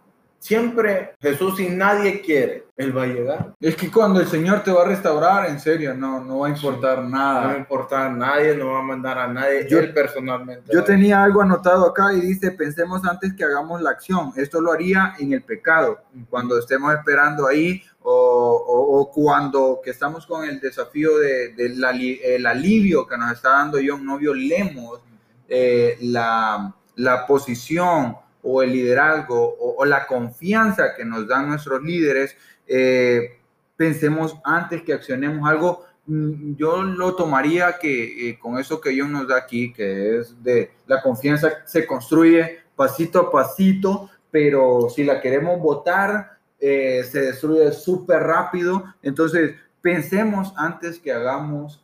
siempre 0.42 1.14
Jesús, 1.22 1.56
si 1.58 1.70
nadie 1.70 2.20
quiere, 2.20 2.66
Él 2.76 2.98
va 2.98 3.04
a 3.04 3.08
llegar. 3.08 3.54
Es 3.62 3.76
que 3.76 3.92
cuando 3.92 4.20
el 4.20 4.28
Señor 4.28 4.64
te 4.64 4.72
va 4.72 4.82
a 4.82 4.88
restaurar, 4.88 5.48
en 5.48 5.60
serio, 5.60 5.94
no, 5.94 6.20
no 6.20 6.40
va 6.40 6.48
a 6.48 6.50
importar 6.50 7.04
nada. 7.04 7.42
No 7.42 7.48
va 7.48 7.54
a 7.54 7.58
importar 7.58 8.08
a 8.08 8.10
nadie, 8.10 8.56
no 8.56 8.72
va 8.72 8.80
a 8.80 8.84
mandar 8.84 9.20
a 9.20 9.28
nadie, 9.28 9.68
yo, 9.70 9.80
Él 9.80 9.94
personalmente. 9.94 10.74
Yo 10.74 10.84
tenía 10.84 11.24
algo 11.24 11.44
anotado 11.44 11.86
acá 11.86 12.12
y 12.12 12.22
dice, 12.22 12.52
pensemos 12.52 13.06
antes 13.06 13.34
que 13.36 13.44
hagamos 13.44 13.82
la 13.82 13.92
acción. 13.92 14.34
Esto 14.36 14.60
lo 14.60 14.72
haría 14.72 15.14
en 15.20 15.32
el 15.32 15.44
pecado, 15.44 16.00
cuando 16.30 16.58
estemos 16.58 16.92
esperando 16.96 17.46
ahí 17.46 17.84
o, 18.02 18.12
o, 18.12 19.00
o, 19.00 19.12
cuando 19.12 19.80
que 19.84 19.92
estamos 19.92 20.26
con 20.26 20.44
el 20.44 20.60
desafío 20.60 21.20
del 21.20 21.56
de, 21.56 21.66
de 21.68 22.36
el 22.36 22.46
alivio 22.48 23.06
que 23.06 23.16
nos 23.16 23.32
está 23.32 23.50
dando 23.50 23.78
John, 23.86 24.04
no 24.04 24.18
violemos 24.18 25.02
eh, 25.48 25.98
la, 26.02 26.74
la 26.96 27.28
posición 27.28 28.18
o 28.44 28.62
el 28.64 28.72
liderazgo 28.72 29.56
o, 29.60 29.86
la 29.86 30.08
confianza 30.08 30.96
que 30.96 31.06
nos 31.06 31.28
dan 31.28 31.50
nuestros 31.50 31.82
líderes, 31.82 32.36
eh, 32.68 33.38
pensemos 33.76 34.38
antes 34.44 34.84
que 34.84 34.94
accionemos 34.94 35.50
algo. 35.50 35.86
Mm, 36.06 36.56
yo 36.56 36.84
lo 36.84 37.16
tomaría 37.16 37.78
que 37.80 38.30
eh, 38.30 38.40
con 38.40 38.58
eso 38.58 38.82
que 38.82 38.92
Dios 38.92 39.10
nos 39.10 39.28
da 39.28 39.38
aquí, 39.38 39.74
que 39.74 40.20
es 40.20 40.42
de 40.44 40.72
la 40.88 41.02
confianza 41.02 41.52
se 41.66 41.86
construye 41.86 42.60
pasito 42.76 43.20
a 43.20 43.32
pasito, 43.32 44.10
pero 44.30 44.88
si 44.90 45.04
la 45.04 45.22
queremos 45.22 45.60
votar, 45.60 46.38
eh, 46.60 47.04
se 47.10 47.22
destruye 47.22 47.72
súper 47.72 48.24
rápido. 48.24 48.84
Entonces, 49.02 49.56
pensemos 49.82 50.54
antes 50.56 51.00
que 51.00 51.12
hagamos 51.12 51.84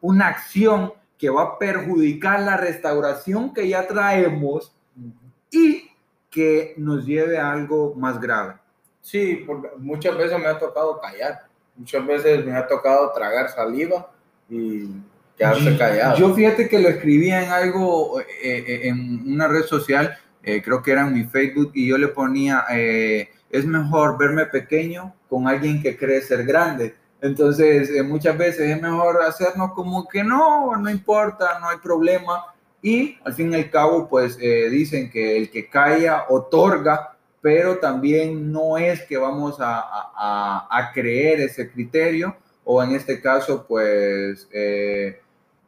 una 0.00 0.28
acción 0.28 0.92
que 1.18 1.30
va 1.30 1.42
a 1.42 1.58
perjudicar 1.58 2.40
la 2.40 2.56
restauración 2.56 3.54
que 3.54 3.68
ya 3.68 3.86
traemos 3.86 4.75
y 5.56 5.90
que 6.30 6.74
nos 6.76 7.06
lleve 7.06 7.38
a 7.38 7.50
algo 7.50 7.94
más 7.96 8.20
grave. 8.20 8.54
Sí, 9.00 9.44
porque 9.46 9.68
muchas 9.78 10.16
veces 10.16 10.38
me 10.38 10.46
ha 10.46 10.58
tocado 10.58 11.00
callar, 11.00 11.46
muchas 11.76 12.06
veces 12.06 12.44
me 12.44 12.52
ha 12.52 12.66
tocado 12.66 13.12
tragar 13.12 13.48
saliva 13.48 14.10
y 14.50 14.88
quedarse 15.36 15.78
callado. 15.78 16.18
Yo 16.18 16.34
fíjate 16.34 16.68
que 16.68 16.78
lo 16.78 16.88
escribía 16.88 17.44
en 17.44 17.50
algo, 17.50 18.20
eh, 18.20 18.26
eh 18.42 18.88
en 18.88 19.32
una 19.32 19.48
red 19.48 19.62
social, 19.62 20.18
eh, 20.42 20.60
creo 20.62 20.82
que 20.82 20.92
era 20.92 21.06
en 21.06 21.14
mi 21.14 21.24
Facebook, 21.24 21.70
y 21.74 21.88
yo 21.88 21.96
le 21.96 22.08
ponía, 22.08 22.64
eh, 22.70 23.30
es 23.48 23.64
mejor 23.64 24.18
verme 24.18 24.46
pequeño 24.46 25.14
con 25.28 25.48
alguien 25.48 25.80
que 25.80 25.96
cree 25.96 26.20
ser 26.20 26.44
grande. 26.44 26.94
Entonces, 27.20 27.90
muchas 28.04 28.36
veces 28.36 28.76
es 28.76 28.82
mejor 28.82 29.22
hacernos 29.22 29.72
como 29.72 30.06
que 30.06 30.22
no, 30.22 30.76
no 30.76 30.90
importa, 30.90 31.58
no 31.60 31.68
hay 31.68 31.78
problema, 31.78 32.44
y 32.86 33.18
al 33.24 33.34
fin 33.34 33.52
y 33.52 33.56
al 33.56 33.68
cabo, 33.68 34.08
pues 34.08 34.38
eh, 34.40 34.70
dicen 34.70 35.10
que 35.10 35.36
el 35.36 35.50
que 35.50 35.68
calla 35.68 36.26
otorga, 36.28 37.16
pero 37.40 37.78
también 37.78 38.52
no 38.52 38.78
es 38.78 39.02
que 39.02 39.16
vamos 39.16 39.56
a, 39.58 39.80
a, 39.80 40.68
a 40.70 40.92
creer 40.92 41.40
ese 41.40 41.68
criterio, 41.68 42.36
o 42.62 42.80
en 42.80 42.92
este 42.92 43.20
caso, 43.20 43.66
pues 43.66 44.46
eh, 44.52 45.20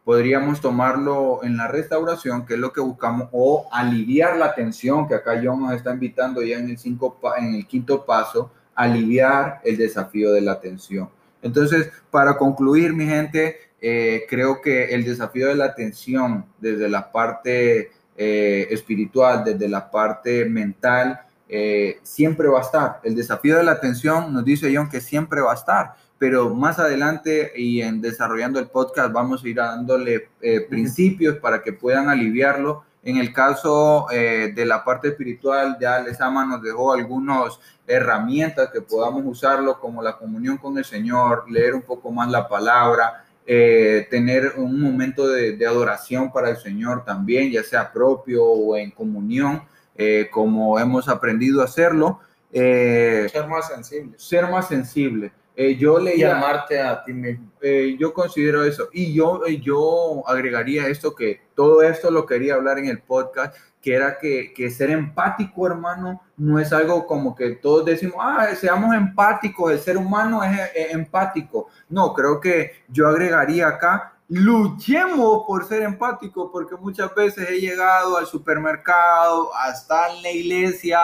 podríamos 0.04 0.60
tomarlo 0.60 1.40
en 1.42 1.56
la 1.56 1.66
restauración, 1.66 2.46
que 2.46 2.54
es 2.54 2.60
lo 2.60 2.72
que 2.72 2.80
buscamos, 2.80 3.28
o 3.32 3.68
aliviar 3.72 4.36
la 4.36 4.54
tensión, 4.54 5.08
que 5.08 5.16
acá 5.16 5.40
John 5.42 5.62
nos 5.62 5.72
está 5.72 5.92
invitando 5.92 6.40
ya 6.40 6.56
en 6.56 6.70
el, 6.70 6.78
cinco, 6.78 7.18
en 7.36 7.52
el 7.52 7.66
quinto 7.66 8.06
paso, 8.06 8.52
aliviar 8.76 9.60
el 9.64 9.76
desafío 9.76 10.30
de 10.30 10.42
la 10.42 10.60
tensión. 10.60 11.10
Entonces, 11.42 11.90
para 12.12 12.38
concluir, 12.38 12.92
mi 12.92 13.06
gente, 13.06 13.56
eh, 13.80 14.24
creo 14.28 14.60
que 14.60 14.94
el 14.94 15.04
desafío 15.04 15.48
de 15.48 15.54
la 15.54 15.66
atención 15.66 16.46
desde 16.58 16.88
la 16.88 17.12
parte 17.12 17.90
eh, 18.16 18.66
espiritual, 18.70 19.44
desde 19.44 19.68
la 19.68 19.90
parte 19.90 20.44
mental, 20.44 21.20
eh, 21.48 21.98
siempre 22.02 22.48
va 22.48 22.58
a 22.58 22.62
estar. 22.62 23.00
El 23.02 23.14
desafío 23.14 23.56
de 23.56 23.64
la 23.64 23.72
atención 23.72 24.32
nos 24.34 24.44
dice 24.44 24.70
John 24.74 24.90
que 24.90 25.00
siempre 25.00 25.40
va 25.40 25.52
a 25.52 25.54
estar, 25.54 25.94
pero 26.18 26.54
más 26.54 26.78
adelante 26.78 27.52
y 27.56 27.80
en 27.80 28.02
desarrollando 28.02 28.58
el 28.58 28.68
podcast 28.68 29.12
vamos 29.12 29.42
a 29.42 29.48
ir 29.48 29.56
dándole 29.56 30.28
eh, 30.42 30.60
principios 30.68 31.38
para 31.38 31.62
que 31.62 31.72
puedan 31.72 32.08
aliviarlo. 32.08 32.84
En 33.02 33.16
el 33.16 33.32
caso 33.32 34.06
eh, 34.10 34.52
de 34.54 34.66
la 34.66 34.84
parte 34.84 35.08
espiritual, 35.08 35.78
ya 35.80 36.00
Lesama 36.00 36.44
nos 36.44 36.62
dejó 36.62 36.92
algunas 36.92 37.58
herramientas 37.86 38.68
que 38.70 38.82
podamos 38.82 39.22
usarlo, 39.24 39.80
como 39.80 40.02
la 40.02 40.18
comunión 40.18 40.58
con 40.58 40.76
el 40.76 40.84
Señor, 40.84 41.50
leer 41.50 41.74
un 41.74 41.82
poco 41.82 42.10
más 42.10 42.28
la 42.28 42.46
palabra, 42.46 43.24
eh, 43.50 44.06
tener 44.10 44.52
un 44.58 44.78
momento 44.78 45.26
de, 45.26 45.56
de, 45.56 45.66
adoración 45.66 46.30
para 46.30 46.50
el 46.50 46.58
Señor 46.58 47.06
también, 47.06 47.50
ya 47.50 47.64
sea 47.64 47.90
propio 47.90 48.44
o 48.44 48.76
en 48.76 48.90
comunión, 48.90 49.62
eh, 49.96 50.28
como 50.30 50.78
hemos 50.78 51.08
aprendido 51.08 51.62
a 51.62 51.64
hacerlo. 51.64 52.20
Eh, 52.52 53.26
ser 53.32 53.46
más 53.46 53.68
sensible. 53.68 54.18
Ser 54.18 54.46
más 54.48 54.68
sensible. 54.68 55.32
Eh, 55.60 55.74
yo 55.74 55.98
leía, 55.98 56.28
y 56.28 56.30
amarte 56.30 56.80
a 56.80 57.02
ti 57.02 57.12
mismo. 57.12 57.50
yo 57.98 58.14
considero 58.14 58.62
eso. 58.62 58.90
Y 58.92 59.12
yo, 59.12 59.44
yo 59.48 60.22
agregaría 60.24 60.86
esto, 60.86 61.16
que 61.16 61.40
todo 61.56 61.82
esto 61.82 62.12
lo 62.12 62.26
quería 62.26 62.54
hablar 62.54 62.78
en 62.78 62.86
el 62.86 63.02
podcast, 63.02 63.56
que 63.82 63.92
era 63.92 64.18
que, 64.20 64.52
que, 64.54 64.70
ser 64.70 64.90
empático, 64.90 65.66
hermano, 65.66 66.22
no 66.36 66.60
es 66.60 66.72
algo 66.72 67.04
como 67.08 67.34
que 67.34 67.56
todos 67.56 67.84
decimos, 67.84 68.18
ah, 68.20 68.46
seamos 68.54 68.94
empáticos, 68.94 69.72
el 69.72 69.80
ser 69.80 69.96
humano 69.96 70.44
es, 70.44 70.60
es 70.76 70.92
empático. 70.92 71.66
No, 71.88 72.14
creo 72.14 72.38
que 72.38 72.84
yo 72.86 73.08
agregaría 73.08 73.66
acá, 73.66 74.16
luchemos 74.28 75.42
por 75.44 75.66
ser 75.66 75.82
empáticos, 75.82 76.50
porque 76.52 76.76
muchas 76.76 77.12
veces 77.16 77.50
he 77.50 77.60
llegado 77.60 78.16
al 78.16 78.26
supermercado, 78.26 79.52
hasta 79.56 80.14
en 80.14 80.22
la 80.22 80.30
iglesia 80.30 81.00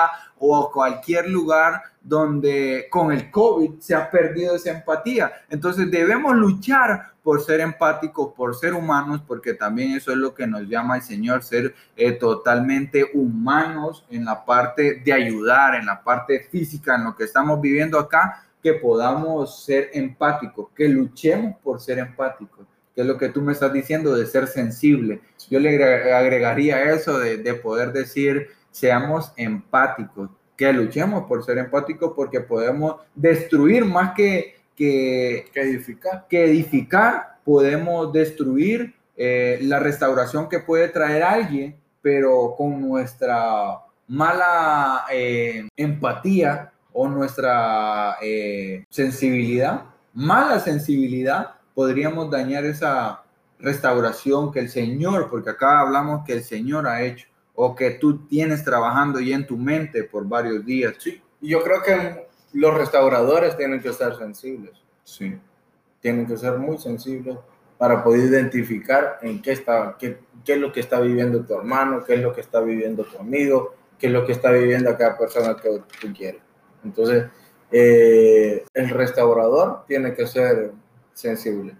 o 0.46 0.70
cualquier 0.70 1.28
lugar 1.30 1.82
donde 2.02 2.86
con 2.90 3.12
el 3.12 3.30
COVID 3.30 3.78
se 3.78 3.94
ha 3.94 4.10
perdido 4.10 4.56
esa 4.56 4.70
empatía. 4.72 5.32
Entonces 5.48 5.90
debemos 5.90 6.36
luchar 6.36 7.14
por 7.22 7.40
ser 7.40 7.60
empáticos, 7.60 8.34
por 8.34 8.54
ser 8.54 8.74
humanos, 8.74 9.22
porque 9.26 9.54
también 9.54 9.92
eso 9.92 10.12
es 10.12 10.18
lo 10.18 10.34
que 10.34 10.46
nos 10.46 10.68
llama 10.68 10.96
el 10.96 11.02
Señor, 11.02 11.42
ser 11.42 11.74
eh, 11.96 12.12
totalmente 12.12 13.06
humanos 13.14 14.04
en 14.10 14.26
la 14.26 14.44
parte 14.44 15.00
de 15.02 15.12
ayudar, 15.12 15.76
en 15.76 15.86
la 15.86 16.02
parte 16.02 16.40
física, 16.40 16.96
en 16.96 17.04
lo 17.04 17.16
que 17.16 17.24
estamos 17.24 17.58
viviendo 17.62 17.98
acá, 17.98 18.44
que 18.62 18.74
podamos 18.74 19.64
ser 19.64 19.88
empáticos, 19.94 20.68
que 20.76 20.88
luchemos 20.88 21.56
por 21.62 21.80
ser 21.80 21.98
empáticos 21.98 22.66
que 22.94 23.00
es 23.00 23.06
lo 23.08 23.18
que 23.18 23.30
tú 23.30 23.42
me 23.42 23.52
estás 23.52 23.72
diciendo 23.72 24.14
de 24.14 24.24
ser 24.24 24.46
sensible. 24.46 25.20
Yo 25.50 25.58
le 25.58 25.70
agregaría 26.14 26.92
eso 26.92 27.18
de, 27.18 27.38
de 27.38 27.54
poder 27.54 27.92
decir, 27.92 28.50
seamos 28.74 29.32
empáticos, 29.36 30.30
que 30.56 30.72
luchemos 30.72 31.26
por 31.28 31.44
ser 31.44 31.58
empáticos 31.58 32.12
porque 32.16 32.40
podemos 32.40 32.96
destruir 33.14 33.84
más 33.84 34.14
que, 34.14 34.56
que, 34.74 35.48
edificar. 35.54 36.26
Que 36.28 36.44
edificar, 36.46 37.38
podemos 37.44 38.12
destruir 38.12 38.92
eh, 39.16 39.60
la 39.62 39.78
restauración 39.78 40.48
que 40.48 40.58
puede 40.58 40.88
traer 40.88 41.22
alguien, 41.22 41.76
pero 42.02 42.56
con 42.58 42.80
nuestra 42.80 43.78
mala 44.08 45.04
eh, 45.12 45.68
empatía 45.76 46.72
o 46.92 47.06
nuestra 47.06 48.16
eh, 48.20 48.84
sensibilidad, 48.90 49.84
mala 50.12 50.58
sensibilidad, 50.58 51.54
podríamos 51.74 52.28
dañar 52.28 52.64
esa 52.64 53.22
restauración 53.60 54.50
que 54.50 54.58
el 54.58 54.68
Señor, 54.68 55.30
porque 55.30 55.50
acá 55.50 55.78
hablamos 55.78 56.24
que 56.24 56.32
el 56.32 56.42
Señor 56.42 56.88
ha 56.88 57.02
hecho 57.02 57.28
o 57.54 57.74
que 57.74 57.92
tú 57.92 58.26
tienes 58.26 58.64
trabajando 58.64 59.20
ya 59.20 59.36
en 59.36 59.46
tu 59.46 59.56
mente 59.56 60.04
por 60.04 60.26
varios 60.26 60.64
días. 60.64 60.94
Sí, 60.98 61.22
yo 61.40 61.62
creo 61.62 61.82
que 61.82 62.26
los 62.52 62.74
restauradores 62.74 63.56
tienen 63.56 63.80
que 63.80 63.88
estar 63.90 64.16
sensibles. 64.16 64.72
Sí. 65.04 65.38
Tienen 66.00 66.26
que 66.26 66.36
ser 66.36 66.58
muy 66.58 66.78
sensibles 66.78 67.36
para 67.78 68.02
poder 68.02 68.20
identificar 68.20 69.18
en 69.22 69.42
qué 69.42 69.52
está, 69.52 69.96
qué, 69.98 70.18
qué 70.44 70.54
es 70.54 70.58
lo 70.58 70.72
que 70.72 70.80
está 70.80 71.00
viviendo 71.00 71.44
tu 71.44 71.54
hermano, 71.54 72.04
qué 72.04 72.14
es 72.14 72.20
lo 72.20 72.32
que 72.32 72.40
está 72.40 72.60
viviendo 72.60 73.04
tu 73.04 73.18
amigo, 73.18 73.74
qué 73.98 74.06
es 74.06 74.12
lo 74.12 74.24
que 74.24 74.32
está 74.32 74.50
viviendo 74.50 74.96
cada 74.96 75.18
persona 75.18 75.56
que 75.56 75.82
tú 76.00 76.12
quieres. 76.16 76.40
Entonces, 76.84 77.24
eh, 77.70 78.64
el 78.74 78.90
restaurador 78.90 79.84
tiene 79.86 80.14
que 80.14 80.26
ser 80.26 80.72
sensible, 81.12 81.76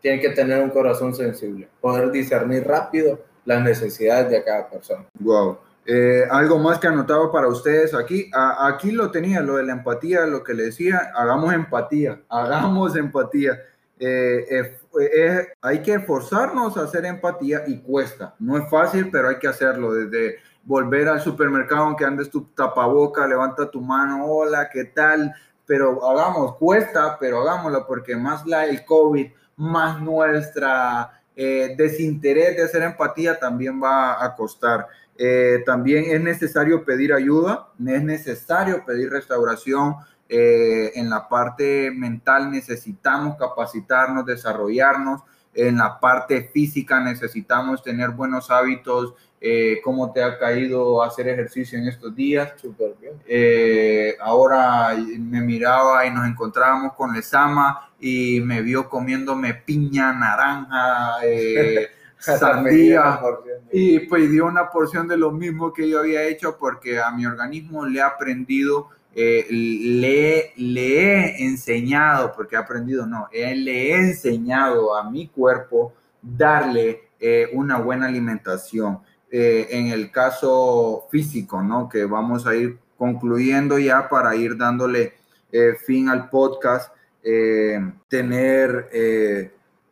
tiene 0.00 0.20
que 0.20 0.30
tener 0.30 0.62
un 0.62 0.70
corazón 0.70 1.14
sensible, 1.14 1.68
poder 1.80 2.10
discernir 2.10 2.64
rápido 2.66 3.20
las 3.46 3.62
necesidades 3.62 4.30
de 4.30 4.44
cada 4.44 4.68
persona. 4.68 5.06
Wow. 5.18 5.58
Eh, 5.86 6.24
algo 6.28 6.58
más 6.58 6.80
que 6.80 6.88
anotado 6.88 7.30
para 7.30 7.46
ustedes 7.46 7.94
aquí. 7.94 8.28
aquí 8.34 8.90
lo 8.90 9.10
tenía, 9.10 9.40
lo 9.40 9.56
de 9.56 9.62
la 9.62 9.72
empatía, 9.72 10.26
lo 10.26 10.42
que 10.42 10.52
le 10.52 10.64
decía, 10.64 11.12
hagamos 11.14 11.54
empatía, 11.54 12.20
hagamos 12.28 12.96
empatía. 12.96 13.58
Eh, 13.98 14.74
eh, 15.00 15.46
hay 15.62 15.82
que 15.82 15.94
esforzarnos 15.94 16.76
a 16.76 16.82
hacer 16.82 17.06
empatía 17.06 17.62
y 17.66 17.78
cuesta. 17.78 18.34
No 18.40 18.58
es 18.58 18.68
fácil, 18.68 19.10
pero 19.10 19.28
hay 19.28 19.38
que 19.38 19.46
hacerlo. 19.46 19.94
Desde 19.94 20.38
volver 20.64 21.08
al 21.08 21.20
supermercado, 21.20 21.84
aunque 21.84 22.04
andes 22.04 22.30
tu 22.30 22.46
tapaboca, 22.46 23.26
levanta 23.26 23.70
tu 23.70 23.80
mano, 23.80 24.26
hola, 24.26 24.68
¿qué 24.68 24.86
tal? 24.86 25.32
Pero 25.64 26.04
hagamos, 26.08 26.56
cuesta, 26.56 27.16
pero 27.18 27.42
hagámoslo 27.42 27.86
porque 27.86 28.16
más 28.16 28.44
la, 28.44 28.66
el 28.66 28.84
COVID, 28.84 29.30
más 29.56 30.00
nuestra 30.00 31.15
eh, 31.36 31.74
desinterés 31.76 32.56
de 32.56 32.62
hacer 32.64 32.82
empatía 32.82 33.38
también 33.38 33.80
va 33.82 34.24
a 34.24 34.34
costar. 34.34 34.86
Eh, 35.18 35.62
también 35.66 36.04
es 36.08 36.20
necesario 36.20 36.84
pedir 36.84 37.12
ayuda, 37.12 37.68
es 37.86 38.02
necesario 38.02 38.84
pedir 38.84 39.10
restauración. 39.10 39.96
Eh, 40.28 40.92
en 40.96 41.08
la 41.08 41.28
parte 41.28 41.90
mental 41.92 42.50
necesitamos 42.50 43.36
capacitarnos, 43.36 44.24
desarrollarnos. 44.26 45.22
En 45.56 45.78
la 45.78 45.98
parte 45.98 46.42
física 46.52 47.00
necesitamos 47.00 47.82
tener 47.82 48.10
buenos 48.10 48.50
hábitos. 48.50 49.14
¿Cómo 49.84 50.12
te 50.12 50.22
ha 50.22 50.38
caído 50.38 51.02
hacer 51.02 51.28
ejercicio 51.28 51.78
en 51.78 51.86
estos 51.86 52.14
días? 52.16 52.52
Súper 52.56 52.94
bien. 53.00 54.16
ahora 54.20 54.96
me 55.18 55.40
miraba 55.40 56.04
y 56.04 56.10
nos 56.10 56.26
encontrábamos 56.26 56.94
con 56.94 57.14
Lesama 57.14 57.86
y 58.00 58.40
me 58.40 58.62
vio 58.62 58.88
comiéndome 58.88 59.54
piña, 59.54 60.12
naranja, 60.12 61.16
eh, 61.24 61.88
sandía 62.18 63.20
y 63.72 64.00
pues 64.00 64.30
dio 64.30 64.46
una 64.46 64.70
porción 64.70 65.08
de 65.08 65.16
lo 65.16 65.30
mismo 65.30 65.72
que 65.72 65.88
yo 65.88 66.00
había 66.00 66.24
hecho 66.24 66.56
porque 66.58 67.00
a 67.00 67.10
mi 67.10 67.26
organismo 67.26 67.86
le 67.86 67.98
he 67.98 68.02
aprendido, 68.02 68.90
eh, 69.16 69.46
le, 69.50 70.52
he 70.56 71.44
enseñado, 71.44 72.32
porque 72.36 72.54
he 72.54 72.58
aprendido, 72.58 73.06
no, 73.06 73.28
le 73.32 73.90
he 73.90 73.94
enseñado 73.96 74.94
a 74.94 75.10
mi 75.10 75.26
cuerpo 75.26 75.94
darle 76.22 77.08
eh, 77.18 77.48
una 77.52 77.78
buena 77.78 78.06
alimentación. 78.06 79.00
en 79.28 79.88
el 79.88 80.12
caso 80.12 81.08
físico, 81.10 81.60
¿no? 81.62 81.88
Que 81.88 82.04
vamos 82.04 82.46
a 82.46 82.54
ir 82.54 82.78
concluyendo 82.96 83.78
ya 83.78 84.08
para 84.08 84.36
ir 84.36 84.56
dándole 84.56 85.14
fin 85.84 86.08
al 86.08 86.30
podcast. 86.30 86.92
Eh, 87.28 87.80
tener 88.06 88.88
eh, 88.92 89.50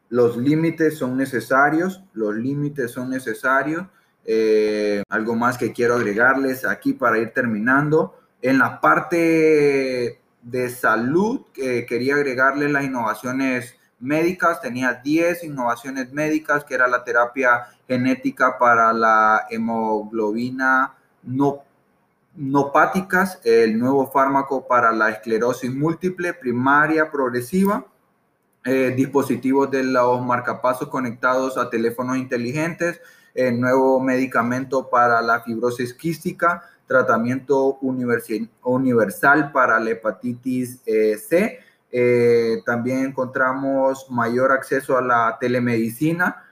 los 0.09 0.37
límites 0.37 0.97
son 0.97 1.16
necesarios, 1.16 2.05
los 2.12 2.33
límites 2.37 2.93
son 2.93 3.11
necesarios. 3.11 3.87
Eh, 4.25 5.03
algo 5.09 5.35
más 5.35 5.59
que 5.59 5.72
quiero 5.72 5.97
agregarles 5.97 6.64
aquí 6.64 6.93
para 6.93 7.18
ir 7.18 7.33
terminando. 7.33 8.14
En 8.45 8.59
la 8.59 8.78
parte 8.78 10.20
de 10.42 10.68
salud, 10.68 11.47
quería 11.55 12.16
agregarles 12.16 12.70
las 12.70 12.84
innovaciones 12.84 13.74
médicas. 13.99 14.61
Tenía 14.61 15.01
10 15.03 15.45
innovaciones 15.45 16.12
médicas, 16.12 16.62
que 16.62 16.74
era 16.74 16.86
la 16.86 17.03
terapia 17.05 17.68
genética 17.88 18.59
para 18.59 18.92
la 18.92 19.47
hemoglobina 19.49 20.92
no 21.22 21.62
nopáticas, 22.36 23.40
el 23.45 23.78
nuevo 23.78 24.11
fármaco 24.11 24.66
para 24.66 24.92
la 24.92 25.09
esclerosis 25.09 25.74
múltiple 25.74 26.34
primaria 26.34 27.11
progresiva, 27.11 27.86
eh, 28.66 28.92
dispositivos 28.95 29.70
de 29.70 29.84
los 29.84 30.20
marcapasos 30.22 30.88
conectados 30.88 31.57
a 31.57 31.70
teléfonos 31.70 32.18
inteligentes, 32.18 33.01
el 33.34 33.59
nuevo 33.59 34.01
medicamento 34.01 34.90
para 34.90 35.22
la 35.22 35.40
fibrosis 35.40 35.95
quística, 35.95 36.62
tratamiento 36.87 37.78
universal 37.80 39.53
para 39.53 39.80
la 39.80 39.91
hepatitis 39.91 40.80
eh, 40.87 41.16
C. 41.16 41.59
Eh, 41.91 42.62
también 42.66 43.05
encontramos 43.07 44.11
mayor 44.11 44.53
acceso 44.53 44.97
a 44.99 45.03
la 45.03 45.37
telemedicina 45.41 46.45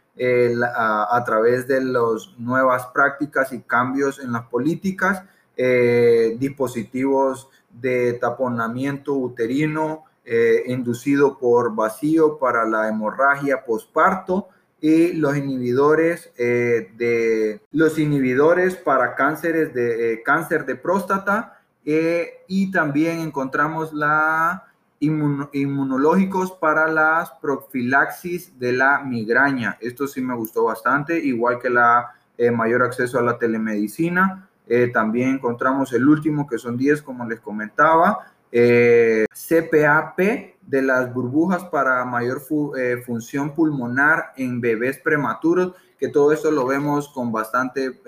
a, 0.76 1.16
a, 1.16 1.24
través 1.24 1.66
de 1.66 1.82
las 1.82 2.34
nuevas 2.38 2.86
prácticas 2.94 3.52
y 3.52 3.60
cambios 3.60 4.20
en 4.20 4.32
las 4.32 4.46
políticas. 4.46 5.24
Eh, 5.54 6.36
dispositivos 6.38 7.48
de 7.70 8.14
taponamiento 8.14 9.12
uterino 9.12 10.04
eh, 10.24 10.62
inducido 10.66 11.38
por 11.38 11.74
vacío 11.74 12.38
para 12.38 12.64
la 12.64 12.88
hemorragia 12.88 13.62
posparto 13.62 14.48
y 14.82 15.14
los 15.14 15.34
inhibidores 15.34 16.30
eh, 16.36 16.92
de 16.98 17.62
los 17.72 17.98
inhibidores 17.98 18.76
para 18.76 19.14
cánceres 19.14 19.72
de 19.72 20.20
cáncer 20.22 20.66
de 20.66 20.76
próstata 20.76 21.60
y 21.84 22.70
también 22.70 23.20
encontramos 23.20 23.94
la 23.94 24.66
inmunológicos 25.00 26.52
para 26.52 26.86
las 26.88 27.30
profilaxis 27.40 28.58
de 28.58 28.72
la 28.72 29.00
migraña. 29.00 29.78
Esto 29.80 30.06
sí 30.06 30.20
me 30.20 30.34
gustó 30.34 30.64
bastante, 30.64 31.18
igual 31.18 31.58
que 31.58 31.70
la 31.70 32.12
mayor 32.52 32.82
acceso 32.82 33.18
a 33.18 33.22
la 33.22 33.38
telemedicina. 33.38 34.48
Eh, 34.68 34.88
también 34.88 35.30
encontramos 35.30 35.92
el 35.92 36.08
último, 36.08 36.46
que 36.46 36.58
son 36.58 36.76
10, 36.76 37.02
como 37.02 37.26
les 37.26 37.40
comentaba. 37.40 38.32
Eh, 38.50 39.26
CPAP 39.30 40.51
de 40.66 40.82
las 40.82 41.12
burbujas 41.12 41.64
para 41.64 42.04
mayor 42.04 42.42
eh, 42.78 43.02
función 43.04 43.54
pulmonar 43.54 44.32
en 44.36 44.60
bebés 44.60 44.98
prematuros, 44.98 45.74
que 45.98 46.08
todo 46.08 46.32
esto 46.32 46.50
lo 46.50 46.66
vemos 46.66 47.08
con 47.08 47.30
bastante 47.32 48.00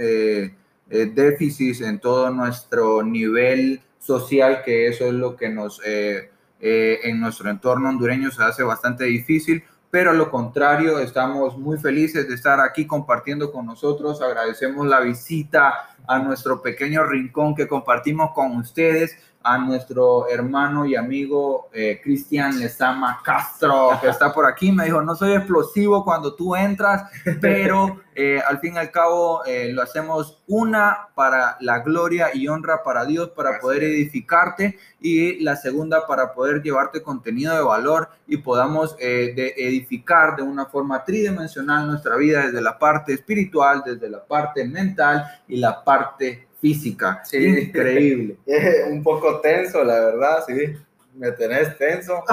déficit 0.87 1.83
en 1.83 1.99
todo 2.01 2.31
nuestro 2.31 3.03
nivel 3.03 3.81
social, 3.99 4.63
que 4.65 4.89
eso 4.89 5.07
es 5.07 5.15
lo 5.15 5.37
que 5.37 5.49
nos 5.49 5.81
en 5.85 7.21
nuestro 7.21 7.51
entorno 7.51 7.89
hondureño 7.89 8.31
se 8.31 8.43
hace 8.43 8.63
bastante 8.63 9.05
difícil 9.05 9.63
pero 9.95 10.11
a 10.11 10.15
lo 10.15 10.29
contrario, 10.29 10.99
estamos 10.99 11.57
muy 11.57 11.79
felices 11.79 12.29
de 12.29 12.35
estar 12.35 12.59
aquí 12.59 12.85
compartiendo 12.85 13.53
con 13.53 13.65
nosotros. 13.65 14.21
Agradecemos 14.21 14.89
la 14.89 14.99
visita 14.99 15.73
a 16.05 16.19
nuestro 16.19 16.61
pequeño 16.61 17.05
rincón 17.05 17.55
que 17.55 17.69
compartimos 17.69 18.33
con 18.35 18.57
ustedes 18.57 19.17
a 19.47 19.59
nuestro 19.59 20.27
hermano 20.31 20.87
y 20.87 20.97
amigo 20.97 21.69
eh, 21.71 22.01
Cristian 22.03 22.59
Lezama 22.59 23.21
Castro, 23.23 23.91
que 24.01 24.09
está 24.09 24.33
por 24.33 24.47
aquí. 24.47 24.73
Me 24.73 24.87
dijo, 24.87 25.03
no 25.03 25.15
soy 25.15 25.35
explosivo 25.35 26.03
cuando 26.03 26.35
tú 26.35 26.57
entras, 26.57 27.11
pero 27.43 28.01
eh, 28.15 28.41
al 28.41 28.59
fin 28.59 28.75
y 28.75 28.79
al 28.79 28.91
cabo 28.91 29.45
eh, 29.45 29.71
lo 29.71 29.83
hacemos 29.83 30.43
una 30.47 31.09
para 31.15 31.59
la 31.61 31.81
gloria 31.81 32.31
y 32.33 32.49
honra 32.49 32.83
para 32.83 33.05
Dios, 33.05 33.31
para 33.37 33.61
poder 33.61 33.85
edificarte, 33.85 34.79
y 34.99 35.39
la 35.45 35.57
segunda 35.57 36.07
para 36.07 36.33
poder 36.33 36.63
llevarte 36.63 37.03
contenido 37.03 37.55
de 37.55 37.63
valor 37.63 38.09
y 38.27 38.39
podamos 38.39 38.97
de 38.97 39.55
edificar 39.59 40.37
de 40.37 40.43
una 40.43 40.65
forma 40.65 41.05
tridimensional 41.05 41.87
nuestra 41.87 42.17
vida 42.17 42.47
desde 42.47 42.63
la 42.63 42.79
parte 42.79 43.13
espiritual, 43.13 43.83
desde 43.85 44.09
la 44.09 44.25
parte 44.25 44.65
mental 44.65 45.27
y 45.47 45.59
la 45.59 45.85
parte 45.85 46.49
física. 46.65 47.21
Sí. 47.25 47.67
Increíble. 47.67 48.39
un 48.91 49.03
poco 49.03 49.39
tenso, 49.43 49.85
la 49.85 50.01
verdad, 50.01 50.45
sí. 50.47 50.75
Me 51.15 51.31
tenés 51.33 51.77
tenso. 51.77 52.25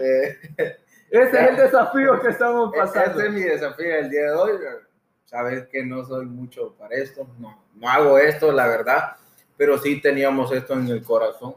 Eh, 0.00 0.38
ese 1.10 1.44
es 1.44 1.50
el 1.50 1.56
desafío 1.56 2.18
que 2.20 2.28
estamos 2.28 2.72
pasando. 2.74 3.20
Ese 3.20 3.28
es 3.28 3.34
mi 3.34 3.42
desafío 3.42 3.94
el 3.94 4.10
día 4.10 4.22
de 4.22 4.32
hoy. 4.32 4.52
Sabes 5.26 5.66
que 5.68 5.84
no 5.84 6.04
soy 6.04 6.26
mucho 6.26 6.74
para 6.78 6.96
esto, 6.96 7.28
no, 7.38 7.62
no 7.74 7.88
hago 7.88 8.18
esto, 8.18 8.52
la 8.52 8.66
verdad, 8.66 9.16
pero 9.56 9.78
sí 9.78 10.00
teníamos 10.00 10.50
esto 10.52 10.74
en 10.74 10.88
el 10.88 11.02
corazón 11.02 11.54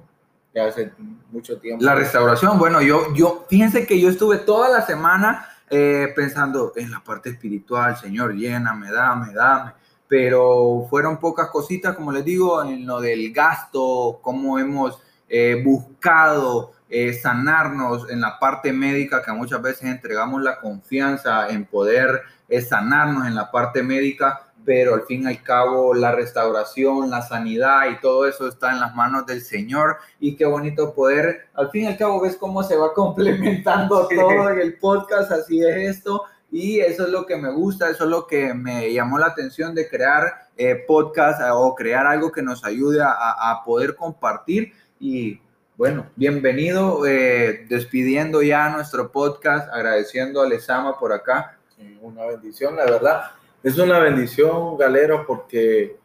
ya 0.54 0.66
hace 0.66 0.92
mucho 1.32 1.60
tiempo. 1.60 1.84
La 1.84 1.96
restauración, 1.96 2.58
bueno, 2.58 2.82
yo, 2.82 3.14
yo, 3.14 3.46
fíjense 3.48 3.86
que 3.86 4.00
yo 4.00 4.10
estuve 4.10 4.38
toda 4.40 4.70
la 4.70 4.82
semana 4.82 5.48
eh, 5.70 6.12
pensando 6.16 6.74
en 6.76 6.92
la 6.92 7.04
parte 7.04 7.30
espiritual, 7.30 7.96
Señor, 7.98 8.36
lléname, 8.36 8.92
dame, 8.92 9.34
dame 9.34 9.74
pero 10.10 10.88
fueron 10.89 11.20
pocas 11.20 11.49
cositas, 11.49 11.95
como 11.95 12.12
les 12.12 12.26
digo, 12.26 12.64
en 12.64 12.86
lo 12.86 12.99
del 12.99 13.32
gasto, 13.32 14.20
cómo 14.24 14.57
hemos 14.57 14.99
eh, 15.30 15.62
buscado 15.64 16.72
eh, 16.89 17.14
sanarnos 17.14 18.10
en 18.10 18.20
la 18.20 18.39
parte 18.39 18.74
médica, 18.74 19.22
que 19.22 19.32
muchas 19.32 19.62
veces 19.62 19.84
entregamos 19.84 20.41
la 20.41 20.60
confianza 20.60 21.47
en 21.49 21.66
poder 21.66 22.24
eh, 22.49 22.60
sanarnos 22.60 23.28
en 23.28 23.36
la 23.36 23.51
parte 23.51 23.84
médica, 23.84 24.47
pero 24.66 24.95
al 24.95 25.03
fin 25.03 25.24
y 25.24 25.28
al 25.28 25.43
cabo 25.43 25.93
la 25.93 26.12
restauración, 26.12 27.12
la 27.12 27.22
sanidad 27.22 27.91
y 27.91 28.01
todo 28.01 28.28
eso 28.28 28.47
está 28.47 28.72
en 28.72 28.80
las 28.80 28.95
manos 28.95 29.28
del 29.28 29.41
Señor. 29.41 29.97
Y 30.20 30.36
qué 30.36 30.45
bonito 30.45 30.95
poder, 30.95 31.49
al 31.53 31.70
fin 31.70 31.84
y 31.84 31.88
al 31.88 31.97
cabo 31.97 32.20
ves 32.20 32.36
cómo 32.36 32.64
se 32.64 32.76
va 32.76 32.93
complementando 32.95 34.07
todo 34.07 34.49
en 34.49 34.60
el 34.60 34.80
podcast, 34.80 35.32
así 35.32 35.62
es 35.64 35.97
esto 35.97 36.24
y 36.52 36.80
eso 36.80 37.04
es 37.04 37.10
lo 37.10 37.26
que 37.26 37.38
me 37.38 37.52
gusta, 37.52 37.89
eso 37.89 38.06
es 38.06 38.10
lo 38.10 38.26
que 38.26 38.54
me 38.54 38.91
llamó 38.91 39.20
la 39.20 39.28
atención 39.28 39.76
de 39.76 39.88
crear 39.88 40.47
eh, 40.58 40.84
podcast 40.88 41.41
eh, 41.41 41.50
o 41.52 41.76
crear 41.76 42.08
algo 42.08 42.32
que 42.32 42.41
nos 42.41 42.66
ayude 42.66 43.02
a, 43.04 43.62
poder 43.64 43.95
compartir. 43.95 44.74
Y 45.00 45.39
bueno, 45.78 46.08
bienvenido, 46.16 47.06
eh, 47.06 47.66
despidiendo 47.70 48.41
ya 48.41 48.70
nuestro 48.70 49.12
podcast, 49.12 49.70
agradeciendo 49.72 50.41
a 50.41 50.47
Lesama 50.47 50.97
por 50.97 51.14
acá. 51.14 51.60
una 52.02 52.26
bendición, 52.26 52.76
la 52.76 52.86
verdad. 52.86 53.22
Es 53.62 53.78
una 53.78 54.00
bendición, 54.00 54.76
Galero, 54.78 55.26
porque 55.28 55.97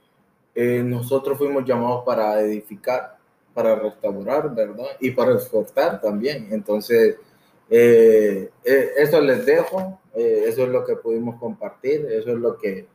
nosotros 0.55 1.38
fuimos 1.38 1.64
llamados 1.64 2.05
para 2.05 2.38
edificar, 2.40 3.16
para 3.55 3.74
restaurar, 3.76 4.55
¿verdad? 4.55 4.86
Y 5.01 5.11
para 5.12 5.32
exportar 5.32 6.01
también. 6.01 6.49
Entonces, 6.53 7.16
eso 7.68 9.20
les 9.20 9.47
dejo 9.47 10.01
eh, 10.14 10.44
eso 10.46 10.64
es 10.64 10.68
lo 10.68 10.84
que 10.84 10.96
pudimos 10.96 11.38
compartir, 11.40 12.06
eso 12.10 12.30
es 12.30 12.38
lo 12.38 12.56
que 12.56 12.86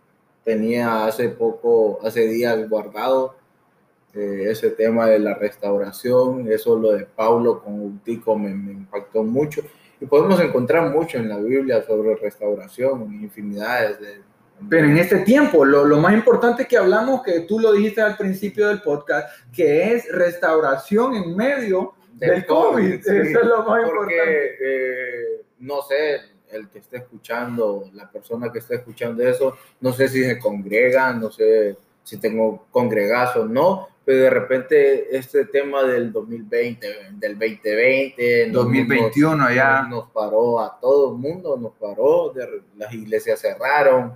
tenía 0.43 1.05
hace 1.05 1.29
poco, 1.29 1.99
hace 2.03 2.27
días 2.27 2.69
guardado, 2.69 3.35
eh, 4.13 4.47
ese 4.49 4.71
tema 4.71 5.07
de 5.07 5.19
la 5.19 5.35
restauración, 5.35 6.51
eso 6.51 6.75
lo 6.77 6.93
de 6.93 7.05
Pablo 7.05 7.61
con 7.61 7.79
Utico 7.81 8.35
me, 8.37 8.49
me, 8.49 8.71
impactó 8.71 9.23
mucho. 9.23 9.61
Y 10.01 10.05
podemos 10.05 10.39
encontrar 10.39 10.89
mucho 10.89 11.17
en 11.17 11.29
la 11.29 11.37
Biblia 11.37 11.83
sobre 11.83 12.15
restauración, 12.15 13.13
infinidades 13.21 13.99
de... 13.99 14.21
Pero 14.69 14.87
en 14.87 14.97
este 14.97 15.19
tiempo, 15.19 15.63
lo, 15.63 15.85
lo 15.85 15.97
más 15.97 16.13
importante 16.13 16.65
que 16.65 16.77
hablamos, 16.77 17.21
que 17.21 17.41
tú 17.41 17.59
lo 17.59 17.71
dijiste 17.71 18.01
al 18.01 18.17
principio 18.17 18.67
del 18.67 18.81
podcast, 18.81 19.29
que 19.53 19.93
es 19.93 20.11
restauración 20.11 21.15
en 21.15 21.35
medio 21.35 21.93
del, 22.13 22.45
COVID. 22.45 22.93
Eso 22.93 23.13
es 23.13 23.45
lo 23.45 23.63
más 23.63 23.83
importante. 23.83 24.57
Eh, 24.61 25.41
no 25.59 25.81
sé, 25.83 26.19
el 26.51 26.69
que 26.69 26.79
esté 26.79 26.97
escuchando, 26.97 27.89
la 27.93 28.09
persona 28.09 28.51
que 28.51 28.59
esté 28.59 28.75
escuchando 28.75 29.23
eso, 29.23 29.57
no 29.81 29.93
sé 29.93 30.07
si 30.07 30.23
se 30.23 30.39
congrega, 30.39 31.13
no 31.13 31.31
sé 31.31 31.77
si 32.03 32.17
tengo 32.17 32.65
congregazo 32.71 33.43
o 33.43 33.45
no, 33.45 33.87
pero 34.03 34.23
de 34.23 34.29
repente 34.29 35.15
este 35.15 35.45
tema 35.45 35.83
del 35.83 36.11
2020, 36.11 36.87
del 37.13 37.37
2020, 37.37 38.49
2021 38.51 39.35
nos, 39.35 39.53
ya. 39.53 39.83
nos 39.83 40.09
paró 40.09 40.59
a 40.59 40.79
todo 40.79 41.13
el 41.13 41.19
mundo, 41.19 41.57
nos 41.57 41.73
paró, 41.73 42.33
las 42.77 42.93
iglesias 42.93 43.39
cerraron, 43.39 44.13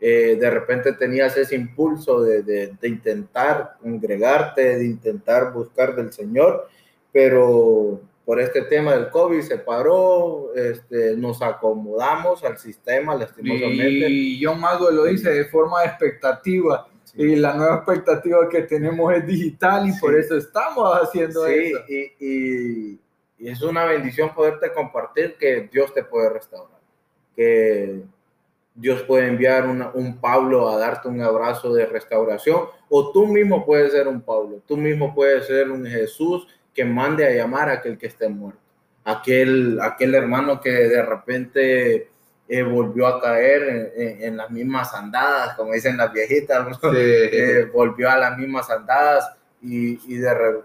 eh, 0.00 0.36
de 0.38 0.50
repente 0.50 0.92
tenías 0.92 1.36
ese 1.36 1.54
impulso 1.54 2.20
de, 2.22 2.42
de, 2.42 2.76
de 2.80 2.88
intentar 2.88 3.76
congregarte, 3.80 4.78
de 4.78 4.84
intentar 4.84 5.52
buscar 5.52 5.94
del 5.94 6.12
Señor, 6.12 6.68
pero 7.12 8.00
por 8.26 8.40
este 8.40 8.62
tema 8.62 8.92
del 8.92 9.08
COVID 9.08 9.40
se 9.40 9.56
paró, 9.56 10.52
este, 10.52 11.16
nos 11.16 11.40
acomodamos 11.40 12.42
al 12.42 12.58
sistema 12.58 13.14
lastimosamente. 13.14 14.10
Y 14.10 14.44
John 14.44 14.60
Maxwell 14.60 14.96
lo 14.96 15.04
dice 15.04 15.30
de 15.30 15.44
forma 15.44 15.84
expectativa. 15.84 16.88
Y 17.14 17.36
la 17.36 17.54
nueva 17.54 17.76
expectativa 17.76 18.48
que 18.48 18.62
tenemos 18.62 19.14
es 19.14 19.24
digital 19.24 19.88
y 19.88 19.98
por 20.00 20.16
eso 20.16 20.36
estamos 20.36 20.92
haciendo 21.00 21.46
eso. 21.46 21.78
Y, 21.88 22.12
y, 22.18 23.00
y, 23.38 23.48
es 23.48 23.62
una 23.62 23.84
bendición 23.84 24.34
poderte 24.34 24.72
compartir 24.72 25.36
que 25.38 25.68
Dios 25.72 25.94
te 25.94 26.02
puede 26.02 26.28
restaurar, 26.30 26.80
que 27.36 28.02
Dios 28.74 29.02
puede 29.02 29.28
enviar 29.28 29.68
un 29.68 30.18
Pablo 30.20 30.68
a 30.68 30.76
darte 30.78 31.06
un 31.06 31.20
abrazo 31.22 31.72
de 31.72 31.86
restauración, 31.86 32.64
o 32.88 33.12
tú 33.12 33.26
mismo 33.26 33.64
puedes 33.64 33.92
ser 33.92 34.08
un 34.08 34.20
Pablo, 34.20 34.60
tú 34.66 34.76
mismo 34.76 35.14
puedes 35.14 35.46
ser 35.46 35.70
un 35.70 35.86
Jesús 35.86 36.48
que 36.76 36.84
mande 36.84 37.26
a 37.26 37.30
llamar 37.30 37.70
a 37.70 37.72
aquel 37.74 37.96
que 37.96 38.06
esté 38.06 38.28
muerto. 38.28 38.60
Aquel, 39.04 39.80
aquel 39.80 40.14
hermano 40.14 40.60
que 40.60 40.70
de 40.70 41.02
repente 41.02 42.10
eh, 42.48 42.62
volvió 42.62 43.06
a 43.06 43.20
caer 43.20 43.92
en, 43.96 44.36
las 44.36 44.50
mismas 44.50 44.92
andadas, 44.92 45.56
como 45.56 45.72
dicen 45.72 45.96
las 45.96 46.12
viejitas, 46.12 46.78
eh, 46.94 47.68
volvió 47.72 48.10
a 48.10 48.18
las 48.18 48.36
mismas 48.36 48.68
andadas 48.70 49.32
y, 49.62 49.98
y 50.12 50.18
de 50.18 50.60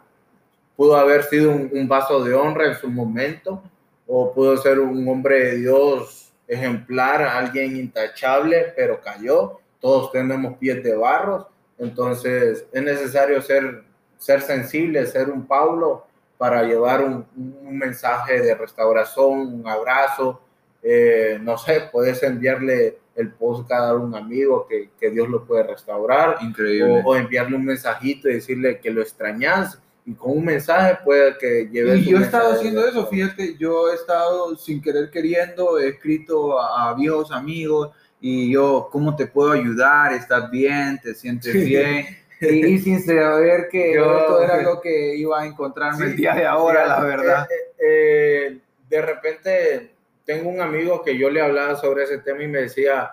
pudo 0.76 0.97
haber 0.97 1.24
sido 1.24 1.51
un, 1.51 1.88
vaso 1.88 2.24
de 2.24 2.34
honra 2.34 2.66
en 2.66 2.76
su 2.76 2.89
momento, 2.89 3.64
o 4.07 4.34
pudo 4.34 4.57
ser 4.57 4.80
un 4.80 5.07
hombre 5.07 5.45
de 5.45 5.57
Dios 5.57 6.34
ejemplar, 6.47 7.22
alguien 7.22 7.78
intachable, 7.78 8.74
pero 8.76 8.99
cayó. 8.99 9.59
Todos 9.80 10.12
tenemos 10.12 10.57
pies 10.57 10.84
de 10.84 10.95
barros, 10.95 11.45
entonces 11.78 12.66
es 12.72 12.84
necesario 12.84 13.41
ser 13.41 13.84
ser 14.22 14.41
sensible, 14.41 15.05
ser 15.07 15.32
un 15.32 15.47
Pablo 15.47 16.05
para 16.38 16.63
llevar 16.63 17.03
un, 17.03 17.26
mensaje 17.72 18.39
de 18.39 18.53
restauración, 18.53 19.61
un 19.61 19.67
abrazo. 19.67 20.41
Eh, 20.84 21.39
no 21.41 21.57
sé, 21.57 21.89
puedes 21.91 22.22
enviarle 22.22 22.99
el 23.15 23.32
post 23.32 23.72
a 23.72 23.93
un 23.95 24.13
amigo 24.15 24.67
que, 24.67 24.91
que, 24.99 25.09
Dios 25.09 25.28
lo 25.28 25.43
puede 25.43 25.63
restaurar. 25.63 26.38
Increíble. 26.41 27.01
O, 27.03 27.15
enviarle 27.15 27.55
un 27.55 27.65
mensajito 27.65 28.30
y 28.30 28.34
decirle 28.36 28.80
que 28.80 28.91
lo 28.91 29.01
extrañas. 29.01 29.82
Y 30.05 30.13
con 30.13 30.38
un 30.38 30.45
mensaje 30.45 30.99
puede 31.03 31.38
que 31.38 31.69
lleve. 31.72 31.97
Y 31.97 32.05
yo 32.05 32.19
he 32.19 32.22
estado 32.22 32.53
haciendo 32.53 32.86
eso, 32.86 33.07
fíjate, 33.07 33.55
yo 33.57 33.91
he 33.91 33.95
estado 33.95 34.55
sin 34.55 34.82
querer 34.82 35.09
queriendo, 35.09 35.80
he 35.80 35.89
escrito 35.89 36.59
a, 36.59 36.89
a 36.89 36.93
viejos 36.93 37.32
amigos 37.32 37.91
y 38.19 38.51
yo, 38.51 38.89
¿cómo 38.91 39.15
te 39.15 39.26
puedo 39.26 39.51
ayudar? 39.51 40.13
¿Estás 40.13 40.49
bien? 40.51 40.99
¿Te 41.01 41.15
sientes 41.15 41.53
bien? 41.53 42.20
Y 42.41 42.79
sin 42.79 43.01
saber 43.03 43.67
que 43.69 43.91
esto 43.95 44.41
era 44.41 44.61
lo 44.61 44.81
que 44.81 45.15
iba 45.15 45.41
a 45.41 45.45
encontrarme 45.45 46.05
el 46.05 46.15
día 46.15 46.33
de 46.33 46.45
ahora, 46.45 46.85
la 46.87 46.99
verdad. 47.01 47.47
Eh, 47.49 47.73
eh, 47.79 48.59
de 48.89 49.01
repente 49.01 49.91
tengo 50.25 50.49
un 50.49 50.61
amigo 50.61 51.03
que 51.03 51.17
yo 51.17 51.29
le 51.29 51.41
hablaba 51.41 51.75
sobre 51.75 52.03
ese 52.03 52.19
tema 52.19 52.43
y 52.43 52.47
me 52.47 52.61
decía, 52.61 53.11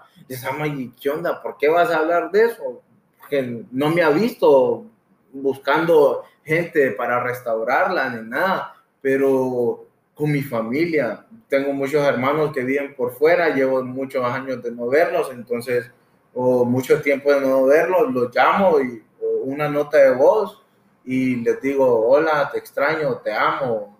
¿qué 1.00 1.10
onda? 1.10 1.42
¿Por 1.42 1.56
qué 1.56 1.68
vas 1.68 1.90
a 1.90 1.98
hablar 1.98 2.30
de 2.30 2.46
eso? 2.46 2.82
Que 3.28 3.64
no 3.70 3.90
me 3.90 4.02
ha 4.02 4.10
visto 4.10 4.86
buscando 5.32 6.24
gente 6.44 6.92
para 6.92 7.22
restaurarla 7.22 8.08
ni 8.10 8.28
nada, 8.28 8.74
pero 9.00 9.86
con 10.14 10.32
mi 10.32 10.42
familia. 10.42 11.24
Tengo 11.48 11.72
muchos 11.72 12.04
hermanos 12.04 12.52
que 12.52 12.64
viven 12.64 12.94
por 12.94 13.12
fuera, 13.12 13.54
llevo 13.54 13.82
muchos 13.84 14.24
años 14.24 14.62
de 14.62 14.72
no 14.72 14.88
verlos, 14.88 15.30
entonces, 15.32 15.90
o 16.34 16.64
mucho 16.64 17.00
tiempo 17.00 17.32
de 17.32 17.40
no 17.40 17.66
verlos, 17.66 18.12
los 18.12 18.34
llamo 18.34 18.80
y 18.80 19.02
una 19.48 19.68
nota 19.68 19.98
de 19.98 20.14
voz 20.14 20.62
y 21.04 21.36
les 21.36 21.60
digo, 21.60 22.08
hola, 22.08 22.50
te 22.52 22.58
extraño, 22.58 23.16
te 23.18 23.32
amo. 23.32 23.96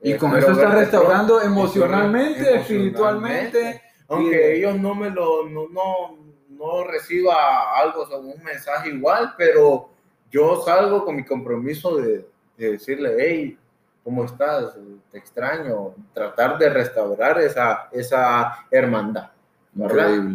Y 0.00 0.14
con 0.16 0.36
eso 0.36 0.50
estás 0.50 0.74
restaurando 0.74 1.40
emocionalmente, 1.40 2.56
espiritualmente. 2.56 3.80
Aunque 4.08 4.56
ellos 4.56 4.76
no 4.78 4.94
me 4.94 5.10
lo, 5.10 5.48
no, 5.48 5.68
no, 5.68 6.18
no 6.50 6.84
reciba 6.84 7.78
algo, 7.78 8.02
o 8.02 8.18
un 8.18 8.42
mensaje 8.42 8.90
igual, 8.90 9.34
pero 9.38 9.88
yo 10.30 10.62
salgo 10.64 11.04
con 11.04 11.14
mi 11.14 11.24
compromiso 11.24 11.96
de, 11.96 12.26
decirle, 12.56 13.16
hey, 13.18 13.58
¿cómo 14.02 14.24
estás? 14.24 14.76
Te 15.10 15.18
extraño. 15.18 15.94
Tratar 16.12 16.58
de 16.58 16.68
restaurar 16.70 17.40
esa, 17.40 17.88
esa 17.92 18.66
hermandad. 18.70 19.30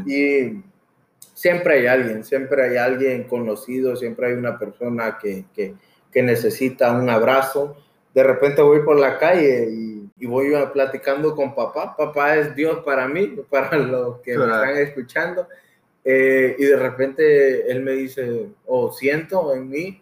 Y 0.05 0.63
siempre 1.37 1.75
hay 1.75 1.85
alguien, 1.85 2.23
siempre 2.23 2.63
hay 2.63 2.77
alguien 2.77 3.25
conocido, 3.25 3.95
siempre 3.95 4.27
hay 4.27 4.33
una 4.33 4.57
persona 4.57 5.19
que, 5.21 5.45
que, 5.53 5.75
que 6.11 6.23
necesita 6.23 6.91
un 6.91 7.11
abrazo. 7.11 7.77
De 8.11 8.23
repente 8.23 8.63
voy 8.63 8.81
por 8.81 8.99
la 8.99 9.19
calle 9.19 9.69
y, 9.69 10.09
y, 10.17 10.25
voy 10.25 10.51
platicando 10.73 11.35
con 11.35 11.53
papá. 11.53 11.95
Papá 11.95 12.37
es 12.37 12.55
Dios 12.55 12.79
para 12.83 13.07
mí, 13.07 13.35
para 13.51 13.77
los 13.77 14.19
que 14.21 14.35
me 14.35 14.45
están 14.45 14.77
escuchando. 14.77 15.47
Eh, 16.03 16.55
y 16.57 16.65
de 16.65 16.75
repente 16.75 17.71
él 17.71 17.83
me 17.83 17.91
dice, 17.91 18.47
o 18.65 18.87
oh, 18.87 18.91
siento 18.91 19.53
en 19.53 19.69
mí 19.69 20.01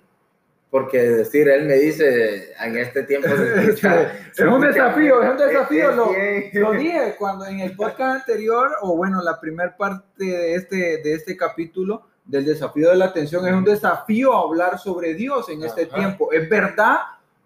porque 0.76 1.00
decir, 1.00 1.48
él 1.48 1.68
me 1.68 1.76
dice, 1.76 2.54
en 2.60 2.76
este 2.76 3.04
tiempo 3.04 3.30
es 3.30 4.40
un 4.42 4.60
desafío, 4.60 5.24
es 5.24 5.32
un 5.32 5.38
desafío, 5.38 5.92
lo, 5.94 6.12
lo, 6.54 6.72
dije 6.74 7.16
cuando 7.18 7.46
en 7.46 7.62
el 7.62 7.78
podcast 7.78 8.20
anterior, 8.20 8.72
o 8.82 8.98
bueno, 8.98 9.22
la 9.22 9.40
primera 9.40 9.78
parte 9.78 10.26
de 10.26 10.56
este, 10.56 10.76
de 10.98 11.14
este 11.14 11.38
capítulo 11.38 12.06
del 12.26 12.44
desafío 12.44 12.90
de 12.90 12.98
la 12.98 13.06
atención, 13.06 13.48
es 13.48 13.54
un 13.54 13.64
desafío 13.64 14.34
hablar 14.34 14.78
sobre 14.78 15.14
Dios 15.14 15.48
en 15.48 15.64
este 15.64 15.86
tiempo, 15.86 16.34
¿es 16.34 16.50
verdad 16.50 16.98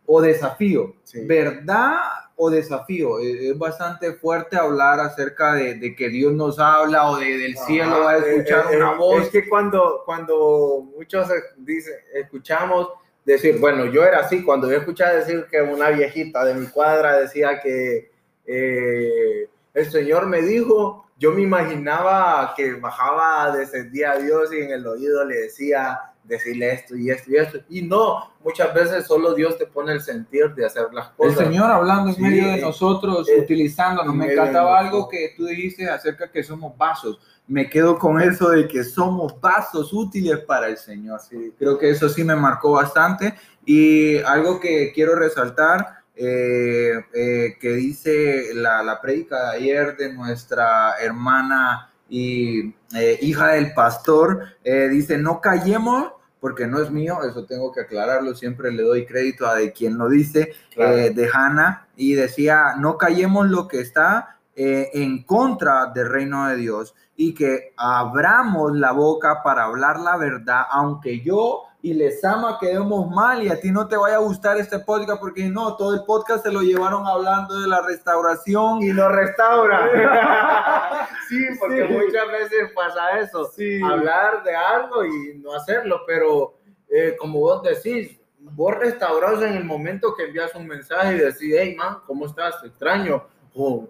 o 0.08 0.20
desafío? 0.22 0.96
¿Verdad 1.14 2.00
o 2.36 2.50
desafío? 2.50 3.20
Es, 3.20 3.56
bastante 3.60 4.14
fuerte 4.14 4.58
hablar 4.58 5.00
acerca 5.02 5.54
de, 5.54 5.76
de, 5.76 5.96
que 5.96 6.10
Dios 6.10 6.34
nos 6.34 6.58
habla 6.58 7.12
o 7.12 7.18
de, 7.18 7.38
del 7.38 7.56
cielo 7.56 8.06
va 8.06 8.14
a 8.14 8.18
escuchar 8.18 8.76
una 8.76 8.94
voz. 8.94 9.26
Es 9.26 9.30
que 9.30 9.48
cuando, 9.48 10.02
cuando 10.04 10.84
muchos 10.98 11.28
dicen, 11.58 11.94
escuchamos 12.16 12.88
decir, 13.26 13.58
bueno, 13.60 13.86
yo 13.86 14.04
era 14.04 14.20
así, 14.20 14.44
cuando 14.44 14.70
yo 14.70 14.78
escuchaba 14.78 15.14
decir 15.14 15.46
que 15.50 15.62
una 15.62 15.90
viejita 15.90 16.44
de 16.46 16.54
mi 16.54 16.68
cuadra 16.68 17.20
decía 17.20 17.60
que 17.62 18.12
eh, 18.46 19.48
el 19.74 19.92
Señor 19.92 20.26
me 20.28 20.42
dijo, 20.42 21.06
yo 21.18 21.32
me 21.32 21.42
imaginaba 21.42 22.54
que 22.56 22.74
bajaba, 22.74 23.56
descendía 23.56 24.12
a 24.12 24.18
Dios 24.18 24.54
y 24.54 24.60
en 24.62 24.72
el 24.72 24.88
oído 24.88 25.26
le 25.26 25.36
decía, 25.36 26.00
decirle 26.30 26.72
esto 26.72 26.96
y 26.96 27.10
esto 27.10 27.32
y 27.32 27.36
esto. 27.36 27.60
Y 27.70 27.82
no, 27.82 28.32
muchas 28.44 28.74
veces 28.74 29.06
solo 29.06 29.34
Dios 29.34 29.58
te 29.58 29.66
pone 29.66 29.92
el 29.92 30.02
sentir 30.02 30.54
de 30.56 30.66
hacer 30.66 30.94
las 30.94 31.10
cosas. 31.10 31.40
El 31.40 31.48
Señor 31.48 31.70
hablando 31.70 32.12
en 32.12 32.22
medio 32.22 32.48
de 32.52 32.62
nosotros, 32.62 33.28
eh, 33.28 33.42
utilizándonos. 33.42 34.16
Me 34.16 34.32
encantaba 34.32 34.80
algo 34.80 35.10
que 35.10 35.34
tú 35.36 35.46
dijiste 35.46 35.90
acerca 35.90 36.32
que 36.32 36.44
somos 36.44 36.78
vasos 36.78 37.20
me 37.50 37.68
quedo 37.68 37.98
con 37.98 38.22
eso 38.22 38.50
de 38.50 38.68
que 38.68 38.84
somos 38.84 39.42
vasos 39.42 39.92
útiles 39.92 40.38
para 40.42 40.68
el 40.68 40.78
Señor. 40.78 41.20
Sí, 41.20 41.52
creo 41.58 41.80
que 41.80 41.90
eso 41.90 42.08
sí 42.08 42.24
me 42.24 42.36
marcó 42.36 42.74
bastante. 42.74 43.34
Y 43.66 44.20
algo 44.20 44.60
que 44.60 44.92
quiero 44.94 45.16
resaltar, 45.16 46.04
eh, 46.16 46.94
eh, 47.12 47.58
que 47.60 47.70
dice 47.74 48.54
la, 48.54 48.84
la 48.84 49.02
prédica 49.02 49.52
de 49.52 49.58
ayer 49.58 49.98
de 49.98 50.14
nuestra 50.14 50.94
hermana 51.02 51.92
y 52.08 52.76
eh, 52.96 53.18
hija 53.22 53.54
del 53.54 53.74
pastor, 53.74 54.58
dice, 54.64 55.18
no 55.18 55.42
callemos 55.42 56.12
porque 56.40 56.68
no 56.68 56.82
es 56.82 56.90
mío, 56.92 57.20
eso 57.28 57.46
tengo 57.46 57.72
que 57.72 57.82
aclararlo, 57.82 58.36
siempre 58.36 58.72
le 58.72 58.84
doy 58.84 59.06
crédito 59.06 59.48
a 59.48 59.56
de 59.56 59.72
quien 59.74 59.98
lo 59.98 60.10
dice, 60.10 60.54
de 60.76 61.30
Hannah, 61.34 61.88
y 61.96 62.14
decía, 62.14 62.76
no 62.78 62.98
callemos 62.98 63.50
lo 63.50 63.68
que 63.68 63.82
está 63.82 64.38
en 64.56 65.24
contra 65.24 65.88
del 65.88 66.10
reino 66.10 66.48
de 66.48 66.56
Dios 66.56 66.96
y 67.16 67.34
que 67.34 67.74
abramos 67.78 68.76
la 68.76 68.92
boca 68.92 69.42
para 69.44 69.66
hablar 69.66 70.00
la 70.00 70.18
verdad, 70.18 70.64
aunque 70.72 71.22
yo 71.22 71.64
y 71.82 71.94
les 71.94 72.24
ama 72.26 72.58
quedemos 72.60 73.10
mal 73.10 73.42
y 73.42 73.50
a 73.50 73.60
ti 73.60 73.72
no 73.72 73.88
te 73.88 73.96
vaya 73.96 74.16
a 74.16 74.20
gustar 74.20 74.58
este 74.58 74.80
podcast 74.80 75.20
porque 75.20 75.46
no, 75.46 75.78
todo 75.78 75.94
el 75.94 76.04
podcast 76.04 76.44
se 76.44 76.52
lo 76.52 76.62
llevaron 76.62 77.08
hablando 77.08 77.60
de 77.60 77.68
la 77.68 77.82
restauración 77.82 78.82
y 78.84 78.92
lo 78.92 79.08
restaura. 79.10 81.08
sí, 81.30 81.46
porque 81.58 81.86
muchas 81.86 82.28
veces 82.32 82.72
pasa 82.76 83.20
eso, 83.20 83.50
hablar 83.86 84.44
de 84.44 84.56
algo 84.56 85.06
y 85.06 85.38
no 85.38 85.54
hacerlo, 85.54 86.02
pero 86.06 86.56
eh, 86.90 87.16
como 87.18 87.40
vos 87.40 87.64
decís, 87.64 88.20
vos 88.40 88.76
restaurás 88.76 89.42
en 89.42 89.54
el 89.54 89.64
momento 89.64 90.14
que 90.16 90.26
envías 90.26 90.54
un 90.56 90.68
mensaje 90.68 91.16
y 91.16 91.20
decís, 91.20 91.56
hey 91.58 91.76
man, 91.78 92.00
¿cómo 92.06 92.26
estás? 92.26 92.56
extraño. 92.64 93.24
O, 93.56 93.88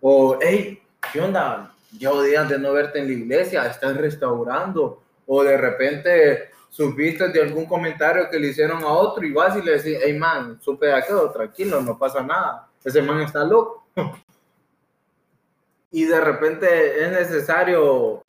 o 0.00 0.38
hey, 0.40 0.80
¿qué 1.12 1.20
onda? 1.20 1.74
llevo 1.96 2.22
días 2.22 2.48
de 2.48 2.58
no 2.58 2.72
verte 2.72 2.98
en 2.98 3.06
la 3.06 3.12
iglesia, 3.12 3.66
estás 3.66 3.96
restaurando, 3.96 5.02
o 5.26 5.42
de 5.42 5.56
repente 5.56 6.50
supiste 6.68 7.28
de 7.28 7.42
algún 7.42 7.66
comentario 7.66 8.28
que 8.30 8.38
le 8.38 8.48
hicieron 8.48 8.82
a 8.82 8.88
otro 8.88 9.24
y 9.24 9.32
vas 9.32 9.56
y 9.56 9.62
le 9.62 9.78
decís, 9.78 9.98
hey 10.02 10.16
man, 10.18 10.58
supe 10.60 10.86
de 10.86 10.94
aquello, 10.94 11.30
tranquilo, 11.30 11.80
no 11.80 11.98
pasa 11.98 12.22
nada, 12.22 12.68
ese 12.84 13.02
man 13.02 13.20
está 13.20 13.44
loco. 13.44 13.86
y 15.90 16.04
de 16.04 16.20
repente 16.20 17.04
es 17.04 17.10
necesario, 17.10 18.22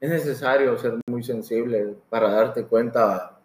es 0.00 0.10
necesario 0.10 0.76
ser 0.78 0.94
muy 1.06 1.22
sensible 1.22 1.94
para 2.10 2.30
darte 2.30 2.64
cuenta 2.64 3.38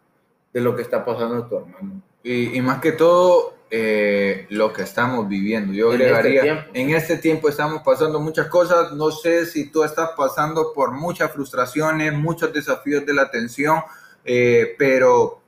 de 0.54 0.62
lo 0.62 0.76
que 0.76 0.82
está 0.82 1.06
pasando 1.06 1.38
a 1.38 1.48
tu 1.48 1.58
hermano. 1.58 2.02
Y, 2.24 2.58
y 2.58 2.62
más 2.62 2.82
que 2.82 2.94
todo, 2.94 3.58
eh, 3.70 4.46
lo 4.50 4.72
que 4.72 4.84
estamos 4.84 5.28
viviendo. 5.28 5.74
Yo 5.74 5.94
en 5.94 6.00
este 6.00 6.16
agregaría, 6.16 6.70
en 6.74 6.92
este 6.92 7.18
tiempo 7.18 7.50
estamos 7.50 7.82
pasando 7.84 8.18
muchas 8.18 8.48
cosas, 8.48 8.94
no 8.94 9.12
sé 9.12 9.46
si 9.46 9.70
tú 9.70 9.84
estás 9.84 10.12
pasando 10.16 10.72
por 10.74 10.92
muchas 10.92 11.34
frustraciones, 11.34 12.14
muchos 12.14 12.54
desafíos 12.54 13.06
de 13.06 13.14
la 13.14 13.24
atención, 13.24 13.82
eh, 14.28 14.76
pero 14.78 15.42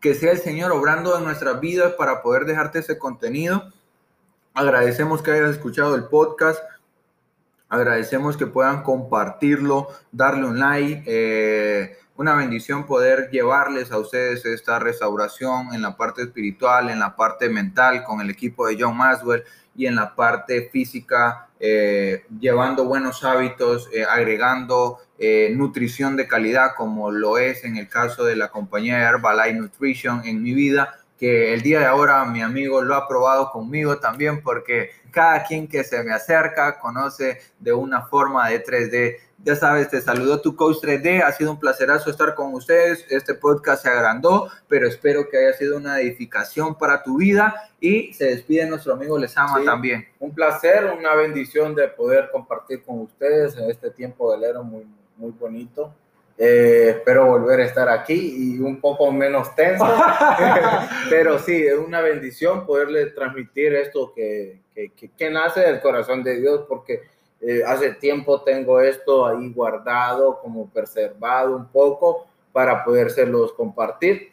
que 0.00 0.14
sea 0.14 0.32
el 0.32 0.38
Señor 0.38 0.72
obrando 0.72 1.16
en 1.16 1.24
nuestras 1.24 1.60
vidas 1.60 1.94
para 1.94 2.22
poder 2.22 2.44
dejarte 2.44 2.80
ese 2.80 2.98
contenido. 2.98 3.72
Agradecemos 4.54 5.22
que 5.22 5.30
hayas 5.30 5.50
escuchado 5.50 5.94
el 5.94 6.04
podcast. 6.04 6.60
Agradecemos 7.68 8.36
que 8.36 8.46
puedan 8.46 8.82
compartirlo, 8.82 9.88
darle 10.12 10.46
un 10.46 10.58
like. 10.58 11.04
Eh, 11.06 11.96
una 12.18 12.34
bendición 12.34 12.84
poder 12.84 13.30
llevarles 13.30 13.92
a 13.92 13.98
ustedes 13.98 14.44
esta 14.44 14.80
restauración 14.80 15.72
en 15.72 15.82
la 15.82 15.96
parte 15.96 16.22
espiritual, 16.22 16.90
en 16.90 16.98
la 16.98 17.14
parte 17.14 17.48
mental 17.48 18.02
con 18.02 18.20
el 18.20 18.28
equipo 18.28 18.66
de 18.66 18.76
John 18.78 18.96
Maswell 18.96 19.44
y 19.76 19.86
en 19.86 19.94
la 19.94 20.16
parte 20.16 20.68
física, 20.72 21.46
eh, 21.60 22.24
llevando 22.40 22.84
buenos 22.86 23.22
hábitos, 23.22 23.88
eh, 23.92 24.04
agregando 24.04 24.98
eh, 25.16 25.52
nutrición 25.54 26.16
de 26.16 26.26
calidad 26.26 26.72
como 26.76 27.12
lo 27.12 27.38
es 27.38 27.62
en 27.62 27.76
el 27.76 27.88
caso 27.88 28.24
de 28.24 28.34
la 28.34 28.48
compañía 28.48 28.98
Herbalife 28.98 29.54
Nutrition 29.54 30.22
en 30.24 30.42
mi 30.42 30.54
vida, 30.54 30.98
que 31.16 31.54
el 31.54 31.62
día 31.62 31.78
de 31.78 31.86
ahora 31.86 32.24
mi 32.24 32.42
amigo 32.42 32.82
lo 32.82 32.96
ha 32.96 33.06
probado 33.06 33.52
conmigo 33.52 33.98
también 33.98 34.42
porque 34.42 34.90
cada 35.12 35.44
quien 35.44 35.68
que 35.68 35.84
se 35.84 36.02
me 36.02 36.12
acerca 36.12 36.80
conoce 36.80 37.38
de 37.60 37.72
una 37.72 38.02
forma 38.02 38.48
de 38.48 38.64
3D 38.64 39.27
ya 39.44 39.54
sabes, 39.54 39.88
te 39.88 40.00
saludo 40.00 40.40
tu 40.40 40.56
coach 40.56 40.78
3D. 40.82 41.22
Ha 41.22 41.32
sido 41.32 41.52
un 41.52 41.60
placerazo 41.60 42.10
estar 42.10 42.34
con 42.34 42.54
ustedes. 42.54 43.06
Este 43.08 43.34
podcast 43.34 43.82
se 43.82 43.88
agrandó, 43.88 44.48
pero 44.68 44.88
espero 44.88 45.28
que 45.28 45.38
haya 45.38 45.52
sido 45.52 45.76
una 45.76 46.00
edificación 46.00 46.76
para 46.76 47.02
tu 47.02 47.18
vida. 47.18 47.70
Y 47.80 48.12
se 48.12 48.26
despide 48.26 48.66
nuestro 48.66 48.94
amigo 48.94 49.16
Les 49.16 49.36
Ama 49.36 49.62
también. 49.64 50.06
Un 50.18 50.34
placer, 50.34 50.92
una 50.98 51.14
bendición 51.14 51.74
de 51.74 51.88
poder 51.88 52.30
compartir 52.32 52.82
con 52.82 53.00
ustedes 53.00 53.56
en 53.56 53.70
este 53.70 53.90
tiempo 53.90 54.30
de 54.30 54.38
enero 54.38 54.64
muy, 54.64 54.86
muy 55.16 55.30
bonito. 55.30 55.94
Eh, 56.36 56.94
espero 56.96 57.26
volver 57.26 57.60
a 57.60 57.64
estar 57.64 57.88
aquí 57.88 58.54
y 58.54 58.60
un 58.60 58.80
poco 58.80 59.10
menos 59.10 59.56
tenso, 59.56 59.84
pero 61.10 61.36
sí, 61.40 61.66
es 61.66 61.76
una 61.76 62.00
bendición 62.00 62.64
poderle 62.64 63.06
transmitir 63.06 63.74
esto 63.74 64.12
que, 64.14 64.60
que, 64.72 64.92
que 65.16 65.30
nace 65.30 65.60
del 65.60 65.80
corazón 65.80 66.22
de 66.22 66.38
Dios, 66.38 66.64
porque 66.68 67.02
eh, 67.40 67.62
hace 67.64 67.94
tiempo 67.94 68.42
tengo 68.42 68.80
esto 68.80 69.26
ahí 69.26 69.52
guardado, 69.52 70.40
como 70.40 70.68
preservado 70.68 71.56
un 71.56 71.66
poco 71.68 72.26
para 72.52 72.84
podérselos 72.84 73.52
compartir. 73.52 74.32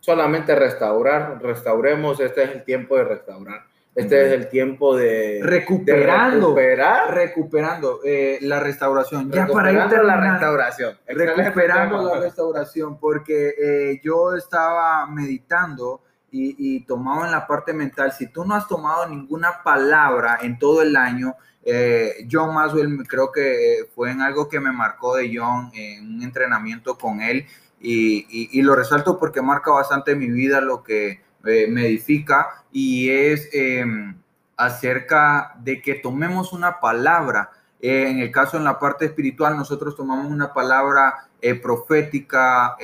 Solamente 0.00 0.54
restaurar, 0.54 1.40
restauremos, 1.42 2.20
este 2.20 2.44
es 2.44 2.50
el 2.50 2.64
tiempo 2.64 2.96
de 2.96 3.04
restaurar. 3.04 3.62
Este 3.94 4.26
es 4.26 4.32
el 4.32 4.48
tiempo 4.48 4.96
de 4.96 5.40
recuperando, 5.42 6.46
recuperar, 6.48 7.14
recuperando 7.14 8.00
eh, 8.02 8.38
la 8.40 8.58
restauración. 8.58 9.30
Ya 9.30 9.46
para 9.46 9.70
ir 9.70 10.02
la 10.02 10.16
restauración. 10.16 10.96
Recuperando 11.06 12.02
la 12.02 12.20
restauración, 12.20 12.98
porque 12.98 13.54
eh, 13.58 14.00
yo 14.02 14.34
estaba 14.34 15.06
meditando 15.08 16.00
y, 16.32 16.56
y 16.58 16.80
tomado 16.80 17.24
en 17.24 17.30
la 17.30 17.46
parte 17.46 17.72
mental. 17.72 18.12
Si 18.12 18.26
tú 18.26 18.44
no 18.44 18.54
has 18.54 18.66
tomado 18.66 19.08
ninguna 19.08 19.62
palabra 19.62 20.38
en 20.42 20.58
todo 20.58 20.82
el 20.82 20.96
año, 20.96 21.36
eh, 21.64 22.26
John 22.30 22.54
Maswell 22.54 23.06
creo 23.06 23.30
que 23.30 23.88
fue 23.94 24.10
en 24.10 24.20
algo 24.20 24.48
que 24.48 24.58
me 24.58 24.72
marcó 24.72 25.14
de 25.14 25.30
John 25.32 25.70
en 25.74 26.16
un 26.16 26.22
entrenamiento 26.22 26.98
con 26.98 27.20
él 27.20 27.46
y, 27.80 28.60
lo 28.62 28.74
resalto 28.74 29.18
porque 29.18 29.42
marca 29.42 29.70
bastante 29.70 30.14
mi 30.16 30.30
vida, 30.30 30.60
lo 30.60 30.82
que 30.82 31.22
eh, 31.44 31.66
me 31.68 31.86
edifica 31.86 32.64
y 32.72 33.10
es 33.10 33.48
em, 33.52 34.16
acerca 34.56 35.54
de 35.58 35.80
que 35.80 35.94
tomemos 35.94 36.52
una 36.52 36.80
palabra 36.80 37.50
Eh, 37.84 38.08
en 38.08 38.20
el 38.20 38.30
caso 38.30 38.56
en 38.56 38.62
la 38.62 38.78
parte 38.78 39.06
espiritual, 39.06 39.56
nosotros 39.56 39.96
tomamos 39.96 40.26
una 40.30 40.54
palabra 40.54 41.26
eh, 41.40 41.56
profética, 41.56 42.76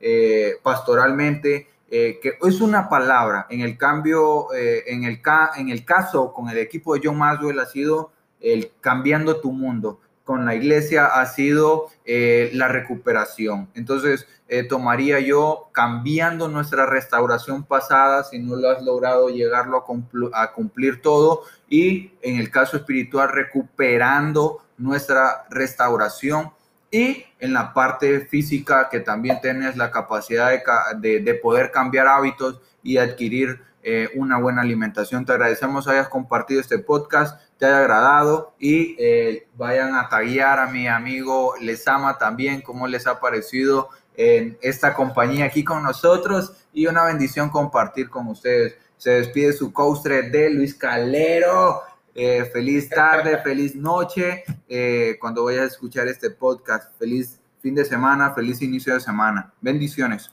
eh, 0.00 0.54
pastoralmente, 0.62 1.68
que 1.90 2.36
es 2.42 2.60
una 2.60 2.88
palabra. 2.88 3.46
En 3.48 3.62
el 3.62 3.78
cambio, 3.78 4.48
en, 4.54 5.04
el 5.04 5.22
en 5.56 5.68
el 5.70 5.84
caso 5.86 6.34
con 6.34 6.50
el 6.50 6.58
equipo 6.58 6.94
de 6.94 7.00
John 7.02 7.16
Maswell 7.16 7.58
ha 7.58 7.64
sido 7.64 8.12
el 8.40 8.72
cambiando 8.80 9.40
tu 9.40 9.52
mundo 9.52 9.98
con 10.28 10.44
la 10.44 10.54
iglesia 10.54 11.06
ha 11.06 11.24
sido 11.24 11.86
eh, 12.04 12.50
la 12.52 12.68
recuperación. 12.68 13.70
Entonces, 13.72 14.26
eh, 14.48 14.62
tomaría 14.62 15.20
yo 15.20 15.70
cambiando 15.72 16.48
nuestra 16.48 16.84
restauración 16.84 17.64
pasada, 17.64 18.24
si 18.24 18.38
no 18.38 18.54
lo 18.54 18.68
has 18.68 18.82
logrado 18.82 19.30
llegarlo 19.30 19.78
a, 19.78 20.42
a 20.42 20.52
cumplir 20.52 21.00
todo, 21.00 21.44
y 21.70 22.12
en 22.20 22.36
el 22.36 22.50
caso 22.50 22.76
espiritual, 22.76 23.30
recuperando 23.30 24.60
nuestra 24.76 25.46
restauración. 25.48 26.50
Y 26.90 27.24
en 27.38 27.52
la 27.52 27.74
parte 27.74 28.20
física, 28.20 28.88
que 28.90 29.00
también 29.00 29.40
tienes 29.40 29.76
la 29.76 29.90
capacidad 29.90 30.50
de, 30.96 31.20
de, 31.20 31.34
poder 31.34 31.70
cambiar 31.70 32.06
hábitos 32.06 32.60
y 32.82 32.96
adquirir 32.96 33.60
eh, 33.82 34.08
una 34.14 34.38
buena 34.38 34.62
alimentación. 34.62 35.24
Te 35.24 35.32
agradecemos 35.32 35.86
hayas 35.86 36.08
compartido 36.08 36.60
este 36.60 36.78
podcast 36.78 37.38
te 37.58 37.66
haya 37.66 37.80
agradado 37.80 38.54
y 38.58 38.96
eh, 38.98 39.48
vayan 39.56 39.94
a 39.96 40.08
taguear 40.08 40.60
a 40.60 40.68
mi 40.68 40.86
amigo 40.86 41.54
Lesama 41.60 42.16
también, 42.16 42.62
cómo 42.62 42.86
les 42.86 43.06
ha 43.06 43.20
parecido 43.20 43.88
en 44.16 44.56
esta 44.62 44.94
compañía 44.94 45.46
aquí 45.46 45.64
con 45.64 45.82
nosotros 45.82 46.52
y 46.72 46.86
una 46.86 47.04
bendición 47.04 47.50
compartir 47.50 48.08
con 48.08 48.28
ustedes. 48.28 48.76
Se 48.96 49.10
despide 49.10 49.52
su 49.52 49.72
coaster 49.72 50.30
de 50.30 50.50
Luis 50.50 50.74
Calero. 50.74 51.82
Eh, 52.20 52.50
feliz 52.52 52.88
tarde, 52.88 53.38
feliz 53.38 53.76
noche 53.76 54.42
eh, 54.68 55.16
cuando 55.20 55.44
vayas 55.44 55.62
a 55.62 55.66
escuchar 55.66 56.08
este 56.08 56.30
podcast. 56.30 56.90
Feliz 56.98 57.40
fin 57.62 57.76
de 57.76 57.84
semana, 57.84 58.34
feliz 58.34 58.60
inicio 58.60 58.92
de 58.92 58.98
semana. 58.98 59.52
Bendiciones. 59.60 60.28